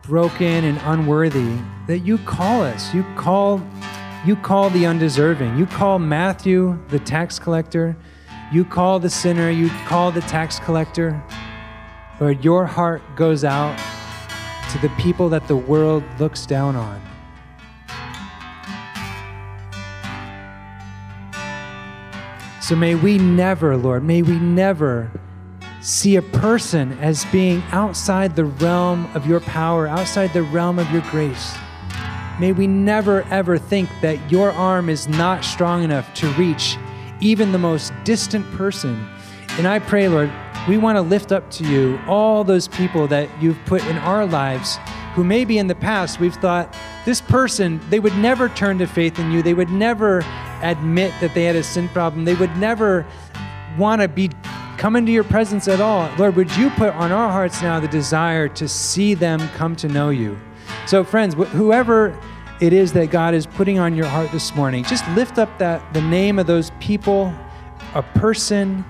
broken 0.00 0.64
and 0.64 0.80
unworthy, 0.84 1.58
that 1.88 1.98
you 1.98 2.16
call 2.16 2.62
us. 2.62 2.94
You 2.94 3.04
call 3.16 3.60
you 4.24 4.34
call 4.34 4.70
the 4.70 4.86
undeserving. 4.86 5.58
You 5.58 5.66
call 5.66 5.98
Matthew 5.98 6.78
the 6.88 6.98
tax 7.00 7.38
collector. 7.38 7.98
You 8.50 8.64
call 8.64 8.98
the 8.98 9.10
sinner. 9.10 9.50
You 9.50 9.68
call 9.86 10.10
the 10.10 10.22
tax 10.22 10.58
collector. 10.58 11.22
Lord, 12.18 12.42
your 12.42 12.64
heart 12.64 13.02
goes 13.14 13.44
out 13.44 13.78
to 14.70 14.78
the 14.78 14.88
people 14.96 15.28
that 15.28 15.46
the 15.48 15.56
world 15.56 16.02
looks 16.18 16.46
down 16.46 16.76
on. 16.76 17.09
So 22.60 22.76
may 22.76 22.94
we 22.94 23.18
never, 23.18 23.76
Lord, 23.76 24.04
may 24.04 24.22
we 24.22 24.38
never 24.38 25.10
see 25.80 26.16
a 26.16 26.22
person 26.22 26.92
as 26.98 27.24
being 27.26 27.62
outside 27.72 28.36
the 28.36 28.44
realm 28.44 29.08
of 29.14 29.26
your 29.26 29.40
power, 29.40 29.88
outside 29.88 30.32
the 30.32 30.42
realm 30.42 30.78
of 30.78 30.90
your 30.90 31.02
grace. 31.10 31.54
May 32.38 32.52
we 32.52 32.66
never, 32.66 33.22
ever 33.24 33.58
think 33.58 33.88
that 34.02 34.30
your 34.30 34.50
arm 34.52 34.88
is 34.88 35.08
not 35.08 35.44
strong 35.44 35.82
enough 35.82 36.12
to 36.14 36.28
reach 36.32 36.76
even 37.20 37.52
the 37.52 37.58
most 37.58 37.92
distant 38.04 38.50
person. 38.52 39.08
And 39.58 39.66
I 39.66 39.78
pray, 39.78 40.08
Lord, 40.08 40.30
we 40.68 40.76
want 40.76 40.96
to 40.96 41.02
lift 41.02 41.32
up 41.32 41.50
to 41.52 41.64
you 41.64 41.98
all 42.06 42.44
those 42.44 42.68
people 42.68 43.06
that 43.08 43.28
you've 43.42 43.62
put 43.64 43.84
in 43.86 43.96
our 43.98 44.26
lives 44.26 44.78
who 45.14 45.24
maybe 45.24 45.58
in 45.58 45.66
the 45.66 45.74
past 45.74 46.20
we've 46.20 46.34
thought 46.34 46.74
this 47.04 47.20
person, 47.20 47.80
they 47.90 48.00
would 48.00 48.16
never 48.16 48.48
turn 48.48 48.78
to 48.78 48.86
faith 48.86 49.18
in 49.18 49.32
you. 49.32 49.42
They 49.42 49.54
would 49.54 49.70
never 49.70 50.24
admit 50.62 51.12
that 51.20 51.34
they 51.34 51.44
had 51.44 51.56
a 51.56 51.62
sin 51.62 51.88
problem. 51.88 52.24
They 52.24 52.34
would 52.34 52.56
never 52.56 53.06
want 53.76 54.02
to 54.02 54.08
be 54.08 54.30
come 54.80 54.96
into 54.96 55.12
your 55.12 55.24
presence 55.24 55.68
at 55.68 55.78
all, 55.78 56.10
Lord, 56.16 56.36
would 56.36 56.56
you 56.56 56.70
put 56.70 56.94
on 56.94 57.12
our 57.12 57.30
hearts 57.30 57.60
now 57.60 57.78
the 57.80 57.88
desire 57.88 58.48
to 58.48 58.66
see 58.66 59.12
them 59.12 59.38
come 59.50 59.76
to 59.76 59.88
know 59.88 60.08
you? 60.08 60.40
So, 60.86 61.04
friends, 61.04 61.34
wh- 61.34 61.48
whoever 61.48 62.18
it 62.62 62.72
is 62.72 62.94
that 62.94 63.10
God 63.10 63.34
is 63.34 63.44
putting 63.44 63.78
on 63.78 63.94
your 63.94 64.06
heart 64.06 64.32
this 64.32 64.54
morning, 64.54 64.82
just 64.84 65.06
lift 65.10 65.38
up 65.38 65.58
that 65.58 65.92
the 65.92 66.00
name 66.00 66.38
of 66.38 66.46
those 66.46 66.70
people, 66.80 67.34
a 67.94 68.02
person. 68.02 68.82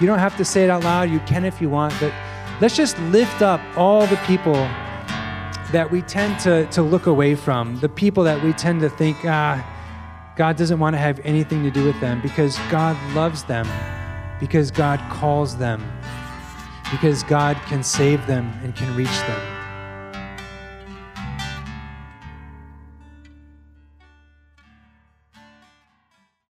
You 0.00 0.06
don't 0.06 0.20
have 0.20 0.36
to 0.36 0.44
say 0.44 0.62
it 0.62 0.70
out 0.70 0.84
loud. 0.84 1.10
You 1.10 1.18
can 1.20 1.44
if 1.44 1.60
you 1.60 1.68
want, 1.68 1.92
but 1.98 2.12
let's 2.60 2.76
just 2.76 2.96
lift 3.00 3.42
up 3.42 3.60
all 3.76 4.06
the 4.06 4.18
people 4.18 4.54
that 5.72 5.90
we 5.90 6.02
tend 6.02 6.38
to, 6.40 6.66
to 6.66 6.82
look 6.82 7.06
away 7.06 7.34
from, 7.34 7.78
the 7.80 7.88
people 7.88 8.22
that 8.24 8.42
we 8.44 8.52
tend 8.52 8.80
to 8.82 8.90
think, 8.90 9.16
ah, 9.24 9.66
God 10.36 10.56
doesn't 10.56 10.78
want 10.78 10.94
to 10.94 10.98
have 10.98 11.20
anything 11.24 11.62
to 11.62 11.70
do 11.70 11.84
with 11.84 11.98
them 12.00 12.20
because 12.20 12.58
God 12.70 12.96
loves 13.14 13.44
them, 13.44 13.66
because 14.38 14.70
God 14.70 15.00
calls 15.10 15.56
them, 15.56 15.82
because 16.90 17.22
God 17.22 17.56
can 17.66 17.82
save 17.82 18.26
them 18.26 18.52
and 18.62 18.76
can 18.76 18.94
reach 18.94 19.08
them. 19.08 19.51